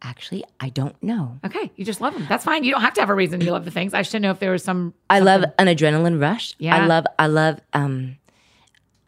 actually 0.00 0.44
I 0.60 0.68
don't 0.68 1.00
know. 1.02 1.38
Okay, 1.44 1.72
you 1.76 1.84
just 1.84 2.00
love 2.00 2.14
them. 2.14 2.26
That's 2.28 2.44
fine. 2.44 2.62
You 2.64 2.70
don't 2.72 2.82
have 2.82 2.94
to 2.94 3.00
have 3.00 3.10
a 3.10 3.14
reason 3.14 3.40
you 3.40 3.50
love 3.50 3.64
the 3.64 3.70
things. 3.72 3.94
I 3.94 4.02
should 4.02 4.22
know 4.22 4.30
if 4.30 4.38
there 4.38 4.52
was 4.52 4.62
some. 4.62 4.94
I 5.10 5.18
love 5.20 5.44
an 5.58 5.66
adrenaline 5.66 6.20
rush. 6.20 6.54
Yeah. 6.58 6.76
I 6.76 6.86
love 6.86 7.04
I 7.18 7.26
love 7.26 7.60
um 7.72 8.16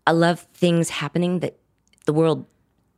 I 0.07 0.13
love 0.13 0.41
things 0.55 0.89
happening 0.91 1.41
that 1.41 1.57
the 2.07 2.13
world 2.13 2.47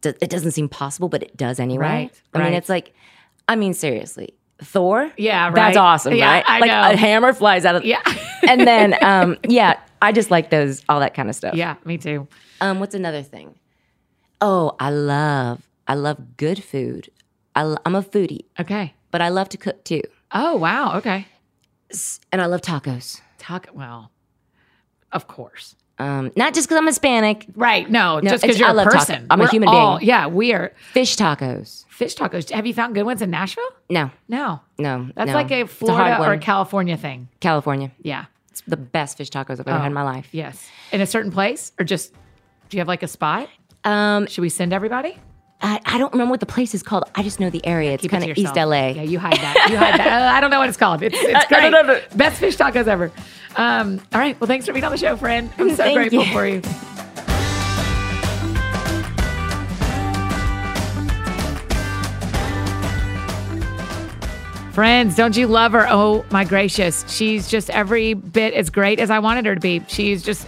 do, 0.01 0.11
it 0.21 0.31
doesn't 0.31 0.53
seem 0.53 0.69
possible, 0.69 1.09
but 1.09 1.23
it 1.23 1.37
does 1.37 1.61
anyway. 1.61 1.85
Right, 1.85 2.23
I 2.35 2.39
mean, 2.45 2.55
it's 2.55 2.69
like 2.69 2.95
I 3.49 3.57
mean, 3.57 3.75
seriously, 3.75 4.35
Thor. 4.63 5.11
Yeah, 5.17 5.47
right. 5.47 5.55
That's 5.55 5.77
awesome, 5.77 6.15
Yeah, 6.15 6.31
right? 6.33 6.45
I 6.47 6.59
like 6.61 6.69
know. 6.71 6.91
a 6.93 6.97
hammer 6.97 7.33
flies 7.33 7.65
out 7.65 7.75
of 7.77 7.85
Yeah. 7.85 8.01
and 8.49 8.61
then 8.63 8.95
um 9.05 9.37
yeah, 9.49 9.79
I 10.01 10.13
just 10.13 10.31
like 10.31 10.51
those 10.51 10.83
all 10.89 11.01
that 11.01 11.15
kind 11.15 11.29
of 11.29 11.35
stuff. 11.35 11.55
Yeah, 11.55 11.77
me 11.85 11.99
too. 11.99 12.27
Um, 12.61 12.79
what's 12.81 12.95
another 12.95 13.23
thing? 13.23 13.55
Oh, 14.41 14.75
I 14.81 14.91
love 14.91 15.69
I 15.87 15.95
love 15.95 16.37
good 16.37 16.63
food. 16.63 17.11
I, 17.55 17.65
lo- 17.65 17.77
I'm 17.85 17.95
a 17.95 18.03
foodie, 18.03 18.47
Okay. 18.59 18.95
but 19.11 19.21
I 19.21 19.29
love 19.29 19.49
to 19.51 19.59
cook 19.59 19.85
too, 19.85 20.03
Oh 20.33 20.57
wow. 20.57 20.97
Okay. 20.99 21.27
and 22.33 22.41
I 22.41 22.47
love 22.47 22.63
tacos. 22.63 23.21
Taco. 23.39 23.73
Well, 23.75 24.11
of 25.11 25.27
course. 25.27 25.75
Um, 25.99 26.33
not 26.37 26.55
just 26.55 26.69
because 26.69 26.79
I'm 26.79 26.87
Hispanic. 26.87 27.47
Right. 27.55 27.89
No, 27.89 28.21
just 28.21 28.43
because 28.43 28.59
you're 28.59 28.69
I 28.69 28.83
a 28.83 28.85
person. 28.87 29.27
I'm 29.31 29.41
a 29.41 29.45
We're 29.45 29.51
human 29.51 29.69
all- 29.69 29.99
being. 29.99 30.09
Yeah, 30.09 30.27
we 30.27 30.53
are 30.53 30.73
Fish 30.93 31.17
tacos. 31.17 31.85
fish 31.89 32.15
tacos. 32.17 32.51
Have 32.51 32.67
you 32.67 32.75
found 32.75 32.95
good 32.95 33.05
ones 33.05 33.23
in 33.23 33.31
Nashville? 33.31 33.65
No, 33.91 34.11
No. 34.29 34.61
no, 34.79 35.09
That's 35.15 35.29
no. 35.29 35.35
like 35.35 35.51
a 35.53 35.67
Florida 35.67 36.17
or 36.21 36.29
one. 36.29 36.41
California 36.41 36.97
thing. 36.97 37.29
California. 37.41 37.91
Yeah. 38.03 38.25
It's 38.51 38.63
the 38.67 38.77
best 38.77 39.17
fish 39.19 39.31
tacos 39.31 39.61
I've 39.61 39.69
ever 39.69 39.79
had 39.79 39.87
in 39.87 39.93
my 39.93 40.03
life. 40.03 40.29
Yes. 40.33 40.69
In 40.93 41.01
a 41.01 41.07
certain 41.07 41.31
place 41.31 41.73
or 41.79 41.85
just 41.85 42.13
do 42.69 42.77
you 42.77 42.81
have 42.81 42.89
like 42.89 43.03
a 43.03 43.09
spot? 43.09 43.49
Um, 43.85 44.27
Should 44.27 44.43
we 44.43 44.49
send 44.49 44.73
everybody? 44.73 45.19
I, 45.65 45.81
I 45.85 45.99
don't 45.99 46.13
remember 46.13 46.33
what 46.33 46.41
the 46.41 46.47
place 46.47 46.75
is 46.75 46.83
called. 46.83 47.05
I 47.15 47.23
just 47.23 47.39
know 47.39 47.49
the 47.49 47.65
area. 47.65 47.93
It's 47.93 48.03
Keep 48.03 48.13
it 48.13 48.19
kind 48.19 48.31
of 48.31 48.37
East. 48.37 48.57
LA. 48.57 48.89
Yeah, 48.89 49.03
you 49.03 49.19
hide 49.21 49.37
that. 49.37 49.69
You 49.71 49.77
hide 49.77 49.99
that. 49.99 50.03
Uh, 50.13 50.37
I 50.37 50.41
don't 50.41 50.51
know 50.51 50.59
what 50.59 50.69
it's 50.69 50.77
called. 50.77 51.03
It's, 51.03 51.17
it's 51.17 51.35
I 51.35 51.45
great. 51.47 51.71
don't 51.71 51.87
know. 51.87 52.01
Best 52.17 52.39
fish 52.39 52.57
tacos 52.57 52.87
ever. 52.87 53.13
Um, 53.57 54.01
all 54.13 54.21
right. 54.21 54.39
Well, 54.41 54.49
thanks 54.49 54.67
for 54.67 54.73
being 54.73 54.85
on 54.85 54.91
the 54.91 54.99
show, 54.99 55.17
friend. 55.17 55.51
I'm 55.59 55.71
so 55.71 55.77
Thank 55.77 55.97
grateful 55.97 56.25
you. 56.25 56.33
for 56.33 56.47
you. 56.47 56.63
Friends, 64.73 65.15
don't 65.17 65.37
you 65.37 65.47
love 65.47 65.73
her? 65.73 65.87
Oh 65.89 66.25
my 66.31 66.45
gracious. 66.45 67.05
She's 67.15 67.47
just 67.47 67.69
every 67.71 68.15
bit 68.15 68.55
as 68.55 68.71
great 68.71 69.01
as 69.01 69.11
I 69.11 69.19
wanted 69.19 69.45
her 69.45 69.55
to 69.55 69.61
be. 69.61 69.83
She's 69.87 70.23
just 70.23 70.47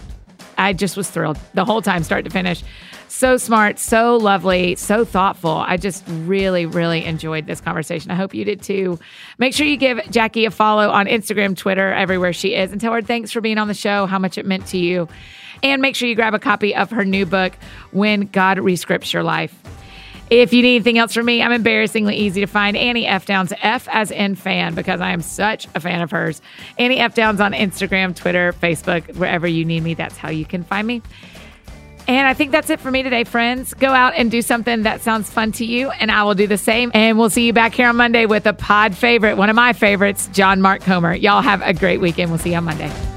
I 0.57 0.73
just 0.73 0.97
was 0.97 1.09
thrilled 1.09 1.37
the 1.53 1.63
whole 1.63 1.81
time, 1.83 2.03
start 2.03 2.25
to 2.25 2.31
finish. 2.31 2.63
So 3.15 3.37
smart, 3.37 3.79
so 3.79 4.17
lovely, 4.17 4.75
so 4.75 5.05
thoughtful. 5.05 5.49
I 5.49 5.77
just 5.77 6.03
really, 6.05 6.65
really 6.65 7.05
enjoyed 7.05 7.47
this 7.47 7.61
conversation. 7.61 8.11
I 8.11 8.15
hope 8.15 8.33
you 8.33 8.43
did 8.43 8.61
too. 8.61 8.99
Make 9.37 9.53
sure 9.53 9.65
you 9.65 9.77
give 9.77 9.99
Jaci 9.99 10.45
a 10.45 10.51
follow 10.51 10.89
on 10.89 11.05
Instagram, 11.05 11.55
Twitter, 11.55 11.93
everywhere 11.93 12.33
she 12.33 12.55
is, 12.55 12.73
and 12.73 12.81
tell 12.81 12.91
her 12.91 13.01
thanks 13.01 13.31
for 13.31 13.39
being 13.39 13.57
on 13.57 13.69
the 13.69 13.73
show, 13.73 14.05
how 14.05 14.19
much 14.19 14.37
it 14.37 14.45
meant 14.45 14.67
to 14.67 14.77
you. 14.77 15.07
And 15.63 15.81
make 15.81 15.95
sure 15.95 16.09
you 16.09 16.15
grab 16.15 16.33
a 16.33 16.39
copy 16.39 16.75
of 16.75 16.91
her 16.91 17.05
new 17.05 17.25
book, 17.25 17.53
When 17.93 18.27
God 18.27 18.57
Rescripts 18.57 19.13
Your 19.13 19.23
Life. 19.23 19.57
If 20.29 20.51
you 20.51 20.61
need 20.61 20.75
anything 20.75 20.97
else 20.97 21.13
from 21.13 21.25
me, 21.25 21.41
I'm 21.41 21.53
embarrassingly 21.53 22.17
easy 22.17 22.41
to 22.41 22.47
find. 22.47 22.75
Annie 22.75 23.07
F. 23.07 23.25
Downs, 23.25 23.53
F 23.61 23.87
as 23.93 24.11
in 24.11 24.35
fan, 24.35 24.75
because 24.75 24.99
I 24.99 25.11
am 25.11 25.21
such 25.21 25.69
a 25.73 25.79
fan 25.79 26.01
of 26.01 26.11
hers. 26.11 26.41
Annie 26.77 26.99
F. 26.99 27.15
Downs 27.15 27.39
on 27.39 27.53
Instagram, 27.53 28.13
Twitter, 28.13 28.51
Facebook, 28.51 29.15
wherever 29.15 29.47
you 29.47 29.63
need 29.63 29.83
me, 29.83 29.93
that's 29.93 30.17
how 30.17 30.29
you 30.29 30.43
can 30.43 30.65
find 30.65 30.85
me. 30.85 31.01
And 32.07 32.27
I 32.27 32.33
think 32.33 32.51
that's 32.51 32.69
it 32.69 32.79
for 32.79 32.91
me 32.91 33.03
today, 33.03 33.23
friends. 33.23 33.73
Go 33.73 33.87
out 33.87 34.13
and 34.15 34.29
do 34.29 34.41
something 34.41 34.83
that 34.83 35.01
sounds 35.01 35.29
fun 35.29 35.51
to 35.53 35.65
you, 35.65 35.89
and 35.89 36.11
I 36.11 36.23
will 36.23 36.35
do 36.35 36.47
the 36.47 36.57
same. 36.57 36.91
And 36.93 37.17
we'll 37.17 37.29
see 37.29 37.45
you 37.45 37.53
back 37.53 37.73
here 37.73 37.87
on 37.87 37.95
Monday 37.95 38.25
with 38.25 38.45
a 38.45 38.53
pod 38.53 38.95
favorite, 38.95 39.37
one 39.37 39.49
of 39.49 39.55
my 39.55 39.73
favorites, 39.73 40.29
John 40.31 40.61
Mark 40.61 40.81
Comer. 40.81 41.15
Y'all 41.15 41.41
have 41.41 41.61
a 41.61 41.73
great 41.73 41.99
weekend. 42.01 42.31
We'll 42.31 42.39
see 42.39 42.51
you 42.51 42.57
on 42.57 42.65
Monday. 42.65 43.14